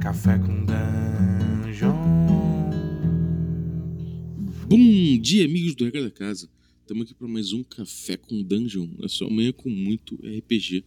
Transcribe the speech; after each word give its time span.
Café 0.00 0.38
com 0.38 0.66
dungeon. 0.66 1.94
Bom 4.68 5.18
dia, 5.20 5.46
amigos 5.46 5.74
do 5.74 5.84
Regra 5.84 6.02
da 6.02 6.10
Casa. 6.10 6.50
Estamos 6.82 7.04
aqui 7.04 7.14
para 7.14 7.28
mais 7.28 7.52
um 7.52 7.62
Café 7.62 8.16
com 8.16 8.42
Dungeon, 8.42 8.88
na 8.98 9.08
sua 9.08 9.30
manhã 9.30 9.52
com 9.52 9.70
muito 9.70 10.16
RPG. 10.16 10.84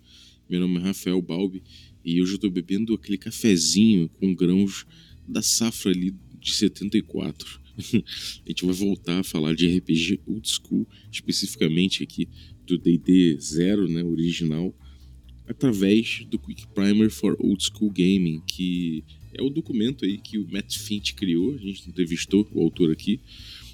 Meu 0.50 0.60
nome 0.60 0.80
é 0.80 0.84
Rafael 0.84 1.22
Balbi 1.22 1.64
e 2.06 2.22
hoje 2.22 2.34
eu 2.34 2.36
estou 2.36 2.52
bebendo 2.52 2.94
aquele 2.94 3.18
cafezinho 3.18 4.10
com 4.10 4.36
grãos 4.36 4.86
da 5.28 5.42
safra 5.42 5.92
ali 5.92 6.14
de 6.40 6.54
74. 6.54 7.63
a 8.46 8.50
gente 8.50 8.66
vai 8.66 8.74
voltar 8.74 9.20
a 9.20 9.24
falar 9.24 9.56
de 9.56 9.68
RPG 9.78 10.22
old 10.26 10.48
school, 10.50 10.88
especificamente 11.12 12.04
aqui 12.04 12.28
do 12.66 12.78
D&D 12.78 13.38
0, 13.40 13.88
né, 13.88 14.04
original, 14.04 14.74
através 15.48 16.26
do 16.30 16.40
Quick 16.40 16.68
Primer 16.68 17.10
for 17.10 17.36
Old 17.40 17.64
School 17.64 17.92
Gaming, 17.92 18.42
que 18.48 19.04
é 19.34 19.42
o 19.42 19.50
documento 19.50 20.06
aí 20.06 20.18
que 20.18 20.38
o 20.38 20.48
Matt 20.50 20.78
Finch 20.78 21.14
criou, 21.16 21.54
a 21.54 21.58
gente 21.58 21.90
entrevistou 21.90 22.48
o 22.54 22.62
autor 22.62 22.92
aqui, 22.92 23.20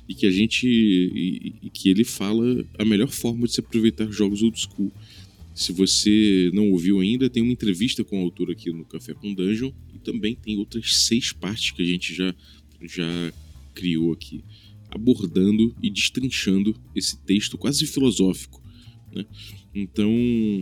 e 0.08 0.16
que 0.16 0.26
a 0.26 0.32
gente 0.32 0.68
e, 0.68 1.54
e 1.62 1.70
que 1.70 1.88
ele 1.88 2.04
fala 2.04 2.66
a 2.80 2.84
melhor 2.84 3.10
forma 3.10 3.46
de 3.46 3.54
se 3.54 3.60
aproveitar 3.60 4.12
jogos 4.12 4.42
old 4.42 4.60
school. 4.60 4.92
Se 5.54 5.72
você 5.72 6.50
não 6.52 6.72
ouviu 6.72 7.00
ainda, 7.00 7.30
tem 7.30 7.44
uma 7.44 7.52
entrevista 7.52 8.04
com 8.04 8.20
o 8.20 8.24
autor 8.24 8.50
aqui 8.50 8.72
no 8.72 8.86
Café 8.86 9.14
com 9.14 9.34
Dungeon 9.34 9.72
e 9.94 10.00
também 10.00 10.34
tem 10.34 10.58
outras 10.58 10.96
seis 10.96 11.32
partes 11.32 11.72
que 11.72 11.84
a 11.84 11.86
gente 11.86 12.16
já 12.16 12.34
já 12.82 13.34
criou 13.80 14.12
aqui, 14.12 14.44
abordando 14.92 15.74
e 15.82 15.90
destrinchando 15.90 16.76
esse 16.94 17.18
texto 17.24 17.58
quase 17.58 17.88
filosófico. 17.88 18.62
Né? 19.16 19.26
Então, 19.74 20.12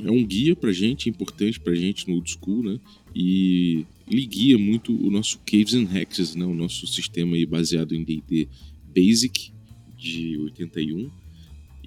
é 0.06 0.12
um 0.12 0.24
guia 0.24 0.56
pra 0.56 0.72
gente, 0.72 1.10
importante 1.10 1.60
pra 1.60 1.74
gente 1.74 2.08
no 2.08 2.16
old 2.16 2.30
school, 2.30 2.64
né? 2.64 2.80
E 3.16 3.86
ele 4.10 4.26
guia 4.26 4.58
muito 4.58 4.94
o 4.96 5.10
nosso 5.10 5.40
Caves 5.40 5.74
and 5.74 5.90
Hexes, 5.92 6.36
né? 6.36 6.46
O 6.46 6.54
nosso 6.54 6.86
sistema 6.86 7.36
baseado 7.48 7.96
em 7.96 8.04
D&D 8.04 8.48
Basic 8.96 9.52
de 9.98 10.38
81. 10.38 11.10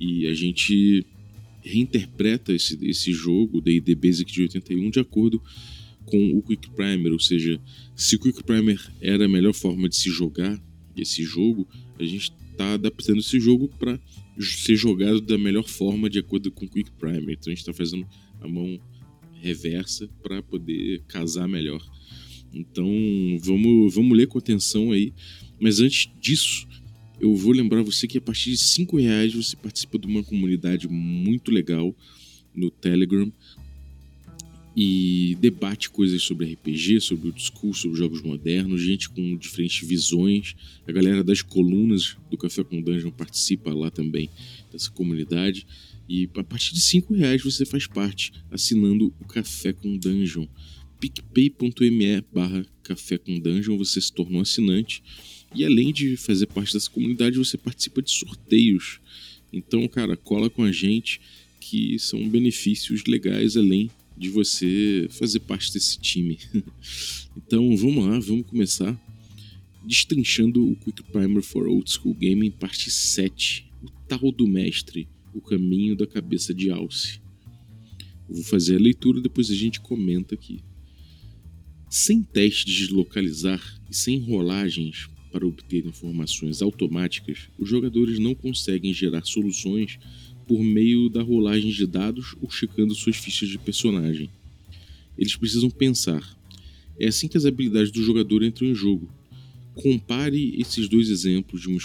E 0.00 0.26
a 0.26 0.34
gente 0.34 1.06
reinterpreta 1.62 2.52
esse, 2.52 2.78
esse 2.82 3.12
jogo, 3.12 3.60
D&D 3.60 3.94
Basic 3.94 4.32
de 4.32 4.42
81, 4.42 4.90
de 4.90 4.98
acordo 4.98 5.40
com 6.06 6.36
o 6.36 6.42
Quick 6.42 6.70
Primer, 6.70 7.12
ou 7.12 7.20
seja, 7.20 7.60
se 7.94 8.16
o 8.16 8.18
Quick 8.18 8.42
Primer 8.42 8.80
era 9.00 9.26
a 9.26 9.28
melhor 9.28 9.52
forma 9.52 9.88
de 9.88 9.96
se 9.96 10.10
jogar 10.10 10.60
esse 10.96 11.22
jogo, 11.22 11.66
a 11.98 12.04
gente 12.04 12.32
está 12.52 12.74
adaptando 12.74 13.20
esse 13.20 13.38
jogo 13.40 13.68
para 13.78 13.98
ser 14.38 14.76
jogado 14.76 15.20
da 15.20 15.38
melhor 15.38 15.68
forma 15.68 16.08
de 16.08 16.18
acordo 16.18 16.50
com 16.50 16.64
o 16.64 16.68
Quick 16.68 16.90
Primer. 16.92 17.32
Então 17.32 17.50
a 17.50 17.54
gente 17.54 17.60
está 17.60 17.72
fazendo 17.72 18.06
a 18.40 18.48
mão 18.48 18.78
reversa 19.40 20.08
para 20.22 20.42
poder 20.42 21.02
casar 21.08 21.48
melhor. 21.48 21.80
Então 22.52 22.86
vamos, 23.40 23.94
vamos 23.94 24.16
ler 24.16 24.26
com 24.26 24.38
atenção 24.38 24.92
aí. 24.92 25.12
Mas 25.60 25.80
antes 25.80 26.10
disso, 26.20 26.66
eu 27.20 27.34
vou 27.34 27.52
lembrar 27.52 27.82
você 27.82 28.06
que 28.06 28.18
a 28.18 28.20
partir 28.20 28.50
de 28.50 28.58
5 28.58 28.96
reais 28.98 29.34
você 29.34 29.56
participa 29.56 29.98
de 29.98 30.06
uma 30.06 30.22
comunidade 30.22 30.88
muito 30.88 31.50
legal 31.50 31.94
no 32.54 32.70
Telegram 32.70 33.30
e 34.82 35.36
debate 35.38 35.90
coisas 35.90 36.22
sobre 36.22 36.50
RPG, 36.54 37.02
sobre 37.02 37.28
o 37.28 37.32
discurso, 37.32 37.82
sobre 37.82 37.98
jogos 37.98 38.22
modernos, 38.22 38.80
gente 38.80 39.10
com 39.10 39.36
diferentes 39.36 39.86
visões. 39.86 40.56
A 40.88 40.90
galera 40.90 41.22
das 41.22 41.42
colunas 41.42 42.16
do 42.30 42.38
Café 42.38 42.64
com 42.64 42.80
Dungeon 42.80 43.10
participa 43.10 43.74
lá 43.74 43.90
também 43.90 44.30
dessa 44.72 44.90
comunidade. 44.90 45.66
E 46.08 46.30
a 46.34 46.42
partir 46.42 46.72
de 46.72 46.80
5 46.80 47.12
reais 47.12 47.42
você 47.42 47.66
faz 47.66 47.86
parte, 47.86 48.32
assinando 48.50 49.12
o 49.20 49.24
Café 49.26 49.74
com 49.74 49.98
Dungeon. 49.98 50.46
picpay.me 50.98 52.24
barra 52.32 52.64
Café 52.82 53.18
com 53.18 53.38
Dungeon, 53.38 53.76
você 53.76 54.00
se 54.00 54.10
torna 54.10 54.38
um 54.38 54.40
assinante. 54.40 55.02
E 55.54 55.62
além 55.62 55.92
de 55.92 56.16
fazer 56.16 56.46
parte 56.46 56.72
dessa 56.72 56.88
comunidade, 56.88 57.36
você 57.36 57.58
participa 57.58 58.00
de 58.00 58.12
sorteios. 58.12 58.98
Então, 59.52 59.86
cara, 59.88 60.16
cola 60.16 60.48
com 60.48 60.64
a 60.64 60.72
gente 60.72 61.20
que 61.60 61.98
são 61.98 62.26
benefícios 62.26 63.04
legais 63.04 63.58
além 63.58 63.90
de 64.20 64.28
você 64.28 65.08
fazer 65.10 65.40
parte 65.40 65.72
desse 65.72 65.98
time. 65.98 66.38
então 67.34 67.74
vamos 67.74 68.04
lá, 68.04 68.20
vamos 68.20 68.46
começar 68.46 68.94
destrinchando 69.82 70.62
o 70.62 70.76
Quick 70.76 71.02
Primer 71.04 71.42
for 71.42 71.66
Old 71.66 71.90
School 71.90 72.14
Gaming, 72.14 72.50
parte 72.50 72.90
7, 72.90 73.66
o 73.82 73.90
tal 74.06 74.30
do 74.30 74.46
mestre, 74.46 75.08
o 75.34 75.40
caminho 75.40 75.96
da 75.96 76.06
cabeça 76.06 76.52
de 76.52 76.70
Alce. 76.70 77.18
vou 78.28 78.44
fazer 78.44 78.76
a 78.76 78.78
leitura, 78.78 79.22
depois 79.22 79.50
a 79.50 79.54
gente 79.54 79.80
comenta 79.80 80.34
aqui. 80.34 80.60
Sem 81.88 82.22
testes 82.22 82.88
de 82.88 82.92
localizar 82.92 83.60
e 83.90 83.96
sem 83.96 84.20
rolagens 84.20 85.08
para 85.32 85.46
obter 85.46 85.86
informações 85.86 86.60
automáticas, 86.60 87.48
os 87.58 87.68
jogadores 87.68 88.18
não 88.18 88.34
conseguem 88.34 88.92
gerar 88.92 89.24
soluções 89.24 89.98
por 90.50 90.64
meio 90.64 91.08
da 91.08 91.22
rolagem 91.22 91.70
de 91.70 91.86
dados 91.86 92.34
ou 92.40 92.50
checando 92.50 92.92
suas 92.92 93.14
fichas 93.14 93.48
de 93.48 93.56
personagem. 93.56 94.28
Eles 95.16 95.36
precisam 95.36 95.70
pensar. 95.70 96.36
É 96.98 97.06
assim 97.06 97.28
que 97.28 97.36
as 97.36 97.44
habilidades 97.44 97.92
do 97.92 98.02
jogador 98.02 98.42
entram 98.42 98.66
em 98.66 98.74
jogo. 98.74 99.08
Compare 99.76 100.60
esses 100.60 100.88
dois 100.88 101.08
exemplos 101.08 101.60
de 101.60 101.68
uma, 101.68 101.78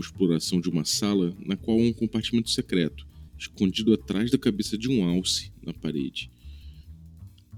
exploração 0.00 0.58
de 0.58 0.70
uma 0.70 0.86
sala 0.86 1.36
na 1.44 1.54
qual 1.54 1.78
há 1.78 1.82
um 1.82 1.92
compartimento 1.92 2.48
secreto, 2.48 3.06
escondido 3.38 3.92
atrás 3.92 4.30
da 4.30 4.38
cabeça 4.38 4.78
de 4.78 4.88
um 4.88 5.04
alce 5.04 5.52
na 5.62 5.74
parede. 5.74 6.30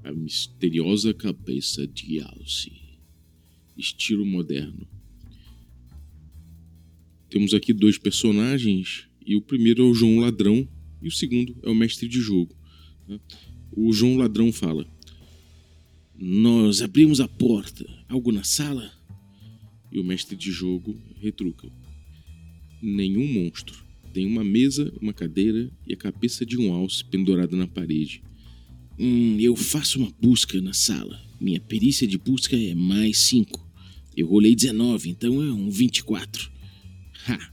A 0.02 0.10
misteriosa 0.10 1.14
cabeça 1.14 1.86
de 1.86 2.20
alce. 2.20 2.72
Estilo 3.76 4.26
moderno. 4.26 4.84
Temos 7.30 7.54
aqui 7.54 7.72
dois 7.72 7.98
personagens 7.98 9.08
e 9.24 9.36
o 9.36 9.40
primeiro 9.40 9.82
é 9.82 9.86
o 9.86 9.94
João 9.94 10.20
Ladrão 10.20 10.68
e 11.00 11.08
o 11.08 11.12
segundo 11.12 11.56
é 11.62 11.70
o 11.70 11.74
mestre 11.74 12.08
de 12.08 12.20
jogo. 12.20 12.54
Né? 13.08 13.18
O 13.72 13.92
João 13.92 14.16
Ladrão 14.16 14.52
fala: 14.52 14.86
Nós 16.16 16.82
abrimos 16.82 17.20
a 17.20 17.28
porta, 17.28 17.86
algo 18.08 18.32
na 18.32 18.44
sala? 18.44 18.92
E 19.90 19.98
o 19.98 20.04
mestre 20.04 20.36
de 20.36 20.50
jogo 20.50 20.96
retruca: 21.20 21.70
Nenhum 22.82 23.26
monstro. 23.32 23.84
Tem 24.12 24.26
uma 24.26 24.44
mesa, 24.44 24.92
uma 25.00 25.12
cadeira 25.12 25.68
e 25.86 25.92
a 25.92 25.96
cabeça 25.96 26.46
de 26.46 26.56
um 26.56 26.72
alce 26.72 27.04
pendurada 27.04 27.56
na 27.56 27.66
parede. 27.66 28.22
Hum, 28.96 29.36
eu 29.40 29.56
faço 29.56 29.98
uma 29.98 30.12
busca 30.20 30.60
na 30.60 30.72
sala. 30.72 31.20
Minha 31.40 31.58
perícia 31.58 32.06
de 32.06 32.16
busca 32.16 32.56
é 32.56 32.74
mais 32.76 33.18
5. 33.18 33.68
Eu 34.16 34.28
rolei 34.28 34.54
19, 34.54 35.10
então 35.10 35.42
é 35.42 35.52
um 35.52 35.68
24. 35.68 36.48
Ha! 37.26 37.52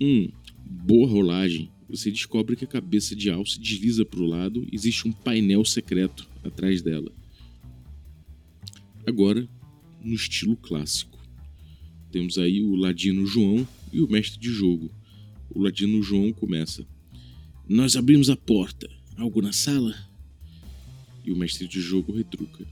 Hum, 0.00 0.30
boa 0.64 1.08
rolagem, 1.08 1.70
você 1.88 2.10
descobre 2.10 2.56
que 2.56 2.64
a 2.64 2.68
cabeça 2.68 3.14
de 3.14 3.30
Al 3.30 3.44
se 3.44 3.60
desliza 3.60 4.04
para 4.04 4.20
o 4.20 4.26
lado 4.26 4.66
e 4.70 4.74
existe 4.74 5.06
um 5.06 5.12
painel 5.12 5.64
secreto 5.64 6.28
atrás 6.42 6.82
dela. 6.82 7.12
Agora, 9.06 9.48
no 10.02 10.14
estilo 10.14 10.56
clássico. 10.56 11.18
Temos 12.10 12.38
aí 12.38 12.62
o 12.62 12.76
Ladino 12.76 13.26
João 13.26 13.66
e 13.92 14.00
o 14.00 14.08
mestre 14.08 14.38
de 14.38 14.50
jogo. 14.50 14.90
O 15.50 15.60
Ladino 15.60 16.02
João 16.02 16.32
começa: 16.32 16.86
Nós 17.68 17.96
abrimos 17.96 18.30
a 18.30 18.36
porta. 18.36 18.88
Algo 19.16 19.40
na 19.40 19.52
sala? 19.52 19.94
E 21.24 21.32
o 21.32 21.36
mestre 21.36 21.66
de 21.66 21.80
jogo 21.80 22.12
retruca: 22.12 22.66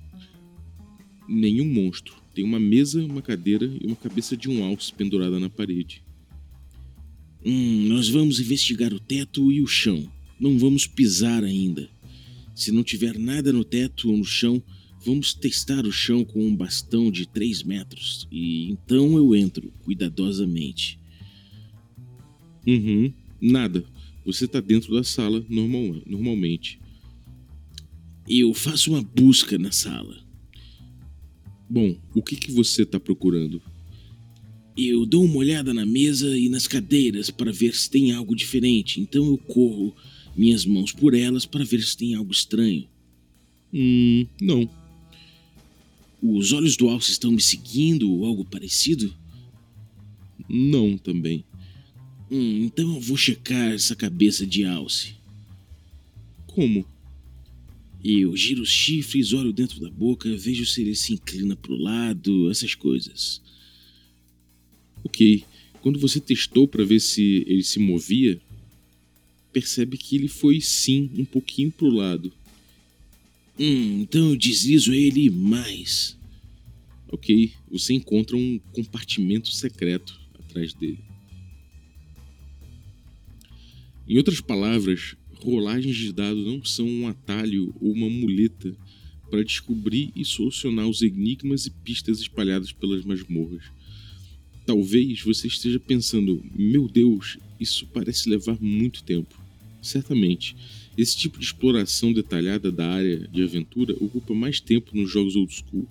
Nenhum 1.28 1.66
monstro. 1.66 2.14
Tem 2.34 2.44
uma 2.44 2.60
mesa, 2.60 3.04
uma 3.04 3.20
cadeira 3.20 3.66
e 3.66 3.86
uma 3.86 3.97
cabeça 3.97 4.36
de 4.36 4.48
um 4.48 4.64
alce 4.64 4.92
pendurada 4.92 5.38
na 5.38 5.50
parede. 5.50 6.02
Hum, 7.44 7.89
nós 7.89 8.09
vamos 8.09 8.39
investigar 8.39 8.93
o 8.93 9.00
teto 9.00 9.50
e 9.50 9.61
o 9.61 9.67
chão. 9.67 10.11
Não 10.39 10.59
vamos 10.59 10.87
pisar 10.87 11.43
ainda. 11.43 11.89
Se 12.55 12.71
não 12.71 12.83
tiver 12.83 13.19
nada 13.19 13.53
no 13.53 13.65
teto 13.65 14.11
ou 14.11 14.17
no 14.17 14.25
chão, 14.25 14.62
vamos 15.05 15.35
testar 15.35 15.85
o 15.85 15.93
chão 15.93 16.25
com 16.25 16.44
um 16.44 16.55
bastão 16.55 17.11
de 17.11 17.27
3 17.27 17.62
metros. 17.65 18.29
E 18.31 18.71
então 18.71 19.17
eu 19.17 19.35
entro, 19.35 19.73
cuidadosamente. 19.83 20.99
Uhum, 22.67 23.12
nada. 23.41 23.85
Você 24.25 24.44
está 24.44 24.61
dentro 24.61 24.94
da 24.94 25.03
sala 25.03 25.44
normal, 25.49 26.00
normalmente. 26.06 26.81
Eu 28.29 28.55
faço 28.55 28.93
uma 28.93 29.03
busca 29.03 29.59
na 29.59 29.73
sala. 29.73 30.23
Bom, 31.69 31.97
o 32.15 32.23
que, 32.23 32.37
que 32.37 32.53
você 32.53 32.83
está 32.83 33.00
procurando? 33.00 33.61
Eu 34.76 35.04
dou 35.04 35.24
uma 35.24 35.36
olhada 35.36 35.74
na 35.74 35.84
mesa 35.84 36.36
e 36.38 36.48
nas 36.48 36.66
cadeiras 36.66 37.30
para 37.30 37.52
ver 37.52 37.74
se 37.74 37.90
tem 37.90 38.12
algo 38.12 38.34
diferente, 38.34 39.00
então 39.00 39.26
eu 39.26 39.36
corro 39.36 39.94
minhas 40.34 40.64
mãos 40.64 40.92
por 40.92 41.14
elas 41.14 41.44
para 41.44 41.64
ver 41.64 41.82
se 41.82 41.96
tem 41.96 42.14
algo 42.14 42.32
estranho. 42.32 42.88
Hum, 43.72 44.26
não. 44.40 44.69
Os 46.22 46.52
olhos 46.52 46.76
do 46.76 46.88
alce 46.88 47.10
estão 47.10 47.32
me 47.32 47.42
seguindo 47.42 48.10
ou 48.10 48.24
algo 48.24 48.44
parecido? 48.44 49.14
Não, 50.48 50.96
também. 50.96 51.44
Hum, 52.30 52.64
então 52.64 52.94
eu 52.94 53.00
vou 53.00 53.16
checar 53.16 53.72
essa 53.72 53.94
cabeça 53.94 54.46
de 54.46 54.64
alce. 54.64 55.14
Como? 56.46 56.86
Eu 58.04 58.36
giro 58.36 58.62
os 58.62 58.70
chifres, 58.70 59.32
olho 59.32 59.52
dentro 59.52 59.80
da 59.80 59.90
boca, 59.90 60.34
vejo 60.36 60.64
se 60.66 60.80
ele 60.80 60.94
se 60.94 61.12
inclina 61.12 61.54
pro 61.54 61.76
lado, 61.76 62.50
essas 62.50 62.74
coisas. 62.74 63.40
Ok. 65.04 65.44
Quando 65.81 65.99
você 65.99 66.20
testou 66.20 66.69
para 66.69 66.84
ver 66.84 67.00
se 67.00 67.44
ele 67.46 67.62
se 67.62 67.78
movia, 67.78 68.40
percebe 69.52 69.99
que 69.99 70.16
ele 70.16 70.28
foi 70.28 70.60
sim 70.60 71.10
um 71.16 71.25
pouquinho 71.25 71.70
pro 71.70 71.88
lado. 71.88 72.32
Hum, 73.58 74.00
então 74.02 74.31
eu 74.31 74.37
deslizo 74.37 74.93
ele 74.94 75.28
mais. 75.28 76.16
Ok, 77.08 77.52
você 77.70 77.93
encontra 77.93 78.37
um 78.37 78.58
compartimento 78.72 79.52
secreto 79.52 80.19
atrás 80.38 80.72
dele. 80.72 80.99
Em 84.08 84.16
outras 84.16 84.40
palavras, 84.40 85.14
rolagens 85.34 85.96
de 85.96 86.12
dados 86.12 86.46
não 86.46 86.64
são 86.64 86.87
um 86.88 87.08
atalho 87.08 87.75
ou 87.81 87.93
uma 87.93 88.08
muleta 88.08 88.75
para 89.31 89.44
descobrir 89.44 90.10
e 90.16 90.25
solucionar 90.25 90.87
os 90.87 91.02
enigmas 91.02 91.66
e 91.66 91.70
pistas 91.70 92.20
espalhadas 92.20 92.72
pelas 92.72 93.05
masmorras. 93.05 93.64
Talvez 94.64 95.23
você 95.23 95.47
esteja 95.47 95.81
pensando: 95.81 96.43
meu 96.55 96.88
Deus, 96.88 97.38
isso 97.59 97.87
parece 97.87 98.29
levar 98.29 98.59
muito 98.61 99.03
tempo. 99.03 99.41
Certamente, 99.81 100.56
esse 100.97 101.17
tipo 101.17 101.38
de 101.38 101.44
exploração 101.44 102.12
detalhada 102.12 102.70
da 102.70 102.88
área 102.88 103.29
de 103.29 103.43
aventura 103.43 103.94
ocupa 104.00 104.35
mais 104.35 104.61
tempo 104.61 104.97
nos 104.97 105.11
jogos 105.11 105.35
old 105.35 105.53
school 105.53 105.88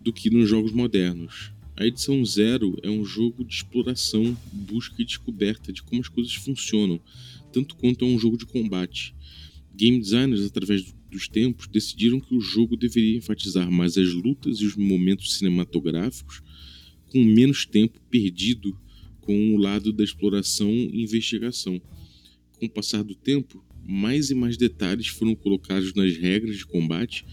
do 0.00 0.12
que 0.12 0.30
nos 0.30 0.48
jogos 0.48 0.72
modernos. 0.72 1.52
A 1.76 1.86
edição 1.86 2.24
zero 2.24 2.78
é 2.82 2.90
um 2.90 3.04
jogo 3.04 3.44
de 3.44 3.54
exploração, 3.54 4.36
busca 4.52 5.00
e 5.00 5.04
descoberta 5.04 5.72
de 5.72 5.82
como 5.82 6.00
as 6.00 6.08
coisas 6.08 6.34
funcionam, 6.34 7.00
tanto 7.52 7.76
quanto 7.76 8.04
é 8.04 8.08
um 8.08 8.18
jogo 8.18 8.36
de 8.36 8.46
combate. 8.46 9.14
Game 9.74 9.98
designers, 9.98 10.44
através 10.44 10.94
dos 11.10 11.28
tempos, 11.28 11.66
decidiram 11.66 12.20
que 12.20 12.34
o 12.34 12.40
jogo 12.40 12.76
deveria 12.76 13.16
enfatizar 13.16 13.70
mais 13.70 13.96
as 13.96 14.12
lutas 14.12 14.58
e 14.58 14.66
os 14.66 14.76
momentos 14.76 15.38
cinematográficos, 15.38 16.42
com 17.12 17.22
menos 17.22 17.66
tempo 17.66 18.00
perdido 18.10 18.76
com 19.20 19.54
o 19.54 19.58
lado 19.58 19.92
da 19.92 20.02
exploração 20.02 20.70
e 20.70 21.02
investigação. 21.02 21.80
Com 22.58 22.66
o 22.66 22.70
passar 22.70 23.04
do 23.04 23.14
tempo, 23.14 23.62
mais 23.86 24.30
e 24.30 24.34
mais 24.34 24.56
detalhes 24.56 25.08
foram 25.08 25.34
colocados 25.34 25.92
nas 25.94 26.16
regras 26.16 26.56
de 26.56 26.66
combate. 26.66 27.24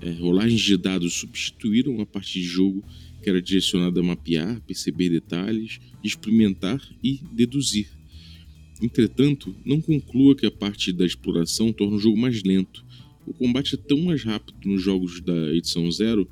É, 0.00 0.12
rolagens 0.12 0.60
de 0.60 0.76
dados 0.76 1.14
substituíram 1.14 2.00
a 2.00 2.06
parte 2.06 2.40
de 2.40 2.44
jogo 2.44 2.84
que 3.20 3.28
era 3.28 3.42
direcionada 3.42 3.98
a 3.98 4.02
mapear, 4.02 4.60
perceber 4.60 5.08
detalhes, 5.08 5.80
experimentar 6.04 6.80
e 7.02 7.20
deduzir. 7.32 7.88
Entretanto, 8.80 9.54
não 9.64 9.80
conclua 9.80 10.36
que 10.36 10.46
a 10.46 10.50
parte 10.52 10.92
da 10.92 11.04
exploração 11.04 11.72
torna 11.72 11.96
o 11.96 11.98
jogo 11.98 12.16
mais 12.16 12.44
lento. 12.44 12.84
O 13.26 13.34
combate 13.34 13.74
é 13.74 13.78
tão 13.78 14.00
mais 14.02 14.22
rápido 14.22 14.56
nos 14.64 14.80
jogos 14.80 15.20
da 15.20 15.52
edição 15.52 15.90
zero 15.90 16.28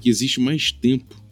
que 0.00 0.10
existe 0.10 0.38
mais 0.40 0.70
tempo 0.70 1.29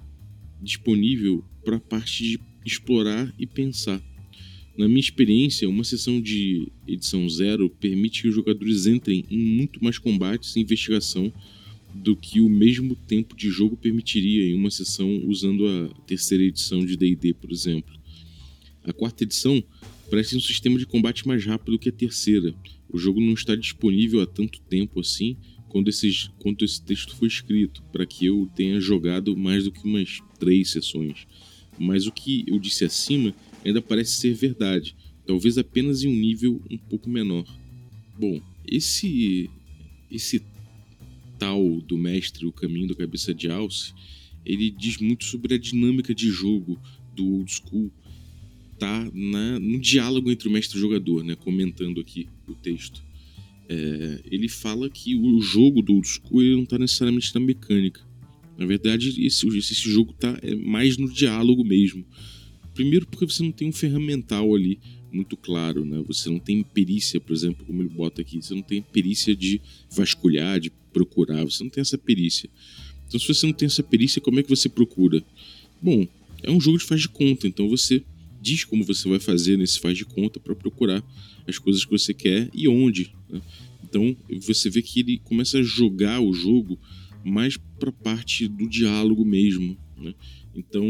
disponível 0.63 1.45
para 1.65 1.77
a 1.77 1.81
parte 1.81 2.23
de 2.23 2.41
explorar 2.65 3.33
e 3.39 3.47
pensar. 3.47 4.03
Na 4.77 4.87
minha 4.87 5.01
experiência, 5.01 5.69
uma 5.69 5.83
sessão 5.83 6.21
de 6.21 6.71
edição 6.87 7.29
zero 7.29 7.69
permite 7.69 8.23
que 8.23 8.29
os 8.29 8.35
jogadores 8.35 8.87
entrem 8.87 9.25
em 9.29 9.39
muito 9.39 9.83
mais 9.83 9.99
combates 9.99 10.55
e 10.55 10.61
investigação 10.61 11.33
do 11.93 12.15
que 12.15 12.41
o 12.41 12.49
mesmo 12.49 12.95
tempo 12.95 13.35
de 13.35 13.51
jogo 13.51 13.77
permitiria 13.77 14.47
em 14.47 14.55
uma 14.55 14.71
sessão 14.71 15.23
usando 15.27 15.67
a 15.67 15.89
terceira 16.07 16.45
edição 16.45 16.85
de 16.85 16.97
D&D, 16.97 17.35
por 17.35 17.51
exemplo. 17.51 17.99
A 18.85 18.93
quarta 18.93 19.25
edição 19.25 19.63
parece 20.09 20.37
um 20.37 20.41
sistema 20.41 20.79
de 20.79 20.87
combate 20.87 21.27
mais 21.27 21.45
rápido 21.45 21.79
que 21.79 21.89
a 21.89 21.93
terceira. 21.93 22.55
O 22.89 22.97
jogo 22.97 23.21
não 23.21 23.33
está 23.33 23.57
disponível 23.57 24.21
há 24.21 24.27
tanto 24.27 24.61
tempo 24.61 25.01
assim 25.01 25.37
quando, 25.69 25.89
esses, 25.89 26.31
quando 26.39 26.65
esse 26.65 26.81
texto 26.83 27.15
foi 27.17 27.29
escrito, 27.29 27.83
para 27.93 28.07
que 28.07 28.27
eu 28.27 28.49
tenha 28.55 28.81
jogado 28.81 29.37
mais 29.37 29.65
do 29.65 29.73
que 29.73 29.85
umas 29.85 30.21
três 30.39 30.71
sessões. 30.71 31.27
Mas 31.79 32.07
o 32.07 32.13
que 32.13 32.45
eu 32.47 32.59
disse 32.59 32.85
acima 32.85 33.35
ainda 33.65 33.81
parece 33.81 34.13
ser 34.13 34.35
verdade, 34.35 34.97
talvez 35.27 35.59
apenas 35.59 36.03
em 36.03 36.09
um 36.09 36.17
nível 36.17 36.63
um 36.71 36.79
pouco 36.79 37.09
menor. 37.09 37.45
Bom, 38.19 38.41
esse 38.67 39.51
esse 40.11 40.43
tal 41.39 41.81
do 41.83 41.97
mestre 41.97 42.47
O 42.47 42.53
Caminho 42.53 42.89
da 42.89 42.95
Cabeça 42.95 43.33
de 43.33 43.49
Alce, 43.49 43.93
ele 44.45 44.71
diz 44.71 44.99
muito 44.99 45.25
sobre 45.25 45.55
a 45.55 45.59
dinâmica 45.59 46.15
de 46.15 46.29
jogo 46.31 46.81
do 47.15 47.27
old 47.27 47.53
school, 47.53 47.91
tá 48.79 49.11
na, 49.13 49.59
no 49.59 49.79
diálogo 49.79 50.31
entre 50.31 50.49
o 50.49 50.51
mestre 50.51 50.77
e 50.77 50.79
o 50.79 50.81
jogador, 50.81 51.23
né, 51.23 51.35
comentando 51.35 52.01
aqui 52.01 52.29
o 52.47 52.55
texto. 52.55 53.03
É, 53.69 54.23
ele 54.31 54.49
fala 54.49 54.89
que 54.89 55.15
o 55.15 55.41
jogo 55.41 55.83
do 55.83 55.95
old 55.95 56.09
school 56.09 56.43
ele 56.43 56.57
não 56.57 56.63
está 56.63 56.79
necessariamente 56.79 57.35
na 57.35 57.41
mecânica. 57.41 58.01
Na 58.59 58.67
verdade, 58.67 59.25
esse, 59.25 59.47
esse 59.57 59.89
jogo 59.89 60.11
está 60.11 60.37
é 60.43 60.53
mais 60.57 60.99
no 60.99 61.09
diálogo 61.09 61.65
mesmo. 61.65 62.05
Primeiro 62.75 63.07
porque 63.07 63.25
você 63.25 63.43
não 63.43 63.53
tem 63.53 63.69
um 63.69 63.73
ferramental 63.73 64.53
ali 64.53 64.81
muito 65.13 65.37
claro, 65.37 65.85
né? 65.85 66.03
Você 66.07 66.29
não 66.29 66.41
tem 66.41 66.63
perícia, 66.63 67.21
por 67.21 67.33
exemplo, 67.33 67.65
como 67.65 67.81
ele 67.81 67.89
bota 67.89 68.21
aqui, 68.21 68.43
você 68.43 68.55
não 68.55 68.63
tem 68.63 68.83
perícia 68.83 69.35
de 69.35 69.61
vasculhar, 69.91 70.59
de 70.59 70.71
procurar, 70.93 71.45
você 71.45 71.63
não 71.63 71.71
tem 71.71 71.81
essa 71.81 71.97
perícia. 71.97 72.51
Então, 73.07 73.19
se 73.19 73.27
você 73.27 73.47
não 73.47 73.53
tem 73.53 73.67
essa 73.67 73.83
perícia, 73.83 74.21
como 74.21 74.41
é 74.41 74.43
que 74.43 74.49
você 74.51 74.69
procura? 74.69 75.25
Bom, 75.81 76.07
é 76.43 76.51
um 76.51 76.61
jogo 76.61 76.79
de 76.79 76.85
faz 76.85 77.01
de 77.01 77.09
conta, 77.09 77.47
então 77.47 77.69
você 77.69 78.03
diz 78.41 78.65
como 78.65 78.85
você 78.85 79.09
vai 79.09 79.19
fazer 79.19 79.57
nesse 79.57 79.81
faz 79.81 79.97
de 79.97 80.05
conta 80.05 80.39
para 80.39 80.55
procurar 80.55 81.03
as 81.47 81.59
coisas 81.59 81.85
que 81.85 81.91
você 81.91 82.13
quer 82.13 82.51
e 82.53 82.69
onde. 82.69 83.13
Né? 83.29 83.41
Então, 83.83 84.17
você 84.43 84.69
vê 84.69 84.83
que 84.83 85.01
ele 85.01 85.19
começa 85.19 85.59
a 85.59 85.63
jogar 85.63 86.21
o 86.21 86.33
jogo 86.33 86.79
mais 87.29 87.57
para 87.57 87.91
a 87.91 87.93
parte 87.93 88.49
do 88.49 88.69
diálogo 88.69 89.25
mesmo. 89.25 89.77
Né? 89.97 90.15
Então 90.55 90.85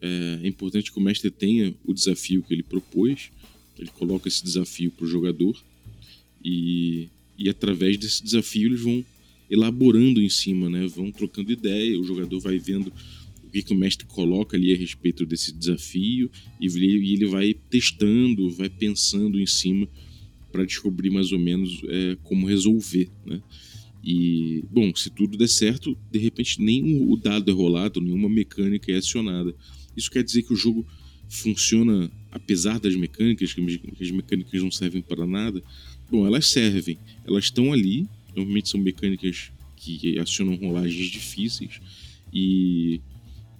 é, 0.00 0.40
é, 0.42 0.48
importante 0.48 0.90
que 0.90 0.98
o 0.98 1.02
mestre 1.02 1.30
tenha 1.30 1.74
o 1.84 1.92
desafio 1.92 2.42
que 2.42 2.54
ele 2.54 2.62
propôs, 2.62 3.30
ele 3.78 3.90
coloca 3.90 4.28
esse 4.28 4.42
desafio 4.42 4.90
para 4.90 5.04
o 5.04 5.08
jogador 5.08 5.56
e, 6.42 7.08
e 7.38 7.48
através 7.48 7.96
desse 7.98 8.22
desafio 8.22 8.68
eles 8.68 8.80
vão 8.80 9.04
elaborando 9.50 10.20
em 10.20 10.28
cima, 10.28 10.68
né? 10.68 10.86
vão 10.86 11.10
trocando 11.12 11.52
ideia, 11.52 12.00
o 12.00 12.04
jogador 12.04 12.40
vai 12.40 12.58
vendo 12.58 12.92
o 13.44 13.50
que, 13.50 13.62
que 13.62 13.72
o 13.72 13.76
mestre 13.76 14.06
coloca 14.06 14.56
ali 14.56 14.72
a 14.72 14.76
respeito 14.76 15.24
desse 15.24 15.52
desafio 15.52 16.30
e 16.60 16.66
ele 17.12 17.26
vai 17.26 17.54
testando, 17.54 18.50
vai 18.50 18.68
pensando 18.68 19.38
em 19.38 19.46
cima 19.46 19.88
para 20.50 20.64
descobrir 20.64 21.10
mais 21.10 21.32
ou 21.32 21.38
menos 21.38 21.82
é, 21.84 22.16
como 22.22 22.46
resolver. 22.46 23.10
Né? 23.24 23.42
E, 24.06 24.64
bom, 24.70 24.94
se 24.94 25.10
tudo 25.10 25.36
der 25.36 25.48
certo, 25.48 25.98
de 26.12 26.18
repente 26.20 26.62
nem 26.62 27.02
o 27.10 27.16
dado 27.16 27.50
é 27.50 27.52
rolado, 27.52 28.00
nenhuma 28.00 28.28
mecânica 28.28 28.92
é 28.92 28.96
acionada. 28.96 29.52
Isso 29.96 30.08
quer 30.08 30.22
dizer 30.22 30.44
que 30.44 30.52
o 30.52 30.56
jogo 30.56 30.86
funciona 31.28 32.08
apesar 32.30 32.78
das 32.78 32.94
mecânicas, 32.94 33.52
que 33.52 33.80
as 34.00 34.10
mecânicas 34.12 34.62
não 34.62 34.70
servem 34.70 35.02
para 35.02 35.26
nada. 35.26 35.60
Bom, 36.08 36.24
elas 36.24 36.46
servem, 36.46 36.96
elas 37.26 37.46
estão 37.46 37.72
ali, 37.72 38.08
normalmente 38.36 38.68
são 38.68 38.78
mecânicas 38.78 39.50
que 39.76 40.18
acionam 40.20 40.54
rolagens 40.54 41.10
difíceis 41.10 41.80
e 42.32 43.00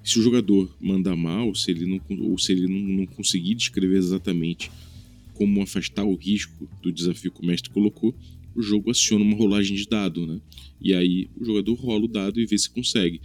se 0.05 0.19
o 0.19 0.23
jogador 0.23 0.73
mandar 0.81 1.17
mal, 1.17 1.55
se 1.55 1.71
ele 1.71 1.87
não, 1.87 2.01
ou 2.21 2.39
se 2.39 2.53
ele 2.53 2.69
não, 2.69 2.99
não 2.99 3.07
conseguir 3.07 3.55
descrever 3.55 3.97
exatamente 3.97 4.71
como 5.35 5.61
afastar 5.61 6.05
o 6.05 6.15
risco 6.15 6.69
do 6.83 6.93
desafio 6.93 7.33
que 7.33 7.43
o 7.43 7.47
mestre 7.47 7.71
colocou, 7.71 8.15
o 8.57 8.63
jogo 8.63 8.91
aciona 8.91 9.23
uma 9.23 9.37
rolagem 9.37 9.77
de 9.77 9.87
dado, 9.87 10.27
né? 10.27 10.41
E 10.81 10.95
aí 10.95 11.29
o 11.37 11.45
jogador 11.45 11.75
rola 11.75 12.05
o 12.05 12.09
dado 12.09 12.41
e 12.41 12.47
vê 12.47 12.57
se 12.57 12.71
consegue. 12.71 13.21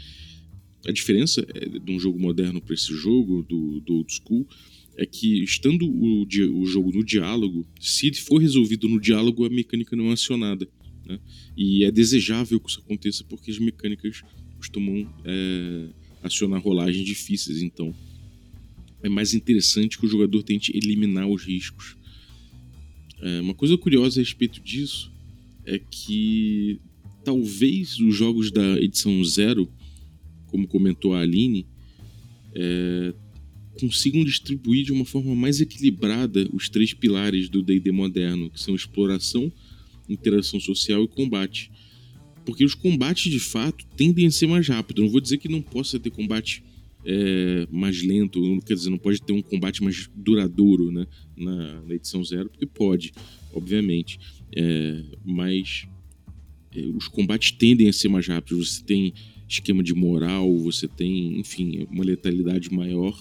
A 0.86 0.92
diferença 0.92 1.46
é, 1.54 1.80
de 1.80 1.92
um 1.92 2.00
jogo 2.00 2.20
moderno 2.20 2.62
para 2.62 2.74
esse 2.74 2.94
jogo, 2.94 3.44
do, 3.48 3.80
do 3.80 3.94
old 3.96 4.14
school, 4.14 4.46
é 4.98 5.06
que 5.06 5.42
estando 5.44 5.86
o, 5.88 6.24
o 6.24 6.66
jogo 6.66 6.92
no 6.92 7.04
diálogo, 7.04 7.66
se 7.80 8.12
for 8.14 8.40
resolvido 8.40 8.90
no 8.90 9.00
diálogo, 9.00 9.46
a 9.46 9.50
mecânica 9.50 9.96
não 9.96 10.10
é 10.10 10.14
acionada. 10.14 10.68
Né? 11.06 11.20
E 11.56 11.86
é 11.86 11.92
desejável 11.92 12.60
que 12.60 12.70
isso 12.70 12.80
aconteça 12.80 13.24
porque 13.24 13.52
as 13.52 13.58
mecânicas 13.58 14.22
costumam 14.58 15.08
é, 15.24 15.88
acionar 16.22 16.62
rolagens 16.62 17.06
difíceis, 17.06 17.62
então 17.62 17.96
é 19.02 19.10
mais 19.10 19.34
interessante 19.34 19.98
que 19.98 20.06
o 20.06 20.10
jogador 20.10 20.44
tente 20.44 20.76
eliminar 20.76 21.28
os 21.28 21.44
riscos. 21.44 21.96
É, 23.22 23.42
uma 23.42 23.54
coisa 23.54 23.78
curiosa 23.78 24.20
a 24.20 24.24
respeito 24.24 24.62
disso 24.62 25.11
é 25.66 25.80
que 25.80 26.80
talvez 27.24 28.00
os 28.00 28.16
jogos 28.16 28.52
da 28.52 28.80
edição 28.80 29.24
zero, 29.24 29.70
como 30.48 30.68
comentou 30.68 31.14
a 31.14 31.22
Aline, 31.22 31.68
é, 32.54 33.14
consigam 33.80 34.24
distribuir 34.24 34.86
de 34.86 34.92
uma 34.92 35.06
forma 35.06 35.34
mais 35.36 35.62
equilibrada 35.62 36.48
os 36.54 36.70
três 36.70 36.94
pilares 36.94 37.50
do 37.50 37.62
D&D 37.62 37.92
moderno, 37.92 38.50
que 38.50 38.60
são 38.60 38.76
exploração, 38.76 39.52
interação 40.10 40.60
social 40.60 41.04
e 41.04 41.08
combate. 41.08 41.72
Porque 42.46 42.66
os 42.66 42.74
combates, 42.74 43.32
de 43.32 43.40
fato, 43.40 43.86
tendem 43.96 44.26
a 44.26 44.32
ser 44.32 44.48
mais 44.48 44.68
rápidos. 44.68 45.04
Não 45.04 45.12
vou 45.12 45.22
dizer 45.22 45.38
que 45.38 45.48
não 45.48 45.62
possa 45.62 46.00
ter 46.00 46.10
combate 46.10 46.64
é, 47.06 47.68
mais 47.72 48.02
lento, 48.04 48.60
quer 48.66 48.74
dizer, 48.74 48.90
não 48.90 48.98
pode 48.98 49.22
ter 49.22 49.34
um 49.34 49.42
combate 49.42 49.84
mais 49.84 50.10
duradouro 50.16 50.92
né, 50.92 51.08
na, 51.36 51.82
na 51.82 51.96
edição 51.96 52.24
zero, 52.24 52.50
porque 52.50 52.66
pode, 52.66 53.12
obviamente, 53.54 54.20
é, 54.56 55.04
mas 55.24 55.88
é, 56.76 56.82
os 56.96 57.08
combates 57.08 57.52
tendem 57.52 57.90
a 57.90 57.94
ser 57.94 58.10
mais 58.10 58.28
rápidos. 58.28 58.76
Você 58.76 58.84
tem 58.84 59.14
esquema 59.48 59.84
de 59.84 59.94
moral, 59.94 60.58
você 60.58 60.88
tem, 60.88 61.40
enfim, 61.40 61.88
uma 61.92 62.04
letalidade 62.04 62.72
maior. 62.74 63.18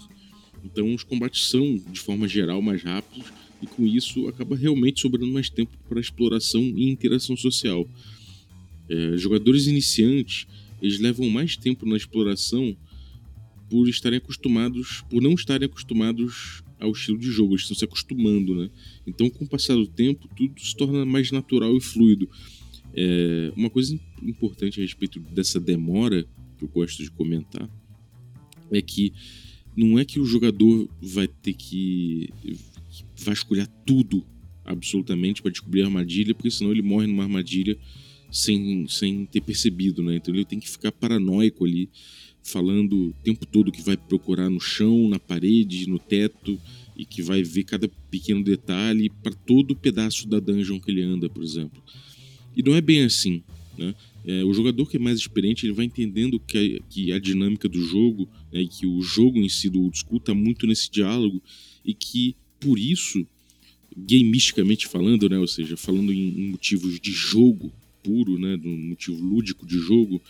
Então 0.64 0.94
os 0.94 1.02
combates 1.02 1.46
são, 1.46 1.76
de 1.90 2.00
forma 2.00 2.28
geral, 2.28 2.60
mais 2.60 2.82
rápidos 2.82 3.32
e 3.62 3.66
com 3.66 3.86
isso 3.86 4.26
acaba 4.28 4.56
realmente 4.56 5.00
sobrando 5.00 5.32
mais 5.32 5.50
tempo 5.50 5.76
para 5.88 6.00
exploração 6.00 6.62
e 6.62 6.88
interação 6.88 7.36
social. 7.36 7.88
É, 8.88 9.16
jogadores 9.16 9.66
iniciantes 9.66 10.46
eles 10.82 10.98
levam 10.98 11.28
mais 11.28 11.56
tempo 11.56 11.86
na 11.86 11.96
exploração 11.96 12.76
por 13.68 13.88
estarem 13.88 14.18
acostumados, 14.18 15.02
por 15.08 15.22
não 15.22 15.34
estarem 15.34 15.66
acostumados 15.66 16.62
ao 16.80 16.92
estilo 16.92 17.18
de 17.18 17.30
jogo, 17.30 17.52
eles 17.52 17.62
estão 17.62 17.76
se 17.76 17.84
acostumando, 17.84 18.54
né? 18.54 18.70
Então, 19.06 19.28
com 19.28 19.44
o 19.44 19.48
passar 19.48 19.74
do 19.74 19.86
tempo, 19.86 20.28
tudo 20.34 20.60
se 20.60 20.76
torna 20.76 21.04
mais 21.04 21.30
natural 21.30 21.76
e 21.76 21.80
fluido. 21.80 22.28
É, 22.92 23.52
uma 23.56 23.70
coisa 23.70 23.98
importante 24.22 24.80
a 24.80 24.82
respeito 24.82 25.20
dessa 25.20 25.60
demora, 25.60 26.26
que 26.58 26.64
eu 26.64 26.68
gosto 26.68 27.02
de 27.02 27.10
comentar, 27.10 27.68
é 28.70 28.82
que 28.82 29.12
não 29.76 29.98
é 29.98 30.04
que 30.04 30.18
o 30.18 30.24
jogador 30.24 30.88
vai 31.00 31.28
ter 31.28 31.52
que 31.52 32.30
vasculhar 33.16 33.68
tudo 33.86 34.24
absolutamente 34.64 35.42
para 35.42 35.50
descobrir 35.50 35.82
a 35.82 35.86
armadilha, 35.86 36.34
porque 36.34 36.50
senão 36.50 36.70
ele 36.70 36.82
morre 36.82 37.06
numa 37.06 37.24
armadilha 37.24 37.78
sem, 38.30 38.86
sem 38.88 39.26
ter 39.26 39.40
percebido, 39.40 40.02
né? 40.02 40.16
Então 40.16 40.34
ele 40.34 40.44
tem 40.44 40.60
que 40.60 40.70
ficar 40.70 40.92
paranoico 40.92 41.64
ali, 41.64 41.90
falando 42.42 43.08
o 43.08 43.12
tempo 43.22 43.46
todo 43.46 43.72
que 43.72 43.82
vai 43.82 43.96
procurar 43.96 44.50
no 44.50 44.60
chão, 44.60 45.08
na 45.08 45.18
parede, 45.18 45.88
no 45.88 45.98
teto 45.98 46.58
e 46.96 47.04
que 47.04 47.22
vai 47.22 47.42
ver 47.42 47.64
cada 47.64 47.88
pequeno 48.10 48.42
detalhe 48.42 49.10
para 49.22 49.32
todo 49.32 49.76
pedaço 49.76 50.28
da 50.28 50.40
dungeon 50.40 50.80
que 50.80 50.90
ele 50.90 51.02
anda, 51.02 51.28
por 51.28 51.42
exemplo. 51.42 51.82
E 52.56 52.62
não 52.62 52.74
é 52.74 52.80
bem 52.80 53.04
assim, 53.04 53.42
né? 53.78 53.94
É, 54.24 54.44
o 54.44 54.52
jogador 54.52 54.86
que 54.86 54.98
é 54.98 55.00
mais 55.00 55.18
experiente 55.18 55.64
ele 55.64 55.72
vai 55.72 55.86
entendendo 55.86 56.38
que 56.38 56.58
a, 56.58 56.92
que 56.92 57.12
a 57.12 57.18
dinâmica 57.18 57.66
do 57.66 57.82
jogo 57.82 58.28
né, 58.52 58.60
e 58.60 58.68
que 58.68 58.86
o 58.86 59.00
jogo 59.00 59.38
em 59.38 59.48
si 59.48 59.70
do 59.70 59.80
old 59.80 59.98
school 59.98 60.18
está 60.18 60.34
muito 60.34 60.66
nesse 60.66 60.90
diálogo 60.90 61.42
e 61.82 61.94
que 61.94 62.36
por 62.60 62.78
isso 62.78 63.26
gamisticamente 63.96 64.86
falando, 64.86 65.28
né, 65.28 65.38
ou 65.38 65.46
seja, 65.46 65.76
falando 65.76 66.12
em, 66.12 66.38
em 66.38 66.50
motivos 66.50 67.00
de 67.00 67.10
jogo 67.10 67.72
puro, 68.02 68.38
né, 68.38 68.56
do 68.56 68.68
motivo 68.68 69.22
lúdico 69.22 69.66
de 69.66 69.78
jogo, 69.78 70.20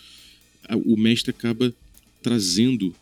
a, 0.67 0.75
o 0.77 0.97
mestre 0.97 1.31
acaba 1.31 1.73
trazendo 2.21 2.93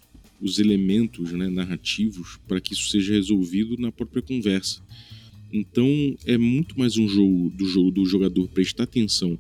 os 0.42 0.60
elementos 0.60 1.32
né, 1.32 1.50
narrativos 1.50 2.40
para 2.48 2.62
que 2.62 2.74
isso 2.74 2.90
seja 2.90 3.14
resolvido 3.14 3.78
na 3.78 3.92
própria 3.92 4.22
conversa. 4.22 4.82
Então 5.52 5.88
é 6.26 6.38
muito 6.38 6.78
mais 6.78 6.98
um 6.98 7.08
jogo 7.08 7.50
do 7.50 7.66
jogo 7.66 7.92
do 7.92 8.06
jogador 8.06 8.48
prestar 8.50 8.84
atenção 8.84 9.38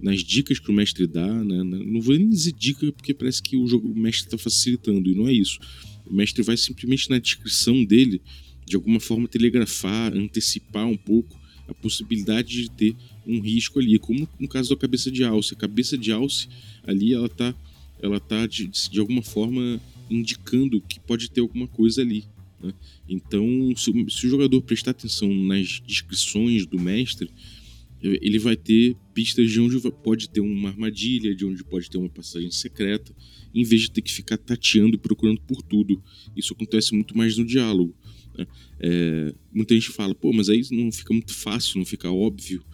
nas 0.00 0.20
dicas 0.20 0.58
que 0.58 0.70
o 0.70 0.74
mestre 0.74 1.06
dá, 1.06 1.26
né? 1.44 1.62
não 1.62 2.00
vou 2.00 2.16
nem 2.16 2.28
dizer 2.28 2.52
dica 2.52 2.90
porque 2.92 3.14
parece 3.14 3.40
que 3.40 3.56
o, 3.56 3.66
jogo, 3.68 3.88
o 3.88 3.96
mestre 3.96 4.26
está 4.26 4.36
facilitando 4.36 5.08
e 5.08 5.14
não 5.14 5.28
é 5.28 5.32
isso. 5.32 5.60
O 6.04 6.12
mestre 6.12 6.42
vai 6.42 6.56
simplesmente 6.56 7.08
na 7.08 7.20
descrição 7.20 7.84
dele 7.84 8.20
de 8.66 8.74
alguma 8.74 8.98
forma 8.98 9.28
telegrafar, 9.28 10.12
antecipar 10.14 10.86
um 10.86 10.96
pouco 10.96 11.40
a 11.68 11.74
possibilidade 11.74 12.62
de 12.62 12.70
ter 12.70 12.96
um 13.24 13.40
risco 13.40 13.78
ali, 13.78 13.96
como 13.98 14.28
no 14.38 14.48
caso 14.48 14.70
da 14.70 14.76
cabeça 14.76 15.10
de 15.10 15.22
alce. 15.22 15.54
A 15.54 15.56
cabeça 15.56 15.96
de 15.96 16.10
alce 16.10 16.48
ali 16.82 17.14
ela 17.14 17.26
está 17.26 17.54
ela 18.02 18.20
tá 18.20 18.46
de, 18.46 18.66
de 18.66 19.00
alguma 19.00 19.22
forma 19.22 19.80
indicando 20.10 20.80
que 20.80 21.00
pode 21.00 21.30
ter 21.30 21.40
alguma 21.40 21.66
coisa 21.66 22.02
ali. 22.02 22.24
Né? 22.60 22.74
Então, 23.08 23.46
se, 23.76 23.92
se 24.10 24.26
o 24.26 24.30
jogador 24.30 24.60
prestar 24.62 24.90
atenção 24.90 25.32
nas 25.32 25.80
descrições 25.86 26.66
do 26.66 26.78
mestre, 26.78 27.30
ele 28.02 28.38
vai 28.38 28.56
ter 28.56 28.96
pistas 29.14 29.50
de 29.50 29.60
onde 29.60 29.78
pode 29.92 30.28
ter 30.28 30.40
uma 30.40 30.70
armadilha, 30.70 31.34
de 31.34 31.44
onde 31.44 31.62
pode 31.62 31.88
ter 31.88 31.98
uma 31.98 32.08
passagem 32.08 32.50
secreta, 32.50 33.14
em 33.54 33.62
vez 33.62 33.82
de 33.82 33.90
ter 33.92 34.02
que 34.02 34.12
ficar 34.12 34.36
tateando 34.36 34.96
e 34.96 34.98
procurando 34.98 35.40
por 35.42 35.62
tudo. 35.62 36.02
Isso 36.36 36.52
acontece 36.52 36.94
muito 36.94 37.16
mais 37.16 37.36
no 37.36 37.44
diálogo. 37.44 37.94
Né? 38.36 38.46
É, 38.80 39.34
muita 39.52 39.74
gente 39.74 39.90
fala, 39.90 40.14
pô, 40.14 40.32
mas 40.32 40.48
aí 40.48 40.62
não 40.72 40.90
fica 40.90 41.14
muito 41.14 41.32
fácil, 41.32 41.78
não 41.78 41.84
fica 41.84 42.10
óbvio. 42.10 42.64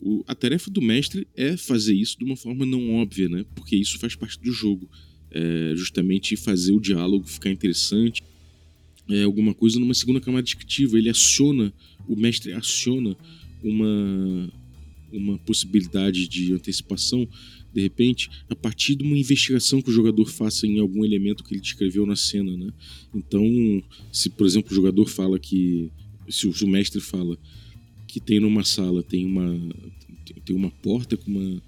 O, 0.00 0.24
a 0.26 0.34
tarefa 0.34 0.70
do 0.70 0.80
mestre 0.80 1.26
é 1.36 1.56
fazer 1.56 1.94
isso 1.94 2.18
de 2.18 2.24
uma 2.24 2.36
forma 2.36 2.64
não 2.64 2.94
óbvia, 2.94 3.28
né? 3.28 3.44
Porque 3.54 3.76
isso 3.76 3.98
faz 3.98 4.14
parte 4.14 4.40
do 4.40 4.50
jogo. 4.50 4.88
É 5.30 5.74
justamente 5.76 6.36
fazer 6.36 6.72
o 6.72 6.80
diálogo 6.80 7.26
ficar 7.26 7.50
interessante. 7.50 8.22
É 9.08 9.22
alguma 9.22 9.52
coisa 9.52 9.78
numa 9.78 9.94
segunda 9.94 10.20
camada 10.20 10.42
descritiva. 10.42 10.96
Ele 10.96 11.10
aciona, 11.10 11.72
o 12.08 12.16
mestre 12.16 12.52
aciona 12.52 13.16
uma, 13.62 14.52
uma 15.12 15.38
possibilidade 15.38 16.26
de 16.28 16.52
antecipação, 16.54 17.28
de 17.72 17.80
repente, 17.80 18.30
a 18.48 18.56
partir 18.56 18.96
de 18.96 19.04
uma 19.04 19.16
investigação 19.16 19.82
que 19.82 19.90
o 19.90 19.92
jogador 19.92 20.26
faça 20.26 20.66
em 20.66 20.80
algum 20.80 21.04
elemento 21.04 21.44
que 21.44 21.54
ele 21.54 21.60
descreveu 21.60 22.06
na 22.06 22.16
cena, 22.16 22.56
né? 22.56 22.72
Então, 23.14 23.44
se 24.12 24.30
por 24.30 24.46
exemplo 24.46 24.72
o 24.72 24.74
jogador 24.74 25.06
fala 25.06 25.38
que, 25.38 25.90
se 26.28 26.48
o 26.48 26.68
mestre 26.68 27.00
fala 27.00 27.38
que 28.12 28.20
tem 28.20 28.40
numa 28.40 28.64
sala 28.64 29.02
tem 29.02 29.24
uma 29.24 29.56
tem 30.44 30.54
uma 30.56 30.70
porta 30.70 31.16
com 31.16 31.30
uma 31.30 31.62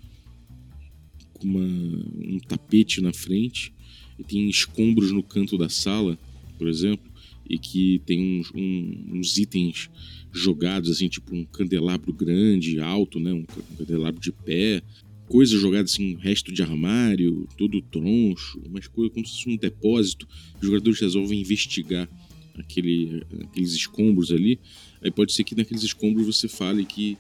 com 1.33 1.49
uma, 1.49 1.65
um 1.65 2.39
tapete 2.39 3.01
na 3.01 3.13
frente 3.13 3.73
e 4.19 4.25
tem 4.25 4.49
escombros 4.49 5.11
no 5.11 5.23
canto 5.23 5.59
da 5.59 5.69
sala, 5.69 6.19
por 6.57 6.69
exemplo, 6.69 7.11
e 7.49 7.59
que 7.59 8.01
tem 8.07 8.41
uns, 8.41 8.53
um, 8.55 9.19
uns 9.19 9.37
itens 9.37 9.91
jogados, 10.33 10.91
assim, 10.91 11.09
tipo 11.09 11.35
um 11.35 11.45
candelabro 11.45 12.13
grande, 12.13 12.79
alto, 12.79 13.19
né? 13.19 13.33
Um 13.33 13.45
candelabro 13.77 14.21
de 14.21 14.33
pé, 14.33 14.83
coisas 15.27 15.61
jogadas 15.61 15.93
assim, 15.93 16.17
resto 16.17 16.53
de 16.53 16.63
armário, 16.63 17.49
todo 17.59 17.83
troncho, 17.83 18.61
umas 18.65 18.87
coisas 18.87 19.13
como 19.13 19.27
se 19.27 19.33
fosse 19.33 19.51
um 19.51 19.57
depósito. 19.57 20.29
Os 20.61 20.67
jogadores 20.67 21.01
resolvem 21.01 21.41
investigar 21.41 22.09
aquele, 22.57 23.23
aqueles 23.41 23.75
escombros 23.75 24.31
ali. 24.31 24.61
Aí 25.03 25.11
pode 25.11 25.33
ser 25.33 25.45
que 25.45 25.55
naqueles 25.55 25.83
escombros 25.83 26.27
você 26.27 26.49
fale 26.49 26.85
que 26.85 27.17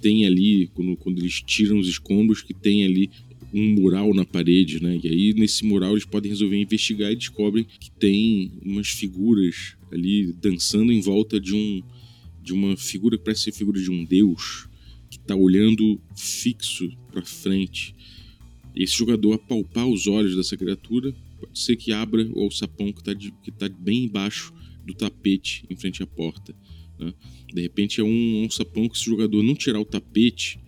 tem 0.00 0.26
ali, 0.26 0.70
quando, 0.74 0.96
quando 0.96 1.18
eles 1.18 1.42
tiram 1.42 1.78
os 1.78 1.88
escombros, 1.88 2.42
que 2.42 2.54
tem 2.54 2.84
ali 2.84 3.10
um 3.52 3.74
mural 3.74 4.12
na 4.14 4.24
parede, 4.24 4.82
né? 4.82 4.98
E 5.02 5.08
aí 5.08 5.34
nesse 5.34 5.64
mural 5.64 5.92
eles 5.92 6.04
podem 6.04 6.30
resolver 6.30 6.56
investigar 6.56 7.10
e 7.10 7.16
descobrem 7.16 7.64
que 7.64 7.90
tem 7.90 8.52
umas 8.62 8.88
figuras 8.88 9.76
ali 9.90 10.32
dançando 10.40 10.92
em 10.92 11.00
volta 11.00 11.40
de 11.40 11.54
um 11.54 11.82
de 12.42 12.52
uma 12.52 12.76
figura 12.76 13.18
que 13.18 13.24
parece 13.24 13.42
ser 13.42 13.52
figura 13.52 13.80
de 13.80 13.90
um 13.90 14.04
deus 14.04 14.68
que 15.10 15.18
está 15.18 15.34
olhando 15.34 16.00
fixo 16.16 16.90
para 17.10 17.22
frente. 17.22 17.94
Esse 18.74 18.96
jogador 18.96 19.34
apalpar 19.34 19.86
os 19.86 20.06
olhos 20.06 20.34
dessa 20.36 20.56
criatura 20.56 21.14
pode 21.40 21.58
ser 21.58 21.76
que 21.76 21.92
abra 21.92 22.26
o 22.32 22.42
alçapão 22.42 22.92
que 22.92 23.00
está 23.00 23.68
tá 23.68 23.74
bem 23.78 24.04
embaixo 24.04 24.52
do 24.84 24.94
tapete 24.94 25.64
em 25.68 25.76
frente 25.76 26.02
à 26.02 26.06
porta. 26.06 26.54
Né? 26.98 27.12
De 27.52 27.60
repente 27.60 28.00
é 28.00 28.04
um 28.04 28.42
alçapão 28.42 28.88
que 28.88 28.98
se 28.98 29.08
o 29.08 29.10
jogador 29.10 29.42
não 29.42 29.54
tirar 29.54 29.80
o 29.80 29.84
tapete 29.84 30.58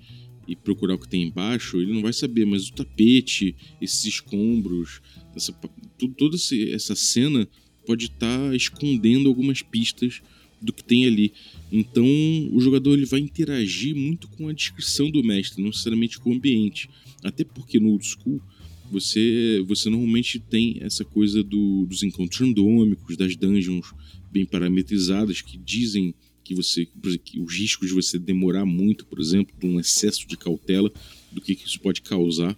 e 0.47 0.57
procurar 0.57 0.95
o 0.95 0.99
que 0.99 1.09
tem 1.09 1.23
embaixo, 1.23 1.81
ele 1.81 1.93
não 1.93 2.03
vai 2.03 2.13
saber, 2.13 2.45
mas 2.45 2.69
o 2.69 2.73
tapete, 2.73 3.55
esses 3.81 4.05
escombros, 4.05 5.01
essa, 5.35 5.53
tudo, 5.99 6.15
toda 6.15 6.37
essa 6.37 6.95
cena 6.95 7.49
pode 7.87 8.07
estar 8.07 8.51
tá 8.51 8.57
escondendo 8.57 9.29
algumas 9.29 9.63
pistas 9.63 10.23
do 10.61 10.73
que 10.73 10.85
tem 10.85 11.07
ali. 11.07 11.33
Então 11.73 12.07
o 12.53 12.61
jogador 12.61 12.95
ele 12.95 13.07
vai 13.07 13.21
interagir 13.21 13.95
muito 13.97 14.29
com 14.29 14.49
a 14.49 14.53
descrição 14.53 15.11
do 15.11 15.23
mestre, 15.23 15.63
não 15.63 15.71
necessariamente 15.71 16.19
com 16.19 16.31
o 16.31 16.35
ambiente. 16.35 16.89
Até 17.23 17.45
porque 17.45 17.79
no 17.79 17.91
old 17.91 18.07
school 18.07 18.43
você, 18.91 19.65
você 19.67 19.89
normalmente 19.89 20.39
tem 20.39 20.79
essa 20.81 21.05
coisa 21.05 21.43
do, 21.43 21.87
dos 21.87 22.03
encontros 22.03 22.41
randômicos, 22.41 23.17
das 23.17 23.37
dungeons 23.37 23.93
bem 24.31 24.45
parametrizadas 24.45 25.41
que 25.41 25.59
dizem 25.59 26.15
que 26.45 26.55
você 26.55 26.87
que 27.25 27.41
os 27.41 27.55
riscos 27.55 27.89
de 27.89 27.95
você 27.95 28.19
demorar 28.19 28.65
muito, 28.65 29.05
por 29.07 29.21
exemplo, 29.21 29.55
de 29.59 29.67
um 29.67 29.79
excesso 29.79 30.27
de 30.27 30.37
cautela, 30.37 30.91
do 31.31 31.41
que, 31.41 31.55
que 31.55 31.67
isso 31.67 31.81
pode 31.81 32.03
causar. 32.03 32.57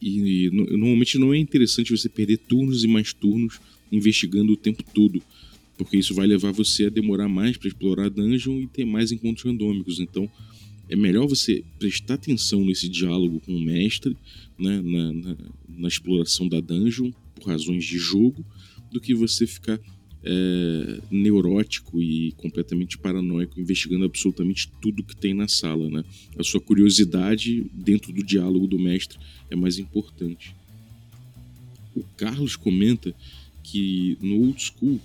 E, 0.00 0.46
e 0.46 0.50
normalmente 0.50 1.18
não 1.18 1.32
é 1.32 1.38
interessante 1.38 1.90
você 1.90 2.08
perder 2.08 2.38
turnos 2.38 2.84
e 2.84 2.86
mais 2.86 3.12
turnos 3.12 3.58
investigando 3.90 4.52
o 4.52 4.56
tempo 4.56 4.82
todo 4.94 5.22
porque 5.76 5.96
isso 5.96 6.14
vai 6.14 6.26
levar 6.26 6.52
você 6.52 6.86
a 6.86 6.90
demorar 6.90 7.28
mais 7.28 7.56
para 7.56 7.68
explorar 7.68 8.06
a 8.06 8.08
dungeon 8.08 8.60
e 8.60 8.66
ter 8.66 8.84
mais 8.84 9.12
encontros 9.12 9.44
randômicos. 9.44 10.00
Então, 10.00 10.28
é 10.88 10.96
melhor 10.96 11.26
você 11.26 11.64
prestar 11.78 12.14
atenção 12.14 12.64
nesse 12.64 12.88
diálogo 12.88 13.40
com 13.40 13.54
o 13.54 13.60
mestre, 13.60 14.16
né, 14.58 14.80
na, 14.80 15.12
na, 15.12 15.36
na 15.68 15.88
exploração 15.88 16.48
da 16.48 16.60
dungeon, 16.60 17.10
por 17.34 17.48
razões 17.48 17.84
de 17.84 17.98
jogo, 17.98 18.44
do 18.90 19.00
que 19.00 19.14
você 19.14 19.46
ficar 19.46 19.78
é, 20.22 21.00
neurótico 21.10 22.02
e 22.02 22.32
completamente 22.32 22.98
paranoico, 22.98 23.60
investigando 23.60 24.04
absolutamente 24.04 24.70
tudo 24.80 25.04
que 25.04 25.16
tem 25.16 25.34
na 25.34 25.48
sala. 25.48 25.88
Né? 25.88 26.04
A 26.38 26.42
sua 26.42 26.60
curiosidade 26.60 27.64
dentro 27.72 28.12
do 28.12 28.22
diálogo 28.22 28.66
do 28.66 28.78
mestre 28.78 29.18
é 29.50 29.56
mais 29.56 29.78
importante. 29.78 30.54
O 31.94 32.02
Carlos 32.16 32.56
comenta 32.56 33.14
que 33.62 34.18
no 34.20 34.40
old 34.42 34.62
school 34.62 35.00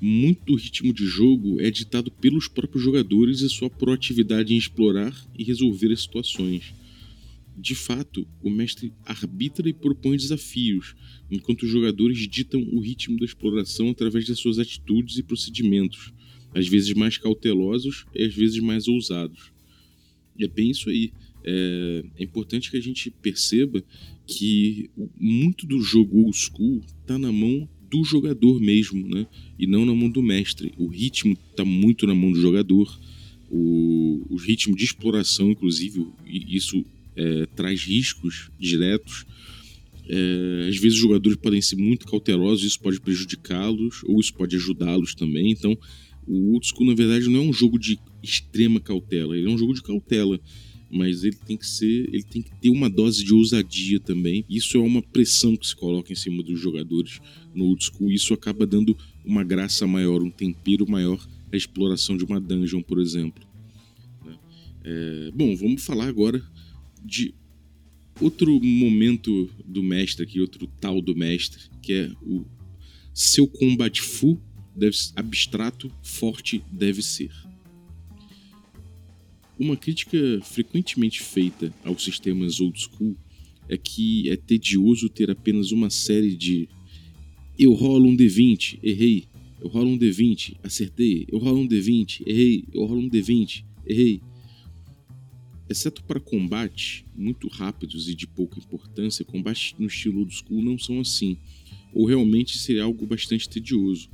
muito 0.00 0.54
ritmo 0.54 0.92
de 0.92 1.04
jogo 1.04 1.60
é 1.60 1.70
ditado 1.70 2.10
pelos 2.10 2.46
próprios 2.46 2.84
jogadores 2.84 3.40
e 3.40 3.48
sua 3.48 3.68
proatividade 3.68 4.54
em 4.54 4.56
explorar 4.56 5.12
e 5.36 5.42
resolver 5.42 5.92
as 5.92 6.02
situações. 6.02 6.72
De 7.60 7.74
fato, 7.74 8.24
o 8.40 8.48
mestre 8.48 8.92
arbitra 9.04 9.68
e 9.68 9.72
propõe 9.72 10.16
desafios, 10.16 10.94
enquanto 11.28 11.64
os 11.64 11.70
jogadores 11.70 12.16
ditam 12.28 12.62
o 12.72 12.78
ritmo 12.78 13.18
da 13.18 13.24
exploração 13.24 13.90
através 13.90 14.24
de 14.24 14.36
suas 14.36 14.60
atitudes 14.60 15.18
e 15.18 15.24
procedimentos, 15.24 16.12
às 16.54 16.68
vezes 16.68 16.94
mais 16.94 17.18
cautelosos 17.18 18.06
e 18.14 18.22
às 18.22 18.32
vezes 18.32 18.60
mais 18.60 18.86
ousados. 18.86 19.52
E 20.38 20.44
é 20.44 20.48
bem 20.48 20.70
isso 20.70 20.88
aí. 20.88 21.12
É, 21.44 22.04
é 22.18 22.22
importante 22.22 22.70
que 22.70 22.76
a 22.76 22.80
gente 22.80 23.10
perceba 23.10 23.82
que 24.24 24.88
muito 25.18 25.66
do 25.66 25.80
jogo 25.80 26.26
old 26.26 26.36
school 26.36 26.80
está 27.00 27.18
na 27.18 27.32
mão 27.32 27.68
do 27.90 28.04
jogador 28.04 28.60
mesmo, 28.60 29.08
né? 29.08 29.26
E 29.58 29.66
não 29.66 29.84
na 29.84 29.94
mão 29.94 30.08
do 30.08 30.22
mestre. 30.22 30.72
O 30.78 30.86
ritmo 30.86 31.36
está 31.50 31.64
muito 31.64 32.06
na 32.06 32.14
mão 32.14 32.30
do 32.30 32.40
jogador. 32.40 33.00
O, 33.50 34.26
o 34.30 34.36
ritmo 34.36 34.76
de 34.76 34.84
exploração, 34.84 35.50
inclusive, 35.50 36.06
isso 36.24 36.84
é, 37.18 37.46
traz 37.46 37.82
riscos 37.82 38.50
diretos. 38.58 39.26
É, 40.08 40.68
às 40.68 40.76
vezes 40.76 40.94
os 40.94 41.02
jogadores 41.02 41.36
podem 41.36 41.60
ser 41.60 41.76
muito 41.76 42.06
cautelosos, 42.06 42.64
isso 42.64 42.80
pode 42.80 43.00
prejudicá-los 43.00 44.02
ou 44.04 44.18
isso 44.20 44.32
pode 44.32 44.56
ajudá-los 44.56 45.14
também. 45.14 45.50
Então, 45.50 45.76
o 46.26 46.52
Old 46.52 46.66
School, 46.66 46.86
na 46.86 46.94
verdade, 46.94 47.28
não 47.28 47.40
é 47.40 47.42
um 47.42 47.52
jogo 47.52 47.78
de 47.78 47.98
extrema 48.22 48.80
cautela, 48.80 49.36
ele 49.36 49.48
é 49.48 49.50
um 49.50 49.58
jogo 49.58 49.74
de 49.74 49.82
cautela 49.82 50.40
mas 50.90 51.22
ele 51.22 51.36
tem 51.36 51.56
que 51.56 51.66
ser, 51.66 52.08
ele 52.12 52.22
tem 52.22 52.40
que 52.40 52.50
ter 52.60 52.70
uma 52.70 52.88
dose 52.88 53.22
de 53.22 53.34
ousadia 53.34 54.00
também. 54.00 54.44
Isso 54.48 54.76
é 54.78 54.80
uma 54.80 55.02
pressão 55.02 55.56
que 55.56 55.66
se 55.66 55.76
coloca 55.76 56.12
em 56.12 56.16
cima 56.16 56.42
dos 56.42 56.58
jogadores 56.58 57.20
no 57.54 57.66
old 57.66 57.84
school. 57.84 58.10
Isso 58.10 58.32
acaba 58.32 58.66
dando 58.66 58.96
uma 59.24 59.44
graça 59.44 59.86
maior, 59.86 60.22
um 60.22 60.30
tempero 60.30 60.88
maior 60.88 61.22
à 61.52 61.56
exploração 61.56 62.16
de 62.16 62.24
uma 62.24 62.40
dungeon, 62.40 62.82
por 62.82 62.98
exemplo. 62.98 63.46
Né? 64.24 64.38
É, 64.84 65.30
bom, 65.34 65.54
vamos 65.56 65.84
falar 65.84 66.08
agora 66.08 66.42
de 67.04 67.34
outro 68.20 68.60
momento 68.60 69.48
do 69.64 69.82
mestre 69.82 70.24
aqui, 70.24 70.40
outro 70.40 70.66
tal 70.80 71.00
do 71.00 71.14
mestre, 71.14 71.62
que 71.82 71.92
é 71.92 72.10
o 72.22 72.44
seu 73.14 73.46
combate 73.46 74.00
full 74.00 74.40
deve, 74.74 74.96
abstrato, 75.16 75.90
forte 76.02 76.62
deve 76.70 77.02
ser. 77.02 77.32
Uma 79.58 79.76
crítica 79.76 80.18
frequentemente 80.42 81.20
feita 81.20 81.74
aos 81.84 82.04
sistemas 82.04 82.60
old 82.60 82.78
school 82.80 83.16
é 83.68 83.76
que 83.76 84.30
é 84.30 84.36
tedioso 84.36 85.08
ter 85.08 85.30
apenas 85.30 85.72
uma 85.72 85.90
série 85.90 86.36
de 86.36 86.68
eu 87.58 87.72
rolo 87.72 88.08
um 88.08 88.16
D20, 88.16 88.78
errei, 88.82 89.24
eu 89.60 89.68
rolo 89.68 89.90
um 89.90 89.98
D20, 89.98 90.56
acertei, 90.62 91.26
eu 91.30 91.38
rolo 91.38 91.62
um 91.62 91.68
D20, 91.68 92.22
errei, 92.24 92.64
eu 92.72 92.84
rolo 92.84 93.00
um 93.00 93.10
D20, 93.10 93.64
errei. 93.84 94.22
Exceto 95.68 96.02
para 96.04 96.18
combate 96.18 97.04
muito 97.14 97.46
rápidos 97.48 98.08
e 98.08 98.14
de 98.14 98.26
pouca 98.26 98.58
importância, 98.58 99.24
combates 99.24 99.74
no 99.78 99.86
estilo 99.86 100.20
old 100.20 100.34
school 100.34 100.62
não 100.62 100.78
são 100.78 101.00
assim, 101.00 101.36
ou 101.92 102.06
realmente 102.06 102.56
seria 102.56 102.84
algo 102.84 103.06
bastante 103.06 103.48
tedioso 103.48 104.08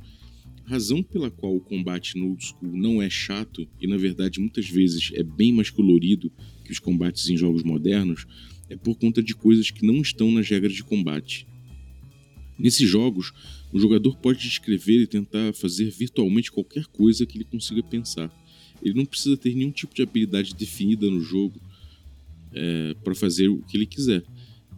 razão 0.65 1.03
pela 1.03 1.29
qual 1.29 1.55
o 1.55 1.61
combate 1.61 2.17
no 2.17 2.29
old 2.29 2.43
school 2.43 2.75
não 2.75 3.01
é 3.01 3.09
chato 3.09 3.67
e 3.79 3.87
na 3.87 3.97
verdade 3.97 4.39
muitas 4.39 4.67
vezes 4.67 5.11
é 5.13 5.21
bem 5.21 5.53
mais 5.53 5.69
colorido 5.69 6.31
que 6.63 6.71
os 6.71 6.79
combates 6.79 7.29
em 7.29 7.37
jogos 7.37 7.63
modernos 7.63 8.25
é 8.67 8.75
por 8.75 8.95
conta 8.95 9.21
de 9.21 9.35
coisas 9.35 9.69
que 9.69 9.85
não 9.85 10.01
estão 10.01 10.31
nas 10.31 10.49
regras 10.49 10.73
de 10.73 10.83
combate. 10.83 11.47
Nesses 12.57 12.89
jogos, 12.89 13.31
o 13.71 13.77
jogador 13.77 14.17
pode 14.17 14.39
descrever 14.39 15.01
e 15.01 15.07
tentar 15.07 15.53
fazer 15.53 15.91
virtualmente 15.91 16.51
qualquer 16.51 16.85
coisa 16.87 17.25
que 17.27 17.37
ele 17.37 17.43
consiga 17.43 17.83
pensar. 17.83 18.31
Ele 18.85 18.93
não 18.93 19.05
precisa 19.05 19.35
ter 19.35 19.53
nenhum 19.53 19.71
tipo 19.71 19.93
de 19.93 20.01
habilidade 20.01 20.55
definida 20.55 21.09
no 21.09 21.19
jogo 21.19 21.59
é, 22.53 22.93
para 23.03 23.13
fazer 23.13 23.49
o 23.49 23.57
que 23.63 23.75
ele 23.75 23.85
quiser 23.85 24.23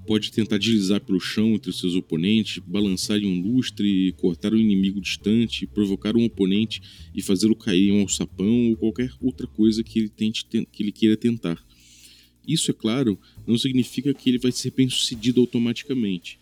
pode 0.08 0.32
tentar 0.32 0.58
deslizar 0.58 1.02
pelo 1.02 1.20
chão 1.20 1.54
entre 1.54 1.70
os 1.70 1.78
seus 1.78 1.94
oponentes, 1.94 2.64
balançar 2.66 3.18
em 3.18 3.28
um 3.28 3.42
lustre, 3.42 4.14
cortar 4.14 4.54
um 4.54 4.58
inimigo 4.58 5.02
distante, 5.02 5.68
provocar 5.68 6.16
um 6.16 6.24
oponente 6.24 6.82
e 7.14 7.22
fazê-lo 7.22 7.56
cair 7.56 7.90
em 7.90 7.92
um 7.92 8.02
alçapão 8.02 8.70
ou 8.70 8.78
qualquer 8.78 9.12
outra 9.22 9.46
coisa 9.46 9.84
que 9.84 10.00
ele, 10.00 10.10
tente, 10.10 10.46
que 10.46 10.82
ele 10.82 10.94
queira 10.94 11.18
tentar. 11.18 11.62
Isso, 12.48 12.72
é 12.72 12.74
claro, 12.74 13.20
não 13.46 13.58
significa 13.58 14.14
que 14.14 14.30
ele 14.30 14.40
vai 14.40 14.54
ser 14.54 14.72
bem 14.72 14.90
sucedido 14.90 15.42
automaticamente. 15.42 16.40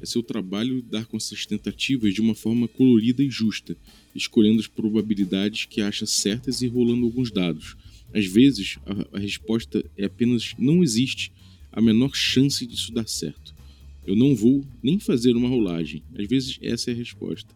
É 0.00 0.06
seu 0.06 0.22
trabalho 0.22 0.82
dar 0.82 1.06
com 1.06 1.16
essas 1.16 1.44
tentativas 1.44 2.14
de 2.14 2.20
uma 2.20 2.34
forma 2.34 2.68
colorida 2.68 3.22
e 3.22 3.30
justa, 3.30 3.76
escolhendo 4.14 4.60
as 4.60 4.66
probabilidades 4.66 5.64
que 5.64 5.80
acha 5.80 6.06
certas 6.06 6.62
e 6.62 6.68
rolando 6.68 7.04
alguns 7.04 7.30
dados. 7.30 7.76
Às 8.14 8.26
vezes, 8.26 8.78
a, 8.86 9.16
a 9.16 9.20
resposta 9.20 9.84
é 9.96 10.04
apenas 10.04 10.54
não 10.58 10.82
existe 10.82 11.32
a 11.72 11.80
menor 11.80 12.14
chance 12.14 12.64
disso 12.66 12.92
dar 12.92 13.08
certo. 13.08 13.54
Eu 14.06 14.16
não 14.16 14.34
vou 14.34 14.64
nem 14.82 14.98
fazer 14.98 15.36
uma 15.36 15.48
rolagem. 15.48 16.02
Às 16.16 16.26
vezes 16.26 16.58
essa 16.62 16.90
é 16.90 16.94
a 16.94 16.96
resposta. 16.96 17.54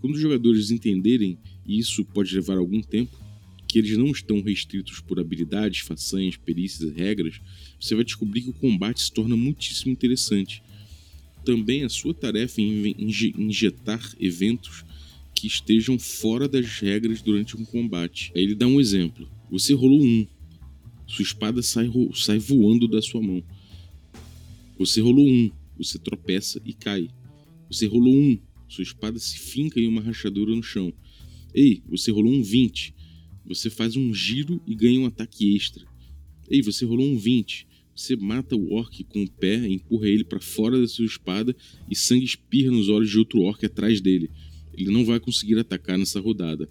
Quando 0.00 0.14
os 0.14 0.20
jogadores 0.20 0.70
entenderem, 0.70 1.38
e 1.66 1.78
isso 1.78 2.04
pode 2.04 2.34
levar 2.34 2.58
algum 2.58 2.82
tempo, 2.82 3.16
que 3.66 3.78
eles 3.78 3.96
não 3.96 4.10
estão 4.10 4.40
restritos 4.40 5.00
por 5.00 5.18
habilidades, 5.18 5.80
façanhas, 5.80 6.36
perícias 6.36 6.90
e 6.90 6.92
regras, 6.92 7.40
você 7.80 7.94
vai 7.94 8.04
descobrir 8.04 8.42
que 8.42 8.50
o 8.50 8.54
combate 8.54 9.00
se 9.00 9.12
torna 9.12 9.36
muitíssimo 9.36 9.90
interessante. 9.90 10.62
Também 11.46 11.84
a 11.84 11.88
sua 11.88 12.12
tarefa 12.12 12.60
em 12.60 12.92
injetar 13.38 14.02
eventos 14.18 14.84
que 15.32 15.46
estejam 15.46 15.96
fora 15.96 16.48
das 16.48 16.66
regras 16.80 17.22
durante 17.22 17.56
um 17.56 17.64
combate. 17.64 18.32
Aí 18.34 18.42
ele 18.42 18.56
dá 18.56 18.66
um 18.66 18.80
exemplo. 18.80 19.30
Você 19.48 19.72
rolou 19.72 20.02
um, 20.02 20.26
sua 21.06 21.22
espada 21.22 21.62
sai, 21.62 21.88
sai 22.14 22.40
voando 22.40 22.88
da 22.88 23.00
sua 23.00 23.22
mão. 23.22 23.44
Você 24.76 25.00
rolou 25.00 25.24
um, 25.24 25.48
você 25.78 26.00
tropeça 26.00 26.60
e 26.64 26.72
cai. 26.72 27.08
Você 27.70 27.86
rolou 27.86 28.12
um, 28.12 28.36
sua 28.68 28.82
espada 28.82 29.16
se 29.20 29.38
finca 29.38 29.78
em 29.78 29.86
uma 29.86 30.00
rachadura 30.00 30.52
no 30.52 30.64
chão. 30.64 30.92
Ei, 31.54 31.80
você 31.88 32.10
rolou 32.10 32.32
um 32.32 32.42
20. 32.42 32.92
Você 33.46 33.70
faz 33.70 33.94
um 33.94 34.12
giro 34.12 34.60
e 34.66 34.74
ganha 34.74 34.98
um 34.98 35.06
ataque 35.06 35.54
extra. 35.54 35.86
Ei, 36.50 36.60
você 36.60 36.84
rolou 36.84 37.06
um 37.06 37.16
20. 37.16 37.68
Você 37.96 38.14
mata 38.14 38.54
o 38.54 38.74
orc 38.74 39.02
com 39.04 39.22
o 39.24 39.30
pé, 39.30 39.66
empurra 39.66 40.06
ele 40.06 40.22
para 40.22 40.38
fora 40.38 40.78
da 40.78 40.86
sua 40.86 41.06
espada 41.06 41.56
e 41.90 41.96
sangue 41.96 42.26
espirra 42.26 42.70
nos 42.70 42.90
olhos 42.90 43.08
de 43.08 43.18
outro 43.18 43.40
orc 43.40 43.64
atrás 43.64 44.02
dele. 44.02 44.30
Ele 44.74 44.90
não 44.90 45.02
vai 45.02 45.18
conseguir 45.18 45.58
atacar 45.58 45.96
nessa 45.96 46.20
rodada. 46.20 46.68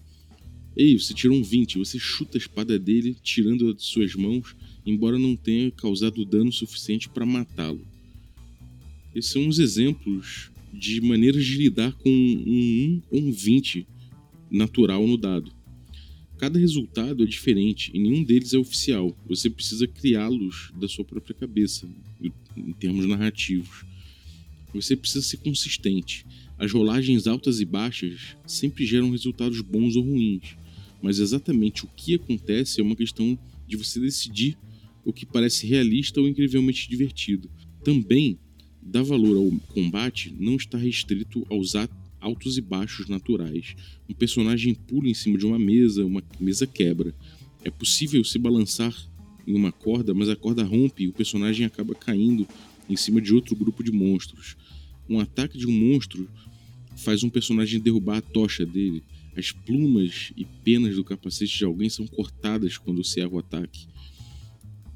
Ei, 0.77 0.99
você 0.99 1.15
tirou 1.15 1.35
um 1.35 1.41
20, 1.41 1.79
você 1.79 1.97
chuta 1.97 2.38
a 2.38 2.39
espada 2.39 2.77
dele, 2.77 3.17
tirando-a 3.23 3.73
de 3.73 3.81
suas 3.81 4.13
mãos, 4.13 4.55
embora 4.85 5.17
não 5.17 5.35
tenha 5.35 5.71
causado 5.71 6.23
dano 6.23 6.51
suficiente 6.51 7.09
para 7.09 7.25
matá-lo. 7.25 7.81
Esses 9.15 9.31
são 9.31 9.41
uns 9.47 9.57
exemplos 9.57 10.51
de 10.71 11.01
maneiras 11.01 11.43
de 11.43 11.57
lidar 11.57 11.93
com 11.93 12.09
um 12.09 13.01
1 13.01 13.01
ou 13.09 13.19
um 13.21 13.31
20 13.31 13.88
natural 14.51 15.07
no 15.07 15.17
dado. 15.17 15.55
Cada 16.38 16.60
resultado 16.60 17.24
é 17.24 17.26
diferente 17.26 17.91
e 17.93 18.00
nenhum 18.00 18.24
deles 18.24 18.54
é 18.54 18.58
oficial. 18.58 19.15
Você 19.28 19.50
precisa 19.50 19.88
criá-los 19.88 20.71
da 20.80 20.88
sua 20.88 21.06
própria 21.06 21.36
cabeça, 21.36 21.88
em 22.56 22.74
termos 22.74 23.06
narrativos. 23.06 23.86
Você 24.74 24.95
precisa 24.95 25.24
ser 25.24 25.38
consistente. 25.38 26.26
As 26.58 26.71
rolagens 26.71 27.28
altas 27.28 27.60
e 27.60 27.65
baixas 27.65 28.36
sempre 28.45 28.86
geram 28.86 29.12
resultados 29.12 29.62
bons 29.62 29.95
ou 29.95 30.04
ruins 30.04 30.58
mas 31.06 31.19
exatamente 31.19 31.86
o 31.86 31.89
que 31.95 32.15
acontece 32.15 32.82
é 32.82 32.84
uma 32.84 32.95
questão 32.95 33.38
de 33.67 33.78
você 33.78 34.00
decidir 34.00 34.58
o 35.04 35.13
que 35.13 35.24
parece 35.24 35.67
realista 35.67 36.19
ou 36.19 36.28
incrivelmente 36.28 36.89
divertido. 36.89 37.48
Também, 37.84 38.39
dar 38.82 39.04
valor 39.04 39.38
ao 39.38 39.52
combate 39.71 40.34
não 40.39 40.56
está 40.56 40.80
restrito 40.80 41.45
aos 41.48 41.76
altos 42.25 42.57
e 42.57 42.61
baixos 42.61 43.07
naturais. 43.07 43.75
Um 44.09 44.13
personagem 44.13 44.73
pula 44.73 45.07
em 45.07 45.13
cima 45.13 45.38
de 45.38 45.45
uma 45.45 45.59
mesa, 45.59 46.03
uma 46.03 46.23
mesa 46.39 46.65
quebra. 46.65 47.13
É 47.63 47.69
possível 47.69 48.23
se 48.23 48.39
balançar 48.39 48.95
em 49.45 49.53
uma 49.53 49.71
corda, 49.71 50.11
mas 50.13 50.27
a 50.27 50.35
corda 50.35 50.63
rompe 50.63 51.03
e 51.03 51.07
o 51.07 51.13
personagem 51.13 51.65
acaba 51.65 51.93
caindo 51.93 52.47
em 52.89 52.95
cima 52.95 53.21
de 53.21 53.33
outro 53.33 53.55
grupo 53.55 53.83
de 53.83 53.91
monstros. 53.91 54.57
Um 55.07 55.19
ataque 55.19 55.55
de 55.55 55.67
um 55.67 55.71
monstro 55.71 56.27
faz 56.97 57.23
um 57.23 57.29
personagem 57.29 57.79
derrubar 57.79 58.17
a 58.17 58.21
tocha 58.21 58.65
dele. 58.65 59.03
As 59.38 59.51
plumas 59.51 60.33
e 60.35 60.45
penas 60.45 60.95
do 60.95 61.03
capacete 61.03 61.55
de 61.55 61.65
alguém 61.65 61.89
são 61.89 62.07
cortadas 62.07 62.77
quando 62.77 63.03
se 63.03 63.19
erra 63.19 63.33
o 63.33 63.39
ataque. 63.39 63.88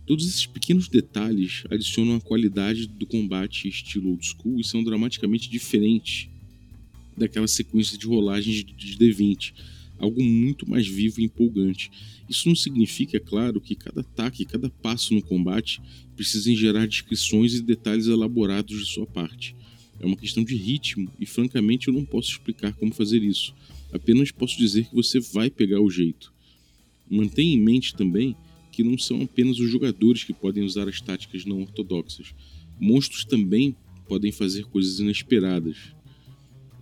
Todos 0.08 0.28
esses 0.28 0.48
pequenos 0.48 0.88
detalhes 0.88 1.64
adicionam 1.70 2.16
a 2.16 2.22
qualidade 2.22 2.88
do 2.88 3.06
combate 3.06 3.68
estilo 3.68 4.10
old 4.10 4.26
school 4.26 4.60
e 4.60 4.64
são 4.64 4.84
dramaticamente 4.84 5.48
diferentes 5.48 6.28
daquela 7.20 7.48
sequência 7.48 7.98
de 7.98 8.08
rolagens 8.08 8.64
de 8.64 8.98
D20, 8.98 9.54
algo 9.98 10.24
muito 10.24 10.68
mais 10.70 10.88
vivo 10.88 11.20
e 11.20 11.26
empolgante. 11.26 11.92
Isso 12.28 12.48
não 12.48 12.56
significa, 12.56 13.18
é 13.18 13.20
claro, 13.20 13.60
que 13.60 13.76
cada 13.76 14.02
ataque, 14.02 14.46
cada 14.46 14.70
passo 14.70 15.14
no 15.14 15.22
combate 15.22 15.82
precisem 16.16 16.56
gerar 16.56 16.88
descrições 16.88 17.54
e 17.54 17.62
detalhes 17.62 18.08
elaborados 18.08 18.80
de 18.80 18.86
sua 18.86 19.06
parte. 19.06 19.56
É 20.00 20.06
uma 20.06 20.16
questão 20.16 20.44
de 20.44 20.56
ritmo 20.56 21.12
e, 21.20 21.26
francamente, 21.26 21.90
eu 21.90 21.94
não 21.94 22.06
posso 22.06 22.32
explicar 22.32 22.74
como 22.74 22.94
fazer 22.94 23.22
isso. 23.22 23.54
Apenas 23.92 24.32
posso 24.32 24.58
dizer 24.58 24.86
que 24.86 24.96
você 24.96 25.20
vai 25.20 25.50
pegar 25.50 25.82
o 25.82 25.90
jeito. 25.90 26.32
Mantenha 27.10 27.56
em 27.56 27.60
mente 27.60 27.94
também 27.96 28.36
que 28.72 28.84
não 28.84 28.98
são 28.98 29.22
apenas 29.22 29.60
os 29.60 29.70
jogadores 29.70 30.24
que 30.24 30.32
podem 30.32 30.64
usar 30.64 30.88
as 30.88 31.02
táticas 31.02 31.44
não 31.44 31.62
ortodoxas. 31.62 32.34
Monstros 32.80 33.26
também 33.26 33.76
podem 34.08 34.32
fazer 34.32 34.64
coisas 34.66 35.00
inesperadas. 35.00 35.78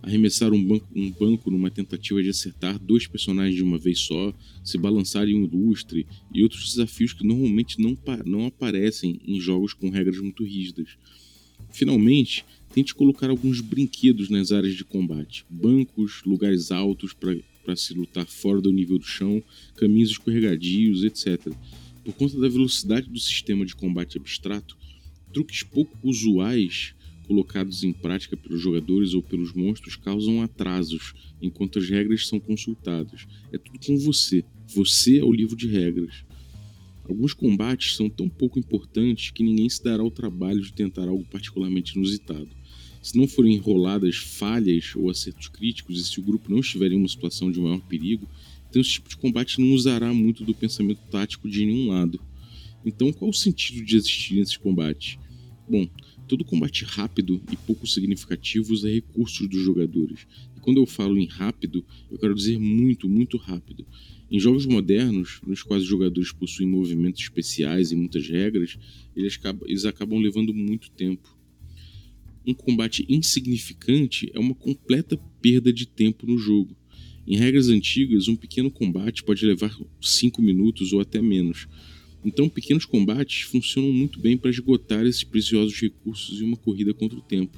Arremessar 0.02 0.52
um 0.52 0.64
banco, 0.64 0.86
um 0.94 1.10
banco 1.10 1.50
numa 1.50 1.70
tentativa 1.70 2.22
de 2.22 2.30
acertar 2.30 2.78
dois 2.78 3.06
personagens 3.06 3.56
de 3.56 3.62
uma 3.62 3.78
vez 3.78 3.98
só, 3.98 4.32
se 4.64 4.78
balançar 4.78 5.28
em 5.28 5.34
um 5.34 5.46
lustre 5.46 6.06
e 6.32 6.42
outros 6.42 6.70
desafios 6.70 7.12
que 7.12 7.26
normalmente 7.26 7.80
não, 7.80 7.96
não 8.24 8.46
aparecem 8.46 9.20
em 9.26 9.40
jogos 9.40 9.74
com 9.74 9.90
regras 9.90 10.18
muito 10.18 10.44
rígidas. 10.44 10.96
Finalmente, 11.70 12.44
tente 12.72 12.94
colocar 12.94 13.28
alguns 13.28 13.60
brinquedos 13.60 14.28
nas 14.28 14.52
áreas 14.52 14.74
de 14.74 14.84
combate: 14.84 15.44
bancos, 15.50 16.22
lugares 16.24 16.70
altos 16.70 17.12
para 17.12 17.76
se 17.76 17.92
lutar 17.94 18.26
fora 18.26 18.60
do 18.60 18.72
nível 18.72 18.98
do 18.98 19.04
chão, 19.04 19.42
caminhos 19.76 20.10
escorregadios, 20.10 21.04
etc. 21.04 21.52
Por 22.04 22.14
conta 22.14 22.38
da 22.40 22.48
velocidade 22.48 23.08
do 23.10 23.18
sistema 23.18 23.66
de 23.66 23.74
combate 23.74 24.16
abstrato, 24.16 24.78
truques 25.32 25.62
pouco 25.62 25.96
usuais 26.02 26.94
colocados 27.28 27.84
em 27.84 27.92
prática 27.92 28.36
pelos 28.36 28.60
jogadores 28.60 29.12
ou 29.12 29.22
pelos 29.22 29.52
monstros 29.52 29.94
causam 29.96 30.42
atrasos 30.42 31.12
enquanto 31.42 31.78
as 31.78 31.88
regras 31.88 32.26
são 32.26 32.40
consultadas. 32.40 33.26
É 33.52 33.58
tudo 33.58 33.78
com 33.86 33.98
você. 33.98 34.42
Você 34.74 35.18
é 35.18 35.24
o 35.24 35.32
livro 35.32 35.54
de 35.54 35.68
regras. 35.68 36.24
Alguns 37.06 37.34
combates 37.34 37.96
são 37.96 38.08
tão 38.08 38.28
pouco 38.28 38.58
importantes 38.58 39.30
que 39.30 39.44
ninguém 39.44 39.68
se 39.68 39.84
dará 39.84 40.02
o 40.02 40.10
trabalho 40.10 40.62
de 40.62 40.72
tentar 40.72 41.06
algo 41.06 41.24
particularmente 41.30 41.96
inusitado. 41.96 42.48
Se 43.02 43.16
não 43.16 43.28
forem 43.28 43.54
enroladas 43.54 44.16
falhas 44.16 44.94
ou 44.96 45.10
acertos 45.10 45.48
críticos 45.48 46.00
e 46.00 46.04
se 46.04 46.18
o 46.18 46.22
grupo 46.22 46.50
não 46.50 46.60
estiver 46.60 46.92
em 46.92 46.96
uma 46.96 47.08
situação 47.08 47.52
de 47.52 47.60
maior 47.60 47.80
perigo, 47.80 48.26
então 48.68 48.80
esse 48.80 48.92
tipo 48.92 49.08
de 49.08 49.16
combate 49.16 49.60
não 49.60 49.72
usará 49.72 50.12
muito 50.12 50.44
do 50.44 50.54
pensamento 50.54 51.00
tático 51.10 51.48
de 51.48 51.64
nenhum 51.64 51.88
lado. 51.88 52.20
Então 52.84 53.12
qual 53.12 53.30
o 53.30 53.34
sentido 53.34 53.84
de 53.84 53.96
existir 53.96 54.34
nesses 54.34 54.56
combates? 54.56 55.18
Bom, 55.68 55.88
todo 56.28 56.44
combate 56.44 56.84
rápido 56.84 57.40
e 57.50 57.56
pouco 57.56 57.86
significativo 57.86 58.72
usa 58.72 58.88
recursos 58.88 59.48
dos 59.48 59.62
jogadores. 59.62 60.26
E 60.56 60.60
quando 60.60 60.76
eu 60.76 60.86
falo 60.86 61.18
em 61.18 61.26
rápido, 61.26 61.84
eu 62.10 62.18
quero 62.18 62.34
dizer 62.34 62.58
muito, 62.58 63.08
muito 63.08 63.36
rápido. 63.36 63.86
Em 64.30 64.38
jogos 64.38 64.66
modernos, 64.66 65.40
nos 65.46 65.62
quais 65.62 65.82
os 65.82 65.88
jogadores 65.88 66.30
possuem 66.30 66.68
movimentos 66.68 67.22
especiais 67.22 67.90
e 67.90 67.96
muitas 67.96 68.28
regras, 68.28 68.78
eles 69.16 69.34
acabam, 69.36 69.66
eles 69.66 69.84
acabam 69.86 70.18
levando 70.20 70.52
muito 70.52 70.90
tempo. 70.90 71.34
Um 72.46 72.52
combate 72.52 73.06
insignificante 73.08 74.30
é 74.34 74.38
uma 74.38 74.54
completa 74.54 75.16
perda 75.40 75.72
de 75.72 75.86
tempo 75.86 76.26
no 76.26 76.36
jogo. 76.36 76.76
Em 77.26 77.36
regras 77.36 77.68
antigas, 77.68 78.28
um 78.28 78.36
pequeno 78.36 78.70
combate 78.70 79.22
pode 79.22 79.44
levar 79.44 79.74
5 80.00 80.40
minutos 80.42 80.92
ou 80.92 81.00
até 81.00 81.20
menos, 81.20 81.66
então, 82.24 82.48
pequenos 82.48 82.84
combates 82.84 83.42
funcionam 83.42 83.92
muito 83.92 84.18
bem 84.18 84.36
para 84.36 84.50
esgotar 84.50 85.06
esses 85.06 85.22
preciosos 85.22 85.78
recursos 85.80 86.40
em 86.40 86.44
uma 86.44 86.56
corrida 86.56 86.92
contra 86.92 87.16
o 87.16 87.22
tempo. 87.22 87.56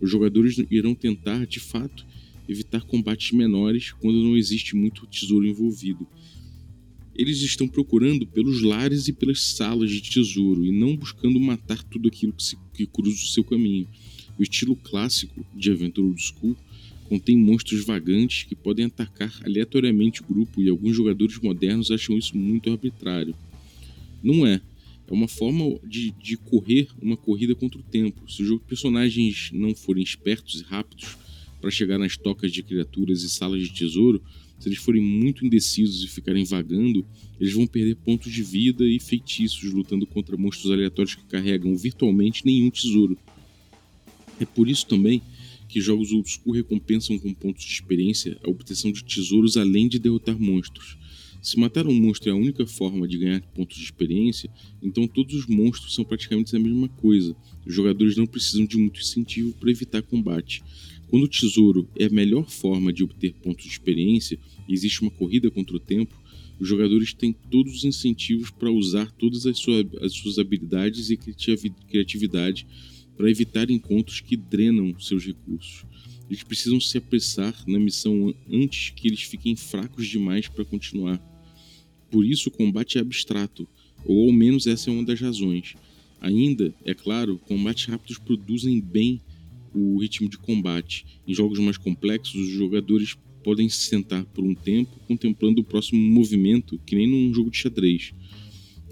Os 0.00 0.10
jogadores 0.10 0.56
irão 0.70 0.94
tentar, 0.94 1.46
de 1.46 1.60
fato, 1.60 2.04
evitar 2.48 2.82
combates 2.82 3.32
menores 3.32 3.92
quando 3.92 4.22
não 4.22 4.36
existe 4.36 4.74
muito 4.74 5.06
tesouro 5.06 5.46
envolvido. 5.46 6.06
Eles 7.14 7.42
estão 7.42 7.68
procurando 7.68 8.26
pelos 8.26 8.62
lares 8.62 9.06
e 9.06 9.12
pelas 9.12 9.42
salas 9.42 9.90
de 9.90 10.00
tesouro 10.00 10.64
e 10.64 10.72
não 10.72 10.96
buscando 10.96 11.38
matar 11.38 11.82
tudo 11.84 12.08
aquilo 12.08 12.32
que, 12.32 12.42
se, 12.42 12.56
que 12.72 12.86
cruza 12.86 13.22
o 13.22 13.28
seu 13.28 13.44
caminho. 13.44 13.86
O 14.38 14.42
estilo 14.42 14.74
clássico 14.74 15.44
de 15.54 15.70
aventura 15.70 16.06
old 16.06 16.20
school 16.20 16.56
contém 17.04 17.36
monstros 17.36 17.84
vagantes 17.84 18.44
que 18.44 18.54
podem 18.54 18.86
atacar 18.86 19.30
aleatoriamente 19.44 20.22
o 20.22 20.24
grupo 20.24 20.62
e 20.62 20.70
alguns 20.70 20.96
jogadores 20.96 21.38
modernos 21.38 21.90
acham 21.90 22.16
isso 22.16 22.36
muito 22.36 22.70
arbitrário. 22.70 23.36
Não 24.22 24.46
é. 24.46 24.60
É 25.06 25.12
uma 25.12 25.28
forma 25.28 25.78
de, 25.86 26.10
de 26.12 26.36
correr 26.36 26.88
uma 27.00 27.16
corrida 27.16 27.54
contra 27.54 27.78
o 27.78 27.82
tempo. 27.82 28.30
Se 28.30 28.42
os 28.42 28.62
personagens 28.62 29.50
não 29.52 29.74
forem 29.74 30.02
espertos 30.02 30.60
e 30.60 30.64
rápidos 30.64 31.18
para 31.60 31.70
chegar 31.70 31.98
nas 31.98 32.16
tocas 32.16 32.50
de 32.52 32.62
criaturas 32.62 33.22
e 33.22 33.28
salas 33.28 33.62
de 33.62 33.72
tesouro, 33.72 34.22
se 34.58 34.68
eles 34.68 34.78
forem 34.78 35.02
muito 35.02 35.44
indecisos 35.44 36.04
e 36.04 36.08
ficarem 36.08 36.44
vagando, 36.44 37.04
eles 37.40 37.52
vão 37.52 37.66
perder 37.66 37.96
pontos 37.96 38.32
de 38.32 38.42
vida 38.42 38.84
e 38.84 39.00
feitiços 39.00 39.72
lutando 39.72 40.06
contra 40.06 40.36
monstros 40.36 40.70
aleatórios 40.70 41.16
que 41.16 41.24
carregam 41.24 41.76
virtualmente 41.76 42.46
nenhum 42.46 42.70
tesouro. 42.70 43.18
É 44.40 44.44
por 44.44 44.68
isso 44.68 44.86
também 44.86 45.20
que 45.68 45.80
jogos 45.80 46.12
old 46.12 46.30
school 46.30 46.54
recompensam 46.54 47.18
com 47.18 47.34
pontos 47.34 47.64
de 47.64 47.72
experiência 47.72 48.38
a 48.44 48.48
obtenção 48.48 48.92
de 48.92 49.02
tesouros 49.02 49.56
além 49.56 49.88
de 49.88 49.98
derrotar 49.98 50.38
monstros. 50.38 50.96
Se 51.42 51.58
matar 51.58 51.88
um 51.88 51.92
monstro 51.92 52.30
é 52.30 52.32
a 52.32 52.36
única 52.36 52.64
forma 52.64 53.08
de 53.08 53.18
ganhar 53.18 53.40
pontos 53.52 53.76
de 53.76 53.82
experiência, 53.82 54.48
então 54.80 55.08
todos 55.08 55.34
os 55.34 55.46
monstros 55.48 55.92
são 55.92 56.04
praticamente 56.04 56.54
a 56.54 56.58
mesma 56.58 56.88
coisa. 56.88 57.34
Os 57.66 57.74
jogadores 57.74 58.16
não 58.16 58.26
precisam 58.26 58.64
de 58.64 58.78
muito 58.78 59.00
incentivo 59.00 59.52
para 59.54 59.68
evitar 59.68 60.02
combate. 60.02 60.62
Quando 61.08 61.24
o 61.24 61.28
tesouro 61.28 61.88
é 61.98 62.04
a 62.04 62.10
melhor 62.10 62.48
forma 62.48 62.92
de 62.92 63.02
obter 63.02 63.34
pontos 63.34 63.64
de 63.64 63.72
experiência 63.72 64.38
e 64.68 64.72
existe 64.72 65.02
uma 65.02 65.10
corrida 65.10 65.50
contra 65.50 65.74
o 65.74 65.80
tempo, 65.80 66.14
os 66.60 66.68
jogadores 66.68 67.12
têm 67.12 67.32
todos 67.50 67.74
os 67.74 67.84
incentivos 67.84 68.48
para 68.52 68.70
usar 68.70 69.10
todas 69.10 69.44
as, 69.44 69.58
sua, 69.58 69.84
as 70.00 70.12
suas 70.12 70.38
habilidades 70.38 71.10
e 71.10 71.16
criatividade 71.16 72.68
para 73.16 73.28
evitar 73.28 73.68
encontros 73.68 74.20
que 74.20 74.36
drenam 74.36 74.96
seus 75.00 75.26
recursos. 75.26 75.84
Eles 76.30 76.44
precisam 76.44 76.78
se 76.78 76.96
apressar 76.98 77.52
na 77.66 77.80
missão 77.80 78.32
antes 78.48 78.90
que 78.90 79.08
eles 79.08 79.22
fiquem 79.22 79.56
fracos 79.56 80.06
demais 80.06 80.46
para 80.46 80.64
continuar. 80.64 81.31
Por 82.12 82.26
isso, 82.26 82.50
o 82.50 82.52
combate 82.52 82.98
é 82.98 83.00
abstrato, 83.00 83.66
ou 84.04 84.26
ao 84.26 84.32
menos 84.32 84.66
essa 84.66 84.90
é 84.90 84.92
uma 84.92 85.02
das 85.02 85.18
razões. 85.18 85.74
Ainda, 86.20 86.74
é 86.84 86.92
claro, 86.92 87.38
combates 87.48 87.86
rápidos 87.86 88.18
produzem 88.18 88.82
bem 88.82 89.18
o 89.74 89.98
ritmo 89.98 90.28
de 90.28 90.36
combate. 90.36 91.06
Em 91.26 91.34
jogos 91.34 91.58
mais 91.58 91.78
complexos, 91.78 92.34
os 92.34 92.50
jogadores 92.50 93.16
podem 93.42 93.66
se 93.70 93.86
sentar 93.86 94.26
por 94.26 94.44
um 94.44 94.54
tempo 94.54 95.00
contemplando 95.08 95.62
o 95.62 95.64
próximo 95.64 95.98
movimento, 96.00 96.78
que 96.84 96.94
nem 96.94 97.08
num 97.08 97.32
jogo 97.32 97.50
de 97.50 97.56
xadrez. 97.56 98.12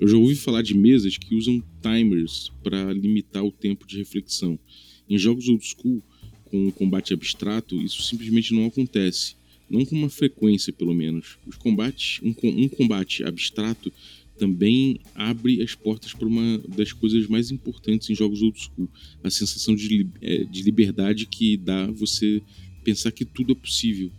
Eu 0.00 0.08
já 0.08 0.16
ouvi 0.16 0.34
falar 0.34 0.62
de 0.62 0.74
mesas 0.74 1.18
que 1.18 1.34
usam 1.34 1.62
timers 1.82 2.50
para 2.62 2.90
limitar 2.94 3.44
o 3.44 3.52
tempo 3.52 3.86
de 3.86 3.98
reflexão. 3.98 4.58
Em 5.06 5.18
jogos 5.18 5.46
old 5.46 5.62
school, 5.62 6.02
com 6.46 6.70
combate 6.72 7.12
abstrato, 7.12 7.82
isso 7.82 8.02
simplesmente 8.02 8.54
não 8.54 8.64
acontece 8.64 9.38
não 9.70 9.84
com 9.84 9.94
uma 9.94 10.10
frequência 10.10 10.72
pelo 10.72 10.92
menos. 10.92 11.38
Os 11.46 11.56
combates, 11.56 12.20
um, 12.22 12.34
um 12.42 12.68
combate 12.68 13.22
abstrato 13.22 13.92
também 14.36 14.98
abre 15.14 15.62
as 15.62 15.74
portas 15.74 16.14
para 16.14 16.26
uma 16.26 16.58
das 16.74 16.92
coisas 16.92 17.26
mais 17.26 17.50
importantes 17.50 18.08
em 18.08 18.14
jogos 18.14 18.40
old 18.40 18.58
school, 18.58 18.88
a 19.22 19.28
sensação 19.28 19.74
de, 19.74 20.06
é, 20.22 20.44
de 20.44 20.62
liberdade 20.62 21.26
que 21.26 21.58
dá 21.58 21.86
você 21.90 22.42
pensar 22.82 23.12
que 23.12 23.24
tudo 23.24 23.52
é 23.52 23.54
possível. 23.54 24.10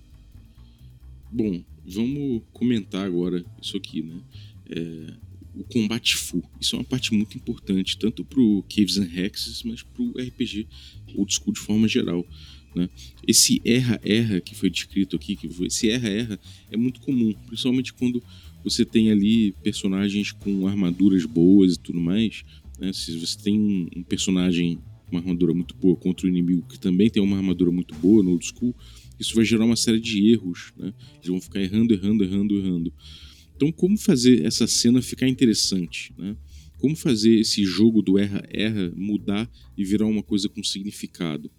Bom, 1.32 1.64
vamos 1.84 2.44
comentar 2.54 3.06
agora 3.06 3.44
isso 3.60 3.76
aqui, 3.76 4.04
né? 4.04 4.22
É, 4.70 5.14
o 5.56 5.64
combate 5.64 6.16
full. 6.16 6.44
Isso 6.60 6.76
é 6.76 6.80
uma 6.80 6.86
parte 6.86 7.14
muito 7.14 7.36
importante, 7.36 7.98
tanto 7.98 8.24
para 8.24 8.40
o 8.40 8.64
Caves 8.64 8.98
and 8.98 9.10
Hexes, 9.14 9.64
mas 9.64 9.82
para 9.82 10.04
o 10.04 10.12
RPG 10.12 10.68
old 11.16 11.34
school 11.34 11.54
de 11.54 11.60
forma 11.60 11.88
geral. 11.88 12.26
Né? 12.76 12.90
Esse 13.28 13.62
erra-erra 13.66 14.40
que 14.40 14.56
foi 14.56 14.70
descrito 14.70 15.16
aqui, 15.16 15.36
que 15.36 15.50
foi, 15.50 15.68
esse 15.68 15.90
erra-erra 15.90 16.40
é 16.70 16.78
muito 16.78 17.02
comum, 17.02 17.34
principalmente 17.48 17.94
quando 17.94 18.24
você 18.64 18.86
tem 18.86 19.12
ali 19.12 19.54
personagens 19.64 20.32
com 20.32 20.68
armaduras 20.68 21.26
boas 21.26 21.76
e 21.76 21.80
tudo 21.80 22.00
mais. 22.00 22.44
Né? 22.80 22.94
Se 22.94 23.18
você 23.18 23.38
tem 23.38 23.90
um 23.96 24.04
personagem 24.04 24.78
com 25.06 25.16
uma 25.18 25.20
armadura 25.20 25.54
muito 25.54 25.76
boa 25.76 25.96
contra 25.96 26.26
o 26.26 26.30
inimigo 26.30 26.66
que 26.70 26.80
também 26.80 27.10
tem 27.10 27.22
uma 27.22 27.38
armadura 27.38 27.72
muito 27.72 27.94
boa 27.96 28.24
no 28.24 28.32
old 28.32 28.46
school, 28.46 28.76
isso 29.20 29.36
vai 29.36 29.46
gerar 29.46 29.66
uma 29.66 29.76
série 29.76 30.00
de 30.00 30.32
erros. 30.32 30.74
Né? 30.78 30.94
Eles 31.16 31.28
vão 31.28 31.42
ficar 31.42 31.62
errando, 31.62 31.94
errando, 31.94 32.24
errando, 32.24 32.58
errando. 32.58 32.94
Então, 33.56 33.72
como 33.72 33.98
fazer 33.98 34.44
essa 34.44 34.66
cena 34.66 35.02
ficar 35.02 35.28
interessante? 35.28 36.14
Né? 36.18 36.36
Como 36.80 36.96
fazer 36.96 37.40
esse 37.40 37.64
jogo 37.64 38.02
do 38.02 38.18
erra-erra 38.18 38.92
mudar 38.96 39.48
e 39.78 39.84
virar 39.84 40.08
uma 40.08 40.24
coisa 40.24 40.50
com 40.50 40.64
significado? 40.64 41.52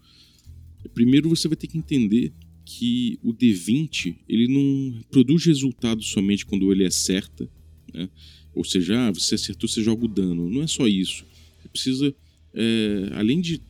Primeiro 0.88 1.28
você 1.28 1.48
vai 1.48 1.56
ter 1.56 1.66
que 1.66 1.78
entender 1.78 2.32
que 2.64 3.18
o 3.22 3.32
D20 3.32 4.16
ele 4.28 4.48
não 4.48 5.02
produz 5.10 5.44
resultado 5.44 6.02
somente 6.02 6.46
quando 6.46 6.70
ele 6.72 6.84
acerta, 6.84 7.48
né? 7.92 8.08
ou 8.54 8.64
seja, 8.64 9.08
ah, 9.08 9.10
você 9.10 9.34
acertou, 9.34 9.68
você 9.68 9.82
joga 9.82 10.04
o 10.04 10.08
dano. 10.08 10.48
Não 10.48 10.62
é 10.62 10.66
só 10.66 10.86
isso. 10.86 11.24
Você 11.60 11.68
precisa, 11.68 12.14
é, 12.54 13.10
além 13.14 13.40
de 13.40 13.60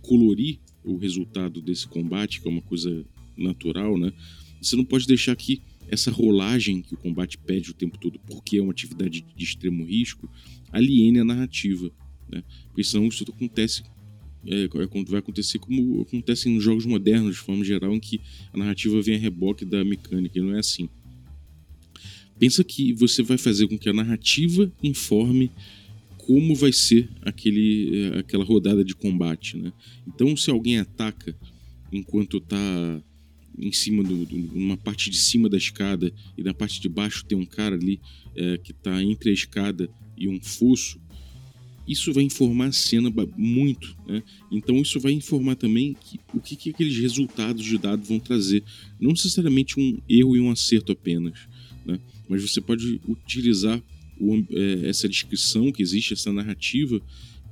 colorir 0.00 0.58
o 0.84 0.96
resultado 0.96 1.60
desse 1.60 1.86
combate, 1.86 2.40
que 2.40 2.48
é 2.48 2.50
uma 2.50 2.62
coisa 2.62 3.04
natural, 3.36 3.96
né? 3.96 4.12
Você 4.60 4.76
não 4.76 4.84
pode 4.84 5.06
deixar 5.06 5.34
que 5.36 5.62
essa 5.88 6.10
rolagem 6.10 6.82
que 6.82 6.94
o 6.94 6.96
combate 6.96 7.38
pede 7.38 7.70
o 7.70 7.74
tempo 7.74 7.98
todo, 7.98 8.18
porque 8.26 8.56
é 8.56 8.62
uma 8.62 8.72
atividade 8.72 9.24
de 9.36 9.44
extremo 9.44 9.84
risco, 9.84 10.30
aliene 10.70 11.20
a 11.20 11.24
narrativa, 11.24 11.90
né? 12.28 12.42
Porque 12.66 12.82
senão 12.82 13.06
isso 13.06 13.24
acontece 13.28 13.82
é, 14.46 14.64
é 14.64 14.68
vai 15.06 15.18
acontecer 15.18 15.58
como 15.58 16.02
acontece 16.02 16.48
nos 16.48 16.62
jogos 16.62 16.86
modernos, 16.86 17.34
de 17.34 17.40
forma 17.40 17.64
geral, 17.64 17.94
em 17.94 18.00
que 18.00 18.20
a 18.52 18.58
narrativa 18.58 19.00
vem 19.00 19.16
a 19.16 19.18
reboque 19.18 19.64
da 19.64 19.84
mecânica, 19.84 20.38
e 20.38 20.42
não 20.42 20.54
é 20.54 20.58
assim. 20.58 20.88
Pensa 22.38 22.64
que 22.64 22.92
você 22.92 23.22
vai 23.22 23.38
fazer 23.38 23.68
com 23.68 23.78
que 23.78 23.88
a 23.88 23.92
narrativa 23.92 24.72
informe 24.82 25.50
como 26.18 26.54
vai 26.54 26.72
ser 26.72 27.08
aquele, 27.22 27.90
é, 27.94 28.18
aquela 28.20 28.44
rodada 28.44 28.84
de 28.84 28.94
combate, 28.94 29.56
né? 29.56 29.72
Então, 30.06 30.36
se 30.36 30.50
alguém 30.50 30.78
ataca 30.78 31.36
enquanto 31.92 32.38
está 32.38 33.02
em 33.58 33.72
cima 33.72 34.02
do, 34.02 34.24
do, 34.24 34.36
numa 34.38 34.76
parte 34.76 35.10
de 35.10 35.18
cima 35.18 35.48
da 35.48 35.56
escada 35.56 36.12
e 36.38 36.42
na 36.42 36.54
parte 36.54 36.80
de 36.80 36.88
baixo 36.88 37.24
tem 37.24 37.36
um 37.36 37.44
cara 37.44 37.74
ali 37.74 38.00
é, 38.34 38.56
que 38.56 38.72
está 38.72 39.02
entre 39.02 39.30
a 39.30 39.32
escada 39.32 39.90
e 40.16 40.28
um 40.28 40.40
fosso, 40.40 41.00
isso 41.86 42.12
vai 42.12 42.24
informar 42.24 42.66
a 42.66 42.72
cena 42.72 43.12
muito, 43.36 43.96
né? 44.06 44.22
Então 44.50 44.76
isso 44.80 45.00
vai 45.00 45.12
informar 45.12 45.56
também 45.56 45.94
que, 45.94 46.20
o 46.32 46.40
que, 46.40 46.54
que 46.54 46.70
aqueles 46.70 46.96
resultados 46.96 47.64
de 47.64 47.76
dado 47.76 48.04
vão 48.04 48.18
trazer, 48.18 48.62
não 49.00 49.10
necessariamente 49.10 49.78
um 49.80 49.98
erro 50.08 50.36
e 50.36 50.40
um 50.40 50.50
acerto 50.50 50.92
apenas, 50.92 51.38
né? 51.84 52.00
Mas 52.28 52.42
você 52.42 52.60
pode 52.60 53.00
utilizar 53.06 53.82
o, 54.18 54.44
é, 54.50 54.88
essa 54.88 55.08
descrição 55.08 55.72
que 55.72 55.82
existe, 55.82 56.12
essa 56.12 56.32
narrativa, 56.32 57.00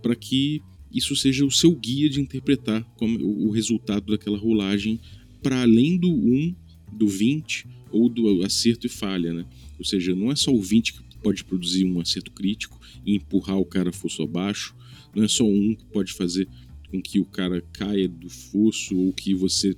para 0.00 0.14
que 0.14 0.62
isso 0.92 1.14
seja 1.16 1.44
o 1.44 1.50
seu 1.50 1.74
guia 1.74 2.08
de 2.08 2.20
interpretar 2.20 2.84
o 3.00 3.50
resultado 3.50 4.10
daquela 4.10 4.38
rolagem 4.38 5.00
para 5.42 5.62
além 5.62 5.96
do 5.96 6.10
1, 6.10 6.54
do 6.92 7.06
20 7.06 7.66
ou 7.92 8.08
do 8.08 8.44
acerto 8.44 8.86
e 8.86 8.90
falha, 8.90 9.32
né? 9.32 9.46
Ou 9.78 9.84
seja, 9.84 10.14
não 10.14 10.30
é 10.30 10.36
só 10.36 10.52
o 10.52 10.60
20 10.60 10.92
que 10.92 11.02
pode 11.22 11.44
produzir 11.44 11.84
um 11.84 12.00
acerto 12.00 12.30
crítico 12.32 12.80
e 13.04 13.14
empurrar 13.14 13.58
o 13.58 13.64
cara 13.64 13.92
fosso 13.92 14.22
abaixo, 14.22 14.74
não 15.14 15.24
é 15.24 15.28
só 15.28 15.44
um 15.44 15.74
que 15.74 15.84
pode 15.86 16.12
fazer 16.12 16.48
com 16.90 17.00
que 17.00 17.20
o 17.20 17.24
cara 17.24 17.60
caia 17.72 18.08
do 18.08 18.28
fosso 18.28 18.96
ou 18.96 19.12
que 19.12 19.34
você 19.34 19.74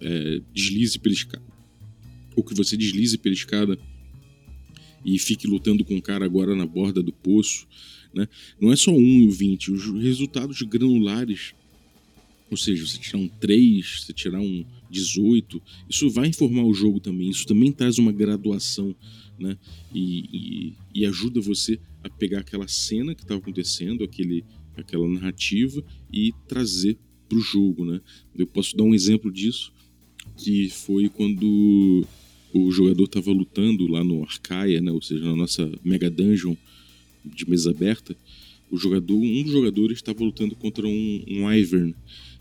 é, 0.00 0.40
deslize 0.52 0.98
pela 0.98 1.14
escada, 1.14 1.44
ou 2.36 2.44
que 2.44 2.54
você 2.54 2.76
deslize 2.76 3.16
pela 3.18 3.34
escada 3.34 3.78
e 5.04 5.18
fique 5.18 5.46
lutando 5.46 5.84
com 5.84 5.96
o 5.96 6.02
cara 6.02 6.24
agora 6.24 6.54
na 6.54 6.66
borda 6.66 7.02
do 7.02 7.12
poço. 7.12 7.66
Né? 8.14 8.28
Não 8.60 8.72
é 8.72 8.76
só 8.76 8.92
um 8.92 9.22
e 9.22 9.26
o 9.26 9.30
20, 9.30 9.72
os 9.72 10.02
resultados 10.02 10.60
granulares, 10.62 11.54
ou 12.52 12.56
seja, 12.58 12.86
você 12.86 12.98
tirar 12.98 13.18
um 13.18 13.28
3, 13.28 14.02
você 14.02 14.12
tirar 14.12 14.38
um 14.38 14.62
18, 14.90 15.60
isso 15.88 16.10
vai 16.10 16.28
informar 16.28 16.64
o 16.64 16.74
jogo 16.74 17.00
também, 17.00 17.30
isso 17.30 17.46
também 17.46 17.72
traz 17.72 17.96
uma 17.96 18.12
graduação 18.12 18.94
né? 19.38 19.56
e, 19.94 20.74
e, 20.94 21.00
e 21.00 21.06
ajuda 21.06 21.40
você 21.40 21.80
a 22.04 22.10
pegar 22.10 22.40
aquela 22.40 22.68
cena 22.68 23.14
que 23.14 23.22
estava 23.22 23.40
acontecendo, 23.40 24.04
aquele, 24.04 24.44
aquela 24.76 25.08
narrativa 25.08 25.82
e 26.12 26.34
trazer 26.46 26.98
para 27.26 27.38
o 27.38 27.40
jogo. 27.40 27.86
Né? 27.86 28.02
Eu 28.36 28.46
posso 28.46 28.76
dar 28.76 28.84
um 28.84 28.94
exemplo 28.94 29.32
disso, 29.32 29.72
que 30.36 30.68
foi 30.68 31.08
quando 31.08 32.06
o 32.52 32.70
jogador 32.70 33.04
estava 33.04 33.32
lutando 33.32 33.86
lá 33.86 34.04
no 34.04 34.22
Arcaia, 34.22 34.82
né? 34.82 34.92
ou 34.92 35.00
seja, 35.00 35.24
na 35.24 35.36
nossa 35.36 35.72
Mega 35.82 36.10
Dungeon 36.10 36.54
de 37.24 37.48
mesa 37.48 37.70
aberta, 37.70 38.14
o 38.70 38.76
jogador, 38.76 39.14
um 39.14 39.42
dos 39.42 39.52
jogadores 39.52 39.98
estava 39.98 40.22
lutando 40.24 40.56
contra 40.56 40.86
um, 40.86 41.24
um 41.28 41.52
Ivern 41.52 41.94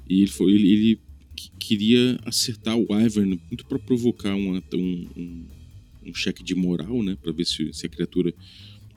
e 0.07 0.21
ele, 0.21 0.31
foi, 0.31 0.53
ele, 0.53 0.67
ele 0.69 0.99
queria 1.59 2.19
acertar 2.25 2.77
o 2.77 2.87
Ivern 2.89 3.39
muito 3.47 3.65
para 3.65 3.79
provocar 3.79 4.35
um, 4.35 4.61
um, 4.73 5.45
um, 6.07 6.13
cheque 6.13 6.43
de 6.43 6.55
moral, 6.55 7.01
né, 7.01 7.17
para 7.21 7.31
ver 7.31 7.45
se, 7.45 7.73
se 7.73 7.85
a 7.85 7.89
criatura 7.89 8.33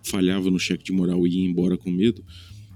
falhava 0.03 0.51
no 0.51 0.59
cheque 0.59 0.85
de 0.85 0.93
moral 0.93 1.27
e 1.27 1.37
ia 1.37 1.45
embora 1.49 1.77
com 1.77 1.91
medo. 1.91 2.25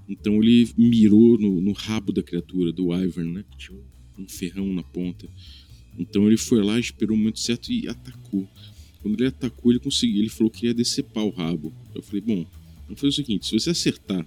Então 0.07 0.41
ele 0.41 0.69
mirou 0.77 1.37
no, 1.37 1.61
no 1.61 1.71
rabo 1.71 2.11
da 2.11 2.23
criatura, 2.23 2.71
do 2.71 2.93
Ivern, 2.95 3.31
né, 3.31 3.45
que 3.51 3.57
tinha 3.57 3.79
um 4.17 4.27
ferrão 4.27 4.73
na 4.73 4.83
ponta. 4.83 5.29
Então 5.97 6.27
ele 6.27 6.37
foi 6.37 6.63
lá, 6.63 6.79
esperou 6.79 7.15
o 7.15 7.19
momento 7.19 7.39
certo 7.39 7.71
e 7.71 7.87
atacou. 7.87 8.47
Quando 9.01 9.19
ele 9.19 9.27
atacou, 9.27 9.71
ele 9.71 9.79
conseguiu. 9.79 10.19
Ele 10.19 10.29
falou 10.29 10.51
que 10.51 10.65
ia 10.65 10.73
decepar 10.73 11.23
o 11.23 11.29
rabo. 11.29 11.73
Eu 11.93 12.01
falei, 12.01 12.21
bom, 12.21 12.45
vamos 12.85 12.99
fazer 12.99 13.07
o 13.07 13.11
seguinte: 13.13 13.45
se 13.45 13.53
você 13.53 13.69
acertar 13.69 14.25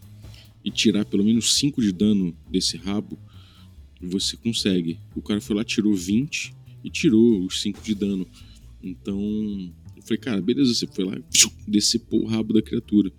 e 0.64 0.70
tirar 0.70 1.04
pelo 1.04 1.24
menos 1.24 1.54
5 1.54 1.82
de 1.82 1.92
dano 1.92 2.36
desse 2.50 2.76
rabo, 2.76 3.18
você 4.02 4.36
consegue. 4.36 4.98
O 5.14 5.22
cara 5.22 5.40
foi 5.40 5.56
lá, 5.56 5.64
tirou 5.64 5.94
20 5.94 6.54
e 6.84 6.90
tirou 6.90 7.44
os 7.44 7.60
5 7.62 7.82
de 7.82 7.94
dano. 7.94 8.26
Então, 8.82 9.20
eu 9.96 10.02
falei, 10.02 10.18
cara, 10.18 10.42
beleza, 10.42 10.74
você 10.74 10.86
foi 10.86 11.04
lá, 11.04 11.16
decepou 11.66 12.22
o 12.22 12.26
rabo 12.26 12.52
da 12.52 12.62
criatura. 12.62 13.12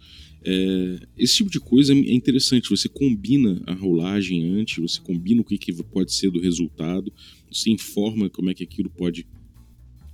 É, 0.46 1.00
esse 1.18 1.38
tipo 1.38 1.50
de 1.50 1.60
coisa 1.60 1.94
é 1.94 2.14
interessante. 2.14 2.70
Você 2.70 2.90
combina 2.90 3.62
a 3.66 3.74
rolagem 3.74 4.44
antes, 4.60 4.78
você 4.78 5.00
combina 5.00 5.42
o 5.42 5.46
que, 5.46 5.58
que 5.58 5.72
pode 5.84 6.14
ser 6.14 6.30
do 6.30 6.42
resultado, 6.42 7.12
você 7.52 7.70
informa 7.70 8.30
como 8.30 8.50
é 8.50 8.54
que 8.54 8.64
aquilo 8.64 8.90
pode 8.90 9.26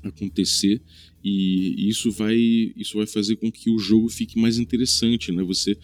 acontecer 0.04 0.82
e 1.24 1.90
isso 1.90 2.10
vai 2.12 2.38
isso 2.76 2.98
vai 2.98 3.06
fazer 3.06 3.36
com 3.36 3.52
que 3.52 3.70
o 3.70 3.78
jogo 3.78 4.08
fique 4.08 4.40
mais 4.40 4.58
interessante, 4.58 5.32
né? 5.32 5.44
Você 5.44 5.78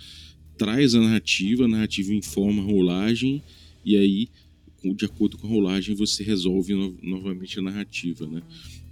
traz 0.57 0.95
a 0.95 1.01
narrativa, 1.01 1.65
a 1.65 1.67
narrativa 1.67 2.13
informa 2.13 2.61
a 2.61 2.65
rolagem 2.65 3.43
e 3.83 3.97
aí 3.97 4.29
de 4.93 5.05
acordo 5.05 5.37
com 5.37 5.47
a 5.47 5.49
rolagem 5.49 5.95
você 5.95 6.23
resolve 6.23 6.73
no, 6.73 6.97
novamente 7.01 7.57
a 7.59 7.61
narrativa, 7.61 8.27
né? 8.27 8.41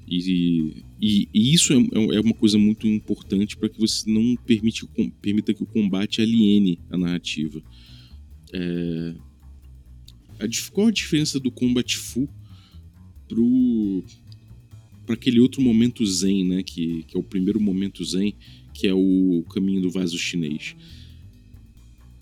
E, 0.08 0.84
e, 1.02 1.30
e 1.34 1.54
isso 1.54 1.74
é, 1.74 1.78
é, 1.78 2.16
é, 2.16 2.20
uma 2.20 2.34
coisa 2.34 2.58
muito 2.58 2.86
importante 2.88 3.56
para 3.56 3.70
que 3.70 3.80
você 3.80 4.10
não 4.10 4.36
permite, 4.36 4.86
permita 5.22 5.54
que 5.54 5.64
o 5.64 5.68
combate 5.68 6.22
aliene 6.22 6.80
a 6.90 6.98
narrativa. 6.98 7.64
É, 8.52 9.16
a, 10.40 10.72
qual 10.72 10.88
a 10.88 10.92
diferença 10.92 11.40
do 11.40 11.50
Combat 11.50 11.98
Full 11.98 12.30
para 15.06 15.16
aquele 15.16 15.40
outro 15.40 15.62
momento 15.62 16.06
zen, 16.06 16.46
né? 16.46 16.64
Que, 16.64 17.04
que 17.04 17.18
é 17.18 17.20
o 17.20 17.24
primeiro 17.24 17.60
momento 17.60 18.04
zen, 18.04 18.36
que 18.74 18.88
é 18.88 18.94
o 18.94 19.44
caminho 19.50 19.82
do 19.82 19.90
vaso 19.90 20.18
chinês. 20.18 20.76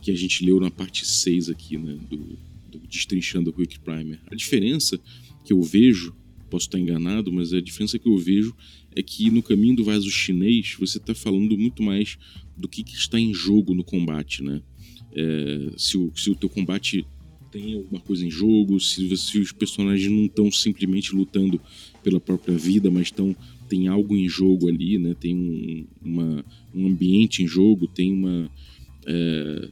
Que 0.02 0.12
a 0.12 0.16
gente 0.16 0.46
leu 0.46 0.60
na 0.60 0.72
parte 0.72 1.06
6 1.06 1.50
aqui, 1.50 1.78
né? 1.78 1.98
Do 2.10 2.38
Destrinchando 2.80 3.50
o 3.50 3.54
Quick 3.54 3.80
Primer. 3.80 4.20
A 4.32 4.36
diferença 4.36 5.00
que 5.44 5.54
eu 5.54 5.62
vejo 5.62 6.16
posso 6.50 6.68
estar 6.68 6.78
enganado, 6.78 7.32
mas 7.32 7.54
a 7.54 7.62
diferença 7.62 7.98
que 7.98 8.08
eu 8.08 8.18
vejo 8.18 8.54
é 8.94 9.02
que 9.02 9.32
no 9.32 9.42
caminho 9.42 9.78
do 9.78 9.86
vaso 9.86 10.12
chinês 10.12 10.76
você 10.78 10.98
está 10.98 11.16
falando 11.16 11.58
muito 11.58 11.82
mais 11.82 12.18
do 12.58 12.68
que, 12.68 12.84
que, 12.84 12.94
está 12.94 13.18
em 13.18 13.34
jogo 13.34 13.74
no 13.74 13.86
combate, 13.86 14.44
né? 14.44 14.62
É, 15.14 15.72
se, 15.78 15.98
o, 15.98 16.12
se 16.14 16.30
o 16.30 16.36
teu 16.36 16.50
combate 16.50 17.06
tem 17.52 17.76
alguma 17.76 18.02
coisa 18.02 18.26
em 18.26 18.30
jogo, 18.30 18.80
se, 18.80 19.16
se 19.18 19.40
os 19.40 19.52
personagens 19.52 20.12
não 20.12 20.26
estão 20.26 20.52
simplesmente 20.52 21.16
lutando 21.16 21.60
pela 22.04 22.20
própria 22.20 22.58
vida, 22.58 22.92
mas 22.92 23.08
estão 23.08 23.36
tem 23.70 23.88
algo 23.88 24.18
em 24.18 24.28
jogo 24.28 24.68
ali, 24.68 24.98
né? 24.98 25.16
Tem 25.18 25.34
um, 25.34 25.88
uma, 26.02 26.46
um 26.76 26.88
ambiente 26.88 27.42
em 27.42 27.48
jogo, 27.48 27.88
tem 27.88 28.12
uma 28.12 28.52
é, 29.06 29.70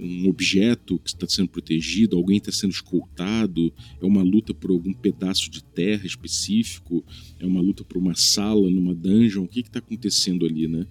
um 0.00 0.28
objeto 0.28 0.98
que 0.98 1.10
está 1.10 1.28
sendo 1.28 1.48
protegido, 1.48 2.16
alguém 2.16 2.38
está 2.38 2.50
sendo 2.50 2.72
escoltado, 2.72 3.72
é 4.00 4.06
uma 4.06 4.22
luta 4.22 4.54
por 4.54 4.70
algum 4.70 4.92
pedaço 4.92 5.50
de 5.50 5.62
terra 5.62 6.06
específico, 6.06 7.04
é 7.38 7.46
uma 7.46 7.60
luta 7.60 7.84
por 7.84 7.98
uma 7.98 8.14
sala 8.14 8.70
numa 8.70 8.94
dungeon, 8.94 9.44
o 9.44 9.48
que 9.48 9.60
está 9.60 9.78
acontecendo 9.78 10.46
ali, 10.46 10.66
né? 10.66 10.86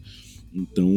Então, 0.54 0.90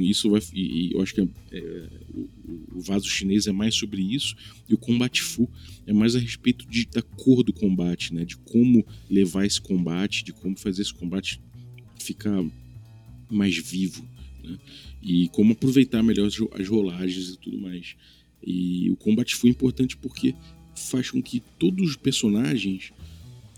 isso 0.00 0.30
vai. 0.30 0.40
E, 0.54 0.92
eu 0.92 1.00
acho 1.00 1.14
que 1.14 1.20
é, 1.20 1.28
é, 1.52 1.88
o, 2.14 2.28
o, 2.76 2.80
vaso 2.80 3.08
chinês 3.08 3.46
é 3.46 3.52
mais 3.52 3.74
sobre 3.74 4.02
isso, 4.02 4.36
e 4.68 4.74
o 4.74 4.78
combate 4.78 5.22
fu 5.22 5.48
é 5.86 5.92
mais 5.92 6.14
a 6.14 6.18
respeito 6.18 6.68
de, 6.68 6.86
da 6.86 7.00
cor 7.00 7.42
do 7.42 7.52
combate, 7.52 8.12
né? 8.12 8.24
De 8.24 8.36
como 8.36 8.86
levar 9.10 9.46
esse 9.46 9.60
combate, 9.60 10.24
de 10.24 10.32
como 10.32 10.56
fazer 10.58 10.82
esse 10.82 10.92
combate 10.92 11.40
ficar 11.98 12.44
mais 13.30 13.56
vivo. 13.56 14.06
Né? 14.48 14.58
E 15.02 15.28
como 15.28 15.52
aproveitar 15.52 16.02
melhor 16.02 16.26
as 16.26 16.68
rolagens 16.68 17.30
e 17.30 17.38
tudo 17.38 17.58
mais. 17.58 17.96
E 18.44 18.90
o 18.90 18.96
combate 18.96 19.34
foi 19.34 19.50
importante 19.50 19.96
porque 19.96 20.34
faz 20.74 21.10
com 21.10 21.22
que 21.22 21.42
todos 21.58 21.90
os 21.90 21.96
personagens 21.96 22.92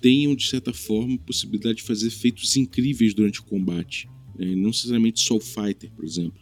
tenham, 0.00 0.34
de 0.34 0.46
certa 0.46 0.72
forma, 0.72 1.18
possibilidade 1.18 1.78
de 1.78 1.82
fazer 1.82 2.06
efeitos 2.06 2.56
incríveis 2.56 3.12
durante 3.12 3.40
o 3.40 3.44
combate. 3.44 4.08
Né? 4.38 4.54
Não 4.54 4.70
necessariamente 4.70 5.20
só 5.20 5.36
o 5.36 5.40
fighter, 5.40 5.90
por 5.90 6.04
exemplo. 6.04 6.40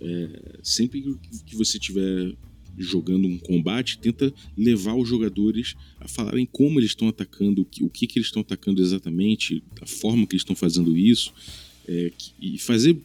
É, 0.00 0.58
sempre 0.62 1.16
que 1.46 1.56
você 1.56 1.78
estiver 1.78 2.34
jogando 2.78 3.26
um 3.26 3.38
combate, 3.38 3.98
tenta 3.98 4.32
levar 4.56 4.94
os 4.94 5.08
jogadores 5.08 5.74
a 5.98 6.06
falarem 6.06 6.46
como 6.46 6.78
eles 6.78 6.90
estão 6.90 7.08
atacando, 7.08 7.62
o 7.62 7.64
que, 7.64 7.82
o 7.82 7.88
que, 7.88 8.06
que 8.06 8.18
eles 8.18 8.28
estão 8.28 8.42
atacando 8.42 8.82
exatamente, 8.82 9.62
a 9.80 9.86
forma 9.86 10.26
que 10.26 10.34
eles 10.34 10.42
estão 10.42 10.56
fazendo 10.56 10.96
isso, 10.96 11.32
é, 11.88 12.12
e 12.40 12.58
fazer 12.58 12.98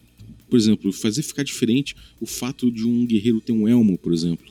por 0.52 0.58
exemplo, 0.58 0.92
fazer 0.92 1.24
ficar 1.24 1.44
diferente 1.44 1.96
o 2.20 2.26
fato 2.26 2.70
de 2.70 2.86
um 2.86 3.06
guerreiro 3.06 3.40
ter 3.40 3.54
um 3.54 3.70
elmo, 3.70 3.98
por 3.98 4.12
exemplo. 4.12 4.46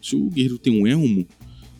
Se 0.00 0.14
o 0.14 0.30
guerreiro 0.30 0.58
tem 0.58 0.72
um 0.72 0.86
elmo 0.86 1.26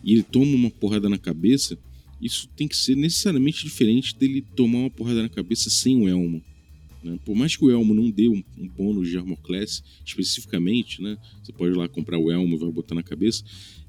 e 0.03 0.11
ele 0.11 0.23
toma 0.23 0.53
uma 0.53 0.69
porrada 0.69 1.07
na 1.07 1.17
cabeça, 1.17 1.77
isso 2.21 2.49
tem 2.53 2.67
que 2.67 2.75
ser 2.75 2.97
necessariamente 2.97 3.63
diferente 3.63 4.13
dele 4.13 4.43
tomar 4.57 4.79
uma 4.79 4.89
porrada 4.89 5.21
na 5.21 5.29
cabeça 5.29 5.69
sem 5.69 5.95
o 5.95 6.09
elmo. 6.09 6.43
Né? 7.01 7.17
Por 7.23 7.33
mais 7.33 7.55
que 7.55 7.63
o 7.63 7.71
elmo 7.71 7.93
não 7.93 8.11
dê 8.11 8.27
um, 8.27 8.43
um 8.57 8.67
bônus 8.67 9.07
de 9.07 9.17
armor 9.17 9.37
class 9.37 9.81
especificamente, 10.05 11.01
né? 11.01 11.17
você 11.41 11.53
pode 11.53 11.73
ir 11.73 11.77
lá 11.77 11.87
comprar 11.87 12.19
o 12.19 12.29
elmo 12.29 12.57
e 12.57 12.59
vai 12.59 12.69
botar 12.69 12.93
na 12.93 13.03
cabeça, 13.03 13.41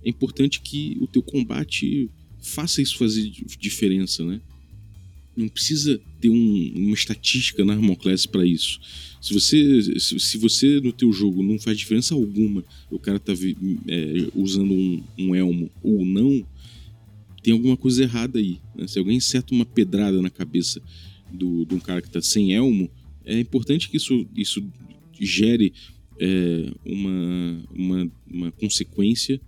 é 0.04 0.08
importante 0.08 0.60
que 0.60 0.96
o 1.00 1.08
teu 1.08 1.22
combate 1.22 2.08
faça 2.40 2.80
isso 2.80 2.96
fazer 2.96 3.28
diferença, 3.58 4.24
né? 4.24 4.40
Não 5.36 5.48
precisa 5.48 6.00
ter 6.20 6.30
um, 6.30 6.72
uma 6.74 6.94
estatística 6.94 7.64
na 7.64 7.74
Armor 7.74 7.96
Class 7.96 8.26
para 8.26 8.46
isso. 8.46 8.80
Se 9.20 9.34
você, 9.34 10.00
se 10.00 10.38
você 10.38 10.80
no 10.80 10.92
teu 10.92 11.12
jogo 11.12 11.42
não 11.42 11.58
faz 11.58 11.76
diferença 11.76 12.14
alguma, 12.14 12.64
o 12.90 12.98
cara 12.98 13.18
tá 13.18 13.32
é, 13.32 14.28
usando 14.34 14.72
um, 14.72 15.02
um, 15.18 15.34
elmo 15.34 15.70
ou 15.82 16.04
não, 16.04 16.46
tem 17.42 17.52
alguma 17.52 17.76
coisa 17.76 18.02
errada 18.02 18.38
aí. 18.38 18.58
Né? 18.74 18.86
Se 18.86 18.98
alguém 18.98 19.18
acerta 19.18 19.54
uma 19.54 19.66
pedrada 19.66 20.22
na 20.22 20.30
cabeça 20.30 20.80
do, 21.32 21.64
de 21.64 21.74
um 21.74 21.80
cara 21.80 22.00
que 22.00 22.10
tá 22.10 22.22
sem 22.22 22.54
elmo, 22.54 22.90
é 23.24 23.38
importante 23.38 23.90
que 23.90 23.96
isso, 23.96 24.26
isso 24.36 24.64
gere 25.20 25.72
é, 26.18 26.70
uma, 26.84 27.62
uma, 27.74 28.12
uma 28.30 28.52
consequência 28.52 29.40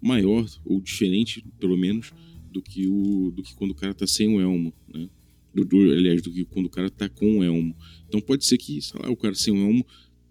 maior 0.00 0.48
ou 0.64 0.80
diferente, 0.80 1.44
pelo 1.58 1.76
menos, 1.76 2.12
do 2.52 2.60
que, 2.60 2.88
o, 2.88 3.30
do 3.30 3.42
que 3.42 3.54
quando 3.54 3.70
o 3.70 3.76
cara 3.76 3.94
tá 3.94 4.06
sem 4.06 4.28
o 4.28 4.40
elmo, 4.40 4.72
né? 4.92 5.08
Do, 5.52 5.64
do, 5.64 5.78
aliás, 5.92 6.22
do 6.22 6.30
que 6.32 6.44
quando 6.44 6.66
o 6.66 6.70
cara 6.70 6.88
tá 6.88 7.08
com 7.08 7.38
o 7.38 7.44
elmo. 7.44 7.74
Então 8.08 8.20
pode 8.20 8.44
ser 8.44 8.56
que, 8.56 8.80
sei 8.80 9.00
lá, 9.00 9.10
o 9.10 9.16
cara 9.16 9.34
sem 9.34 9.52
o 9.52 9.56
elmo 9.56 9.84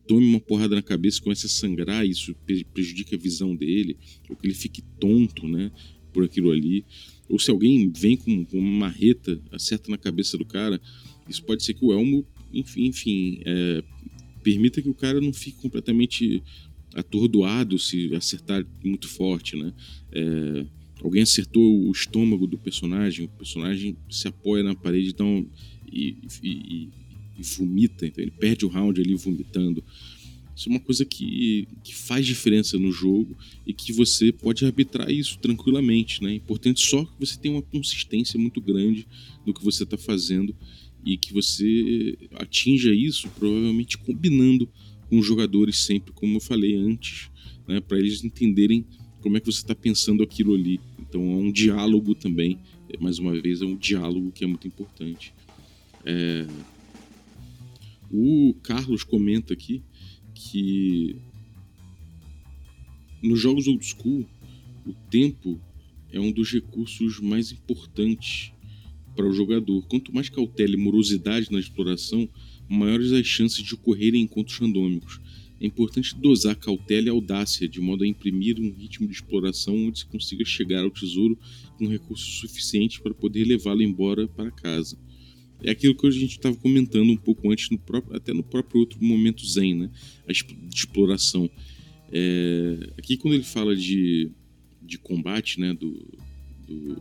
tome 0.07 0.25
uma 0.25 0.39
porrada 0.39 0.73
na 0.75 0.81
cabeça 0.81 1.21
comece 1.21 1.45
a 1.45 1.49
sangrar, 1.49 2.03
isso 2.03 2.35
prejudique 2.73 3.13
a 3.13 3.17
visão 3.17 3.55
dele, 3.55 3.95
ou 4.27 4.35
que 4.35 4.47
ele 4.47 4.55
fique 4.55 4.81
tonto, 4.99 5.47
né, 5.47 5.71
por 6.11 6.23
aquilo 6.23 6.49
ali. 6.49 6.83
Ou 7.29 7.37
se 7.37 7.51
alguém 7.51 7.91
vem 7.91 8.17
com, 8.17 8.43
com 8.43 8.57
uma 8.57 8.87
marreta, 8.87 9.39
acerta 9.51 9.91
na 9.91 9.99
cabeça 9.99 10.35
do 10.35 10.43
cara, 10.43 10.81
isso 11.29 11.43
pode 11.43 11.63
ser 11.63 11.75
que 11.75 11.85
o 11.85 11.93
elmo, 11.93 12.25
enfim, 12.51 12.87
enfim 12.87 13.39
é, 13.45 13.83
permita 14.41 14.81
que 14.81 14.89
o 14.89 14.95
cara 14.95 15.21
não 15.21 15.31
fique 15.31 15.61
completamente 15.61 16.41
atordoado 16.95 17.77
se 17.77 18.13
acertar 18.15 18.65
muito 18.83 19.07
forte, 19.07 19.55
né? 19.55 19.71
É, 20.11 20.65
alguém 21.01 21.21
acertou 21.21 21.87
o 21.87 21.91
estômago 21.91 22.45
do 22.45 22.57
personagem, 22.57 23.25
o 23.25 23.29
personagem 23.29 23.95
se 24.09 24.27
apoia 24.27 24.63
na 24.63 24.75
parede 24.75 25.09
então, 25.09 25.45
e, 25.91 26.17
e, 26.43 26.89
e 27.37 27.43
vomita, 27.57 28.05
então 28.05 28.23
ele 28.23 28.31
perde 28.31 28.65
o 28.65 28.69
round 28.69 28.99
ali 28.99 29.15
vomitando. 29.15 29.83
Isso 30.59 30.67
é 30.67 30.73
uma 30.73 30.79
coisa 30.81 31.05
que, 31.05 31.69
que 31.81 31.95
faz 31.95 32.25
diferença 32.25 32.77
no 32.77 32.91
jogo 32.91 33.37
e 33.65 33.73
que 33.73 33.93
você 33.93 34.29
pode 34.29 34.65
arbitrar 34.65 35.09
isso 35.09 35.39
tranquilamente. 35.39 36.21
Né? 36.21 36.33
É 36.33 36.35
importante 36.35 36.85
só 36.85 37.05
que 37.05 37.13
você 37.17 37.39
tenha 37.39 37.55
uma 37.55 37.61
consistência 37.61 38.37
muito 38.37 38.59
grande 38.59 39.07
no 39.45 39.53
que 39.53 39.63
você 39.63 39.83
está 39.83 39.97
fazendo 39.97 40.53
e 41.05 41.15
que 41.15 41.31
você 41.31 42.17
atinja 42.33 42.93
isso 42.93 43.29
provavelmente 43.39 43.97
combinando 43.97 44.69
com 45.09 45.17
os 45.17 45.25
jogadores 45.25 45.77
sempre, 45.77 46.11
como 46.11 46.35
eu 46.35 46.41
falei 46.41 46.75
antes, 46.75 47.29
né? 47.65 47.79
para 47.79 47.97
eles 47.97 48.21
entenderem 48.21 48.85
como 49.21 49.37
é 49.37 49.39
que 49.39 49.45
você 49.45 49.59
está 49.59 49.75
pensando 49.75 50.23
aquilo 50.23 50.53
ali. 50.53 50.79
Então 50.99 51.21
é 51.21 51.35
um 51.35 51.51
diálogo 51.51 52.15
também, 52.15 52.59
mais 52.99 53.19
uma 53.19 53.39
vez, 53.39 53.61
é 53.61 53.65
um 53.65 53.75
diálogo 53.75 54.31
que 54.31 54.43
é 54.43 54.47
muito 54.47 54.67
importante. 54.67 55.33
É... 56.05 56.45
O 58.11 58.55
Carlos 58.63 59.03
comenta 59.03 59.53
aqui 59.53 59.83
que 60.33 61.15
nos 63.21 63.39
jogos 63.39 63.67
old 63.67 63.85
school, 63.85 64.25
o 64.85 64.93
tempo 65.11 65.59
é 66.11 66.19
um 66.19 66.31
dos 66.31 66.51
recursos 66.51 67.19
mais 67.19 67.51
importantes 67.51 68.51
para 69.15 69.27
o 69.27 69.33
jogador. 69.33 69.85
Quanto 69.87 70.13
mais 70.13 70.29
cautela 70.29 70.73
e 70.73 70.77
morosidade 70.77 71.51
na 71.51 71.59
exploração, 71.59 72.27
maiores 72.67 73.11
as 73.11 73.27
chances 73.27 73.63
de 73.63 73.73
ocorrerem 73.73 74.21
encontros 74.21 74.57
randômicos. 74.57 75.19
É 75.61 75.65
importante 75.65 76.15
dosar 76.15 76.55
cautela 76.55 77.07
e 77.07 77.09
audácia, 77.09 77.67
de 77.67 77.81
modo 77.81 78.03
a 78.03 78.07
imprimir 78.07 78.59
um 78.59 78.71
ritmo 78.71 79.07
de 79.07 79.13
exploração 79.13 79.75
onde 79.87 79.99
se 79.99 80.05
consiga 80.05 80.45
chegar 80.45 80.83
ao 80.83 80.89
tesouro 80.89 81.37
com 81.77 81.87
recursos 81.87 82.39
suficientes 82.39 82.99
para 82.99 83.13
poder 83.13 83.43
levá-lo 83.45 83.81
embora 83.81 84.27
para 84.27 84.51
casa. 84.51 84.97
É 85.61 85.71
aquilo 85.71 85.95
que 85.95 86.07
a 86.07 86.11
gente 86.11 86.31
estava 86.31 86.55
comentando 86.55 87.09
um 87.09 87.17
pouco 87.17 87.51
antes, 87.51 87.69
no 87.69 87.77
próprio, 87.77 88.15
até 88.15 88.33
no 88.33 88.43
próprio 88.43 88.79
outro 88.79 89.03
momento 89.03 89.45
zen, 89.45 89.75
né? 89.75 89.91
A 90.27 90.31
exploração. 90.31 91.49
É, 92.11 92.91
aqui 92.97 93.17
quando 93.17 93.33
ele 93.33 93.43
fala 93.43 93.75
de, 93.75 94.31
de 94.81 94.97
combate, 94.97 95.59
né? 95.59 95.73
Do, 95.73 95.99
do, 96.65 96.95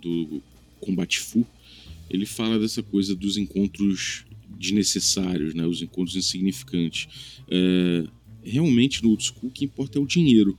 do 0.00 0.42
combate 0.80 1.18
full, 1.18 1.46
ele 2.08 2.26
fala 2.26 2.58
dessa 2.58 2.82
coisa 2.82 3.16
dos 3.16 3.36
encontros 3.36 4.24
desnecessários, 4.58 5.54
né? 5.54 5.66
os 5.66 5.82
encontros 5.82 6.16
insignificantes. 6.16 7.08
É, 7.48 8.06
realmente 8.42 9.02
no 9.02 9.10
old 9.10 9.22
school 9.22 9.48
o 9.48 9.50
que 9.50 9.64
importa 9.64 9.98
é 9.98 10.00
o 10.00 10.06
dinheiro. 10.06 10.58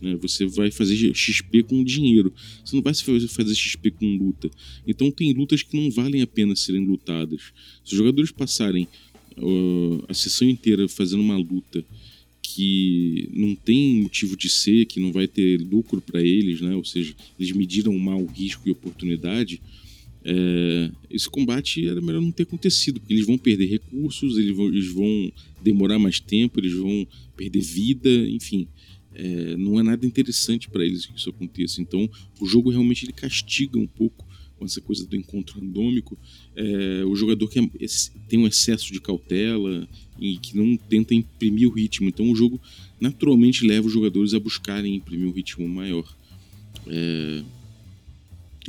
Né? 0.00 0.16
Você 0.16 0.46
vai 0.46 0.70
fazer 0.70 1.14
XP 1.14 1.62
com 1.64 1.84
dinheiro. 1.84 2.32
Você 2.64 2.74
não 2.74 2.82
vai 2.82 2.94
fazer 2.94 3.54
XP 3.54 3.90
com 3.92 4.16
luta. 4.16 4.50
Então 4.86 5.10
tem 5.10 5.32
lutas 5.32 5.62
que 5.62 5.76
não 5.76 5.90
valem 5.90 6.22
a 6.22 6.26
pena 6.26 6.56
serem 6.56 6.84
lutadas. 6.84 7.52
Se 7.84 7.92
os 7.92 7.98
jogadores 7.98 8.30
passarem 8.30 8.88
uh, 9.36 10.04
a 10.08 10.14
sessão 10.14 10.48
inteira 10.48 10.88
fazendo 10.88 11.20
uma 11.20 11.36
luta 11.36 11.84
que 12.42 13.28
não 13.32 13.54
tem 13.54 14.02
motivo 14.02 14.36
de 14.36 14.48
ser, 14.48 14.86
que 14.86 14.98
não 14.98 15.12
vai 15.12 15.28
ter 15.28 15.60
lucro 15.60 16.00
para 16.00 16.20
eles, 16.20 16.60
né? 16.60 16.74
ou 16.74 16.84
seja, 16.84 17.14
eles 17.38 17.52
mediram 17.52 17.96
mal 17.96 18.24
risco 18.24 18.66
e 18.66 18.72
oportunidade, 18.72 19.60
é, 20.24 20.90
esse 21.10 21.28
combate 21.28 21.86
era 21.88 22.00
melhor 22.00 22.20
não 22.20 22.32
ter 22.32 22.42
acontecido, 22.42 23.00
porque 23.00 23.14
eles 23.14 23.26
vão 23.26 23.38
perder 23.38 23.66
recursos, 23.66 24.36
eles 24.36 24.54
vão, 24.54 24.66
eles 24.68 24.88
vão 24.88 25.32
demorar 25.62 25.98
mais 25.98 26.20
tempo, 26.20 26.60
eles 26.60 26.74
vão 26.74 27.06
perder 27.36 27.60
vida, 27.60 28.10
enfim. 28.28 28.66
É, 29.14 29.56
não 29.56 29.80
é 29.80 29.82
nada 29.82 30.06
interessante 30.06 30.68
para 30.68 30.84
eles 30.84 31.06
que 31.06 31.18
isso 31.18 31.30
aconteça. 31.30 31.80
Então, 31.80 32.08
o 32.38 32.46
jogo 32.46 32.70
realmente 32.70 33.04
ele 33.04 33.12
castiga 33.12 33.78
um 33.78 33.86
pouco 33.86 34.26
com 34.58 34.66
essa 34.66 34.80
coisa 34.80 35.06
do 35.06 35.16
encontro 35.16 35.58
randômico. 35.58 36.18
É, 36.54 37.02
o 37.04 37.16
jogador 37.16 37.48
que 37.48 37.58
é, 37.58 37.66
tem 38.28 38.38
um 38.38 38.46
excesso 38.46 38.92
de 38.92 39.00
cautela 39.00 39.88
e 40.18 40.36
que 40.36 40.56
não 40.56 40.76
tenta 40.76 41.14
imprimir 41.14 41.66
o 41.66 41.72
ritmo. 41.72 42.08
Então, 42.08 42.30
o 42.30 42.36
jogo 42.36 42.60
naturalmente 43.00 43.66
leva 43.66 43.86
os 43.86 43.92
jogadores 43.92 44.34
a 44.34 44.38
buscarem 44.38 44.94
imprimir 44.94 45.26
um 45.26 45.32
ritmo 45.32 45.66
maior. 45.66 46.04
É, 46.86 47.42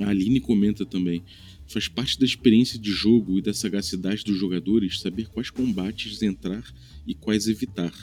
a 0.03 0.09
Aline 0.09 0.39
comenta 0.39 0.85
também. 0.85 1.23
Faz 1.67 1.87
parte 1.87 2.19
da 2.19 2.25
experiência 2.25 2.77
de 2.77 2.91
jogo 2.91 3.37
e 3.37 3.41
da 3.41 3.53
sagacidade 3.53 4.23
dos 4.23 4.37
jogadores 4.37 4.99
saber 4.99 5.27
quais 5.29 5.49
combates 5.49 6.21
entrar 6.21 6.63
e 7.07 7.13
quais 7.15 7.47
evitar. 7.47 7.93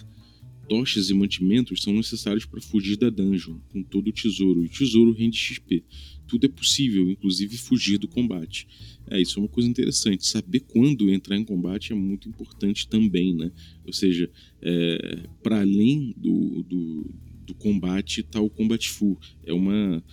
Tochas 0.68 1.08
e 1.08 1.14
mantimentos 1.14 1.82
são 1.82 1.94
necessários 1.94 2.44
para 2.44 2.61
fugir 2.61 2.96
da 2.96 3.08
dungeon, 3.08 3.58
com 3.70 3.82
todo 3.82 4.08
o 4.08 4.12
tesouro, 4.12 4.64
e 4.64 4.68
tesouro 4.68 5.12
rende 5.12 5.38
XP. 5.38 5.82
Tudo 6.26 6.44
é 6.44 6.48
possível, 6.48 7.11
inclusive 7.11 7.56
fugir 7.56 7.98
do 7.98 8.06
combate. 8.06 8.68
É, 9.11 9.18
isso 9.18 9.38
é 9.38 9.42
uma 9.42 9.48
coisa 9.48 9.68
interessante. 9.68 10.26
Saber 10.26 10.61
quando 10.61 11.11
entrar 11.11 11.38
em 11.38 11.44
combate 11.44 11.92
é 11.92 11.96
muito 11.96 12.28
importante 12.28 12.87
também, 12.87 13.34
né? 13.34 13.50
Ou 13.87 13.94
seja, 13.94 14.30
é, 14.61 15.22
para 15.42 15.62
além 15.62 16.14
do, 16.18 16.62
do, 16.64 17.14
do 17.46 17.54
combate 17.54 18.20
está 18.20 18.38
o 18.40 18.50
combate 18.50 18.90
full. 18.90 19.18
É 19.44 19.54
uma 19.54 20.04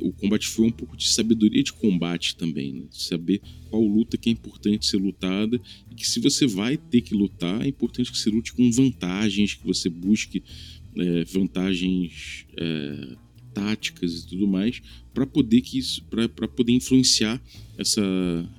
o 0.00 0.12
combate 0.12 0.46
foi 0.48 0.66
um 0.66 0.70
pouco 0.70 0.96
de 0.96 1.08
sabedoria 1.08 1.62
de 1.62 1.72
combate 1.72 2.36
também, 2.36 2.72
né? 2.72 2.82
de 2.90 3.02
saber 3.02 3.40
qual 3.68 3.82
luta 3.82 4.16
que 4.16 4.28
é 4.28 4.32
importante 4.32 4.86
ser 4.86 4.96
lutada 4.96 5.60
e 5.90 5.94
que 5.94 6.08
se 6.08 6.18
você 6.18 6.46
vai 6.46 6.76
ter 6.76 7.02
que 7.02 7.14
lutar, 7.14 7.62
é 7.62 7.68
importante 7.68 8.10
que 8.10 8.18
você 8.18 8.30
lute 8.30 8.52
com 8.52 8.70
vantagens, 8.72 9.54
que 9.54 9.66
você 9.66 9.88
busque 9.88 10.42
é, 10.96 11.24
vantagens 11.24 12.46
é, 12.56 13.16
táticas 13.52 14.20
e 14.20 14.26
tudo 14.28 14.46
mais 14.46 14.82
para 15.12 15.26
poder 15.26 15.62
que 15.62 15.80
para 16.10 16.48
poder 16.48 16.72
influenciar 16.72 17.42
essa 17.78 18.02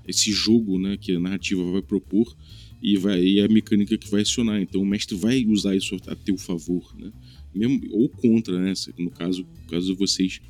esse 0.08 0.32
jogo, 0.32 0.80
né, 0.80 0.98
que 0.98 1.16
a 1.16 1.20
narrativa 1.20 1.64
vai 1.72 1.82
propor 1.82 2.36
e 2.82 2.98
vai 2.98 3.24
e 3.24 3.42
a 3.42 3.48
mecânica 3.48 3.98
que 3.98 4.10
vai 4.10 4.22
acionar. 4.22 4.62
Então 4.62 4.82
o 4.82 4.86
mestre 4.86 5.16
vai 5.16 5.46
usar 5.46 5.76
isso 5.76 5.96
a 6.08 6.16
teu 6.16 6.38
favor, 6.38 6.96
né? 6.98 7.12
Mesmo, 7.54 7.82
ou 7.92 8.08
contra, 8.10 8.60
né? 8.60 8.74
No 8.98 9.10
caso, 9.10 9.42
no 9.44 9.70
caso 9.70 9.88
de 9.88 9.98
vocês 9.98 10.42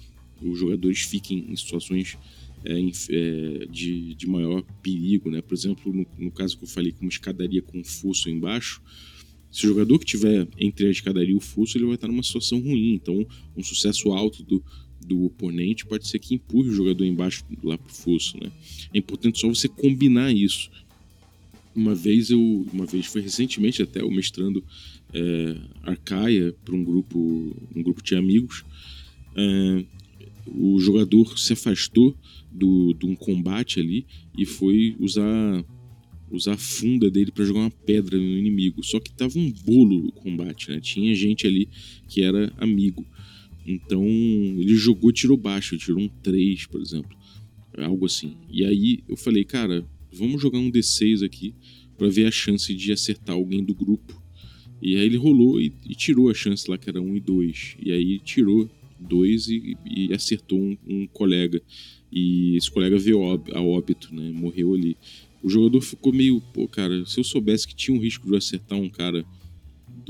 os 0.41 0.59
jogadores 0.59 1.01
fiquem 1.01 1.45
em 1.49 1.55
situações 1.55 2.17
é, 2.65 2.79
é, 2.79 3.65
de, 3.67 4.13
de 4.15 4.27
maior 4.27 4.63
perigo, 4.81 5.29
né? 5.29 5.41
Por 5.41 5.53
exemplo, 5.53 5.93
no, 5.93 6.05
no, 6.17 6.31
caso 6.31 6.57
que 6.57 6.63
eu 6.63 6.67
falei, 6.67 6.91
com 6.91 7.01
uma 7.01 7.09
escadaria 7.09 7.61
com 7.61 7.79
um 7.79 7.83
fosso 7.83 8.29
embaixo, 8.29 8.81
se 9.51 9.65
o 9.65 9.69
jogador 9.69 9.99
que 9.99 10.05
tiver 10.05 10.47
entre 10.59 10.87
a 10.87 10.91
escadaria 10.91 11.31
e 11.31 11.35
o 11.35 11.39
fosso, 11.39 11.77
ele 11.77 11.85
vai 11.85 11.95
estar 11.95 12.07
numa 12.07 12.23
situação 12.23 12.59
ruim. 12.59 12.93
Então, 12.93 13.25
um 13.55 13.63
sucesso 13.63 14.11
alto 14.11 14.43
do, 14.43 14.63
do 15.05 15.25
oponente 15.25 15.85
pode 15.85 16.07
ser 16.07 16.19
que 16.19 16.35
empurre 16.35 16.69
o 16.69 16.73
jogador 16.73 17.05
embaixo 17.05 17.45
lá 17.63 17.77
pro 17.77 17.93
fosso, 17.93 18.37
né? 18.37 18.51
É 18.93 18.97
importante 18.97 19.39
só 19.39 19.47
você 19.47 19.67
combinar 19.67 20.33
isso. 20.33 20.69
Uma 21.75 21.93
vez 21.93 22.31
eu, 22.31 22.67
uma 22.73 22.85
vez 22.85 23.05
foi 23.05 23.21
recentemente 23.21 23.81
até 23.81 24.01
eu 24.01 24.09
mestrando 24.09 24.63
é, 25.13 25.55
Arcaia 25.83 26.53
para 26.65 26.75
um 26.75 26.83
grupo, 26.83 27.55
um 27.75 27.83
grupo 27.83 28.03
de 28.03 28.15
amigos. 28.15 28.65
É, 29.35 29.85
o 30.53 30.79
jogador 30.79 31.37
se 31.37 31.53
afastou 31.53 32.15
do, 32.51 32.93
de 32.93 33.05
um 33.05 33.15
combate 33.15 33.79
ali 33.79 34.05
e 34.37 34.45
foi 34.45 34.95
usar 34.99 35.65
usar 36.29 36.53
a 36.53 36.57
funda 36.57 37.09
dele 37.09 37.31
para 37.31 37.45
jogar 37.45 37.61
uma 37.61 37.71
pedra 37.71 38.17
no 38.17 38.37
inimigo. 38.37 38.83
Só 38.83 38.99
que 38.99 39.13
tava 39.13 39.39
um 39.39 39.49
bolo 39.49 40.07
o 40.07 40.11
combate, 40.11 40.69
né? 40.69 40.79
Tinha 40.81 41.15
gente 41.15 41.47
ali 41.47 41.69
que 42.07 42.21
era 42.21 42.51
amigo. 42.57 43.05
Então 43.65 44.03
ele 44.05 44.75
jogou 44.75 45.11
tirou 45.11 45.37
baixo, 45.37 45.77
tirou 45.77 46.01
um 46.01 46.07
3, 46.07 46.67
por 46.67 46.81
exemplo. 46.81 47.17
Algo 47.77 48.05
assim. 48.05 48.35
E 48.49 48.65
aí 48.65 49.03
eu 49.07 49.15
falei, 49.15 49.43
cara, 49.43 49.85
vamos 50.11 50.41
jogar 50.41 50.59
um 50.59 50.71
D6 50.71 51.23
aqui 51.23 51.53
para 51.97 52.09
ver 52.09 52.27
a 52.27 52.31
chance 52.31 52.73
de 52.73 52.91
acertar 52.91 53.35
alguém 53.35 53.63
do 53.63 53.73
grupo. 53.73 54.21
E 54.81 54.95
aí 54.95 55.05
ele 55.05 55.17
rolou 55.17 55.59
e, 55.59 55.73
e, 55.85 55.95
tirou 55.95 56.29
a 56.29 56.33
chance 56.33 56.69
lá 56.69 56.77
que 56.77 56.89
era 56.89 57.01
1 57.01 57.15
e 57.15 57.19
2. 57.19 57.77
E 57.83 57.91
aí 57.91 58.19
tirou 58.19 58.69
2 58.99 59.47
e, 59.47 59.77
e, 59.85 60.13
acertou 60.13 60.59
um, 60.59 60.77
um, 60.87 61.07
colega. 61.07 61.61
E 62.11 62.55
esse 62.55 62.69
colega 62.71 62.97
veio 62.97 63.23
a 63.53 63.61
óbito, 63.61 64.13
né? 64.13 64.31
Morreu 64.31 64.73
ali. 64.73 64.97
O 65.43 65.49
jogador 65.49 65.81
ficou 65.81 66.13
meio, 66.13 66.41
pô, 66.53 66.67
cara, 66.67 67.05
se 67.05 67.19
eu 67.19 67.23
soubesse 67.23 67.67
que 67.67 67.75
tinha 67.75 67.95
um 67.95 68.01
risco 68.01 68.25
de 68.25 68.31
eu 68.31 68.37
acertar 68.37 68.79
um 68.79 68.89
cara, 68.89 69.25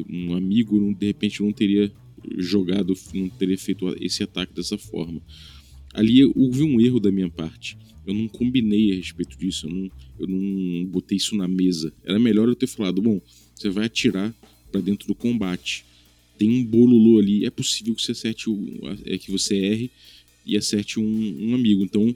um 0.09 0.33
amigo, 0.33 0.93
de 0.93 1.05
repente 1.05 1.39
eu 1.39 1.45
não 1.45 1.53
teria 1.53 1.91
jogado, 2.37 2.93
não 3.13 3.29
teria 3.29 3.57
feito 3.57 3.95
esse 3.99 4.23
ataque 4.23 4.53
dessa 4.53 4.77
forma. 4.77 5.21
Ali 5.93 6.23
houve 6.23 6.63
um 6.63 6.79
erro 6.79 6.99
da 6.99 7.11
minha 7.11 7.29
parte. 7.29 7.77
Eu 8.05 8.13
não 8.13 8.27
combinei 8.27 8.93
a 8.93 8.95
respeito 8.95 9.37
disso, 9.37 9.67
eu 9.67 9.71
não, 9.71 9.91
eu 10.19 10.27
não 10.27 10.85
botei 10.85 11.17
isso 11.17 11.35
na 11.35 11.47
mesa. 11.47 11.93
Era 12.05 12.17
melhor 12.17 12.47
eu 12.47 12.55
ter 12.55 12.67
falado: 12.67 13.01
bom, 13.01 13.19
você 13.53 13.69
vai 13.69 13.85
atirar 13.85 14.33
para 14.71 14.79
dentro 14.79 15.07
do 15.07 15.15
combate. 15.15 15.85
Tem 16.37 16.49
um 16.49 16.63
bololô 16.63 17.19
ali, 17.19 17.45
é 17.45 17.49
possível 17.49 17.95
que 17.95 18.01
você 18.01 18.11
acerte 18.11 18.49
o, 18.49 18.79
é 19.05 19.17
que 19.17 19.31
você 19.31 19.55
erre 19.55 19.91
e 20.45 20.55
acerte 20.55 20.99
um, 20.99 21.49
um 21.49 21.55
amigo. 21.55 21.83
Então, 21.83 22.15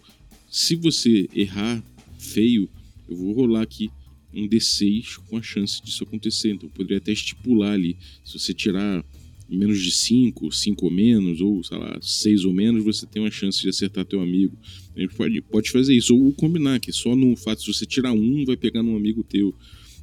se 0.49 0.75
você 0.75 1.29
errar 1.35 1.83
feio, 2.17 2.69
eu 3.09 3.15
vou 3.15 3.33
rolar 3.33 3.61
aqui 3.61 3.89
um 4.33 4.47
D6 4.47 5.17
com 5.27 5.37
a 5.37 5.41
chance 5.41 5.81
disso 5.83 6.03
acontecer. 6.03 6.51
Então, 6.51 6.69
eu 6.69 6.73
poderia 6.73 6.97
até 6.97 7.11
estipular 7.11 7.73
ali. 7.73 7.97
Se 8.23 8.39
você 8.39 8.53
tirar 8.53 9.03
menos 9.49 9.81
de 9.81 9.91
5, 9.91 10.49
5 10.51 10.85
ou 10.85 10.91
menos, 10.91 11.41
ou 11.41 11.61
sei 11.63 11.77
lá, 11.77 11.99
6 12.01 12.45
ou 12.45 12.53
menos, 12.53 12.83
você 12.83 13.05
tem 13.05 13.21
uma 13.21 13.31
chance 13.31 13.61
de 13.61 13.67
acertar 13.67 14.05
teu 14.05 14.21
amigo. 14.21 14.57
Gente 14.95 15.13
pode, 15.13 15.41
pode 15.41 15.71
fazer 15.71 15.93
isso, 15.93 16.15
ou 16.15 16.31
combinar, 16.31 16.79
que 16.79 16.91
só 16.93 17.15
no 17.15 17.35
fato 17.35 17.63
de 17.63 17.73
você 17.73 17.85
tirar 17.85 18.13
um, 18.13 18.45
vai 18.45 18.55
pegar 18.55 18.81
num 18.81 18.95
amigo 18.95 19.23
teu. 19.23 19.53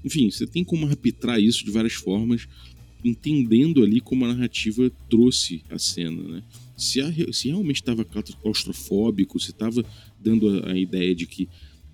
Enfim, 0.05 0.31
você 0.31 0.47
tem 0.47 0.62
como 0.62 0.87
arbitrar 0.87 1.41
isso 1.41 1.64
de 1.64 1.71
várias 1.71 1.95
formas, 1.95 2.47
entendendo 3.05 3.83
ali 3.83 4.01
como 4.01 4.25
a 4.25 4.29
narrativa 4.29 4.91
trouxe 5.09 5.63
a 5.71 5.79
cena, 5.79 6.23
né? 6.23 6.43
Se, 6.77 7.01
a, 7.01 7.13
se 7.33 7.49
realmente 7.49 7.77
estava 7.77 8.05
claustrofóbico, 8.05 9.39
se 9.41 9.51
estava 9.51 9.85
dando 10.21 10.49
a, 10.49 10.73
a 10.73 10.79
ideia 10.79 11.15
de 11.15 11.27
que 11.27 11.49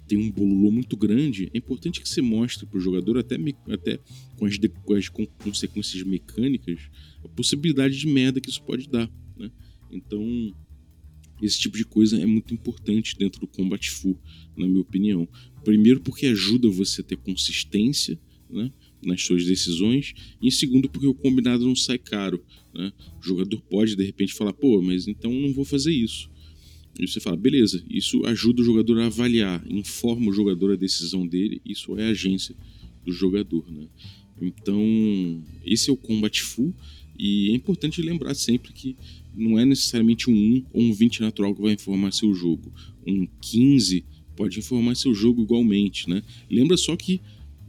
tem 0.07 0.19
um 0.19 0.31
bololô 0.31 0.71
muito 0.71 0.97
grande, 0.97 1.51
é 1.55 1.59
importante 1.59 2.01
que 2.01 2.09
você 2.09 2.21
mostre 2.21 2.67
para 2.67 2.77
o 2.77 2.81
jogador, 2.81 3.17
até, 3.19 3.37
até 3.69 3.99
com, 4.37 4.45
as 4.45 4.59
com 4.83 4.95
as 4.95 5.09
consequências 5.09 6.03
mecânicas, 6.03 6.79
a 7.25 7.29
possibilidade 7.29 7.97
de 7.99 8.07
merda 8.07 8.41
que 8.41 8.51
isso 8.51 8.63
pode 8.63 8.89
dar. 8.89 9.11
Né? 9.37 9.51
Então, 9.91 10.55
esse 11.43 11.59
tipo 11.59 11.77
de 11.77 11.85
coisa 11.85 12.21
é 12.21 12.27
muito 12.27 12.53
importante 12.53 13.17
dentro 13.17 13.41
do 13.41 13.47
Combat 13.47 13.91
Full, 13.91 14.19
na 14.57 14.67
minha 14.67 14.81
opinião. 14.81 15.29
Primeiro, 15.65 16.01
porque 16.01 16.27
ajuda 16.27 16.69
você 16.69 17.01
a 17.01 17.05
ter 17.05 17.17
consistência 17.17 18.19
né, 18.51 18.71
nas 19.07 19.23
suas 19.23 19.45
decisões, 19.45 20.15
e 20.41 20.49
em 20.49 20.51
segundo, 20.51 20.89
porque 20.89 21.07
o 21.07 21.15
combinado 21.15 21.65
não 21.65 21.77
sai 21.77 21.99
caro. 21.99 22.43
Né? 22.75 22.93
O 23.21 23.27
jogador 23.27 23.61
pode, 23.63 23.97
de 23.97 24.05
repente, 24.05 24.35
falar: 24.35 24.53
pô, 24.53 24.81
mas 24.83 25.07
então 25.07 25.33
não 25.33 25.53
vou 25.53 25.65
fazer 25.65 25.93
isso. 25.93 26.31
E 26.99 27.09
você 27.09 27.19
fala, 27.19 27.37
beleza, 27.37 27.85
isso 27.91 28.25
ajuda 28.25 28.63
o 28.63 28.65
jogador 28.65 29.01
a 29.01 29.07
avaliar, 29.07 29.65
informa 29.69 30.31
o 30.31 30.33
jogador 30.33 30.73
a 30.73 30.77
decisão 30.77 31.27
dele, 31.27 31.61
isso 31.65 31.99
é 31.99 32.07
agência 32.07 32.55
do 33.05 33.13
jogador, 33.13 33.69
né? 33.71 33.89
Então, 34.41 35.43
esse 35.65 35.91
é 35.91 35.93
o 35.93 35.97
Combat 35.97 36.41
Full, 36.41 36.75
e 37.19 37.51
é 37.51 37.55
importante 37.55 38.01
lembrar 38.01 38.35
sempre 38.35 38.73
que 38.73 38.97
não 39.35 39.59
é 39.59 39.65
necessariamente 39.65 40.31
um 40.31 40.35
1 40.35 40.67
ou 40.73 40.83
um 40.83 40.93
20 40.93 41.21
natural 41.21 41.55
que 41.55 41.63
vai 41.63 41.73
informar 41.73 42.13
seu 42.13 42.33
jogo. 42.33 42.73
Um 43.07 43.27
15 43.41 44.05
pode 44.37 44.59
informar 44.59 44.95
seu 44.95 45.15
jogo 45.15 45.43
igualmente, 45.43 46.09
né? 46.09 46.23
Lembra 46.51 46.77
só 46.77 46.97
que 46.97 47.21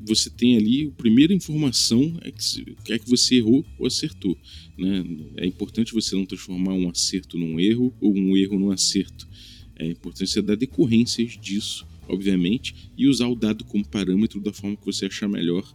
você 0.06 0.30
tem 0.30 0.56
ali, 0.56 0.88
a 0.88 0.92
primeira 0.92 1.34
informação 1.34 2.18
é 2.22 2.32
que, 2.32 2.94
é 2.94 3.00
que 3.00 3.10
você 3.10 3.36
errou 3.36 3.66
ou 3.78 3.88
acertou. 3.88 4.38
Né? 4.78 5.06
É 5.38 5.46
importante 5.46 5.94
você 5.94 6.16
não 6.16 6.26
transformar 6.26 6.74
um 6.74 6.90
acerto 6.90 7.38
num 7.38 7.60
erro 7.60 7.94
ou 8.00 8.16
um 8.16 8.38
erro 8.38 8.60
num 8.60 8.72
acerto. 8.72 9.28
É 9.76 9.88
importante 9.88 10.30
você 10.30 10.42
dar 10.42 10.56
decorrências 10.56 11.38
disso, 11.42 11.86
obviamente, 12.08 12.76
e 12.98 13.08
usar 13.08 13.28
o 13.28 13.36
dado 13.36 13.64
como 13.66 13.86
parâmetro 13.86 14.40
da 14.40 14.54
forma 14.54 14.78
que 14.78 14.86
você 14.86 15.06
achar 15.06 15.28
melhor 15.28 15.66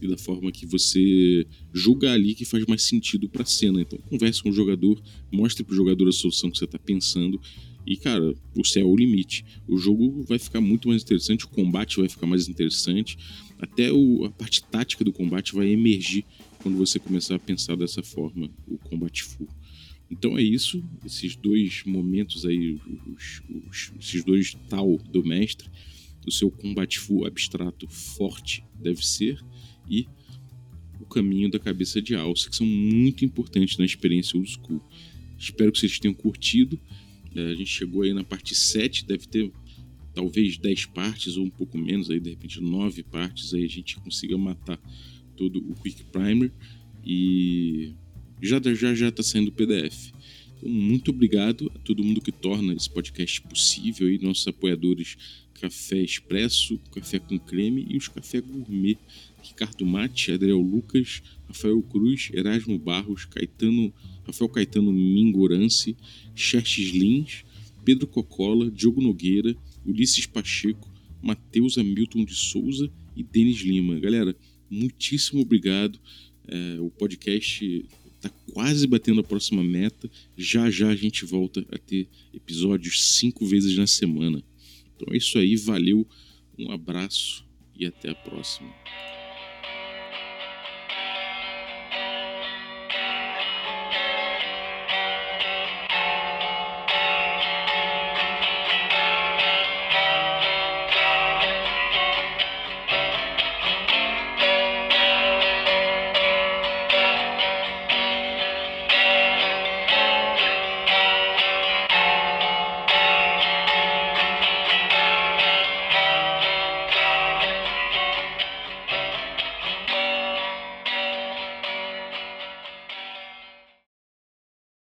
e 0.00 0.06
da 0.06 0.16
forma 0.16 0.52
que 0.52 0.64
você 0.64 1.46
julga 1.72 2.12
ali 2.12 2.34
que 2.34 2.44
faz 2.44 2.64
mais 2.66 2.82
sentido 2.82 3.28
para 3.28 3.42
a 3.42 3.46
cena. 3.46 3.80
Então, 3.80 3.98
converse 4.08 4.42
com 4.42 4.50
o 4.50 4.52
jogador, 4.52 5.02
mostre 5.32 5.64
para 5.64 5.72
o 5.72 5.76
jogador 5.76 6.08
a 6.08 6.12
solução 6.12 6.50
que 6.50 6.58
você 6.58 6.66
está 6.66 6.78
pensando 6.78 7.40
e, 7.88 7.96
cara, 7.96 8.34
o 8.54 8.64
céu 8.64 8.86
é 8.86 8.90
o 8.90 8.94
limite. 8.94 9.46
O 9.66 9.78
jogo 9.78 10.22
vai 10.24 10.38
ficar 10.38 10.60
muito 10.60 10.88
mais 10.88 11.02
interessante, 11.02 11.46
o 11.46 11.48
combate 11.48 11.96
vai 11.96 12.06
ficar 12.06 12.26
mais 12.26 12.46
interessante, 12.46 13.16
até 13.58 13.92
o, 13.92 14.24
a 14.24 14.30
parte 14.30 14.62
tática 14.62 15.04
do 15.04 15.12
combate 15.12 15.54
vai 15.54 15.68
emergir 15.68 16.24
quando 16.62 16.76
você 16.76 16.98
começar 16.98 17.36
a 17.36 17.38
pensar 17.38 17.76
dessa 17.76 18.02
forma, 18.02 18.50
o 18.66 18.78
combate 18.78 19.22
full. 19.24 19.48
Então 20.10 20.38
é 20.38 20.42
isso, 20.42 20.82
esses 21.04 21.36
dois 21.36 21.82
momentos 21.84 22.46
aí, 22.46 22.80
os, 23.06 23.42
os, 23.68 23.92
esses 24.00 24.24
dois 24.24 24.56
tal 24.68 24.96
do 24.96 25.24
mestre, 25.24 25.68
o 26.26 26.30
seu 26.30 26.50
combate 26.50 26.98
full 26.98 27.26
abstrato 27.26 27.88
forte 27.88 28.64
deve 28.74 29.04
ser 29.06 29.42
e 29.88 30.06
o 31.00 31.06
caminho 31.06 31.50
da 31.50 31.58
cabeça 31.58 32.00
de 32.02 32.14
alça, 32.14 32.50
que 32.50 32.56
são 32.56 32.66
muito 32.66 33.24
importantes 33.24 33.78
na 33.78 33.84
experiência 33.84 34.36
old 34.36 34.50
school. 34.50 34.82
Espero 35.38 35.72
que 35.72 35.78
vocês 35.78 35.98
tenham 35.98 36.14
curtido. 36.14 36.78
É, 37.34 37.52
a 37.52 37.54
gente 37.54 37.70
chegou 37.70 38.02
aí 38.02 38.12
na 38.12 38.24
parte 38.24 38.54
7, 38.54 39.06
deve 39.06 39.26
ter 39.26 39.50
talvez 40.18 40.58
10 40.58 40.86
partes 40.86 41.36
ou 41.36 41.44
um 41.44 41.48
pouco 41.48 41.78
menos, 41.78 42.10
aí 42.10 42.18
de 42.18 42.30
repente 42.30 42.60
9 42.60 43.04
partes, 43.04 43.54
aí 43.54 43.64
a 43.64 43.68
gente 43.68 43.96
consiga 44.00 44.36
matar 44.36 44.76
todo 45.36 45.60
o 45.60 45.76
Quick 45.76 46.02
Primer 46.06 46.50
e 47.06 47.92
já 48.42 48.60
já 48.74 48.96
já 48.96 49.08
está 49.10 49.22
saindo 49.22 49.50
o 49.50 49.52
PDF. 49.52 50.10
Então, 50.56 50.68
muito 50.68 51.12
obrigado 51.12 51.70
a 51.72 51.78
todo 51.78 52.02
mundo 52.02 52.20
que 52.20 52.32
torna 52.32 52.74
esse 52.74 52.90
podcast 52.90 53.40
possível 53.42 54.08
aí, 54.08 54.18
nossos 54.18 54.48
apoiadores 54.48 55.16
Café 55.54 56.02
Expresso, 56.02 56.80
Café 56.90 57.20
com 57.20 57.38
Creme 57.38 57.86
e 57.88 57.96
os 57.96 58.08
Café 58.08 58.40
Gourmet, 58.40 58.98
Ricardo 59.40 59.86
Mate, 59.86 60.32
Adriel 60.32 60.60
Lucas, 60.60 61.22
Rafael 61.46 61.80
Cruz, 61.82 62.30
Erasmo 62.34 62.76
Barros, 62.76 63.24
Caetano 63.24 63.94
Rafael 64.26 64.48
Caetano 64.48 64.92
Mingorance, 64.92 65.96
Xerxes 66.34 66.90
Lins, 66.90 67.44
Pedro 67.84 68.08
Cocola, 68.08 68.68
Diogo 68.68 69.00
Nogueira, 69.00 69.56
Ulisses 69.88 70.26
Pacheco, 70.26 70.88
Matheus 71.22 71.78
Hamilton 71.78 72.24
de 72.24 72.34
Souza 72.34 72.90
e 73.16 73.22
Denis 73.22 73.60
Lima. 73.60 73.98
Galera, 73.98 74.36
muitíssimo 74.70 75.40
obrigado. 75.40 75.98
É, 76.46 76.80
o 76.80 76.90
podcast 76.90 77.84
está 78.16 78.28
quase 78.52 78.86
batendo 78.86 79.20
a 79.20 79.24
próxima 79.24 79.64
meta. 79.64 80.10
Já 80.36 80.70
já 80.70 80.88
a 80.88 80.96
gente 80.96 81.24
volta 81.24 81.66
a 81.72 81.78
ter 81.78 82.08
episódios 82.32 83.16
cinco 83.16 83.46
vezes 83.46 83.76
na 83.76 83.86
semana. 83.86 84.42
Então 84.94 85.12
é 85.12 85.16
isso 85.16 85.38
aí, 85.38 85.56
valeu, 85.56 86.06
um 86.58 86.70
abraço 86.70 87.44
e 87.76 87.86
até 87.86 88.10
a 88.10 88.14
próxima. 88.14 88.68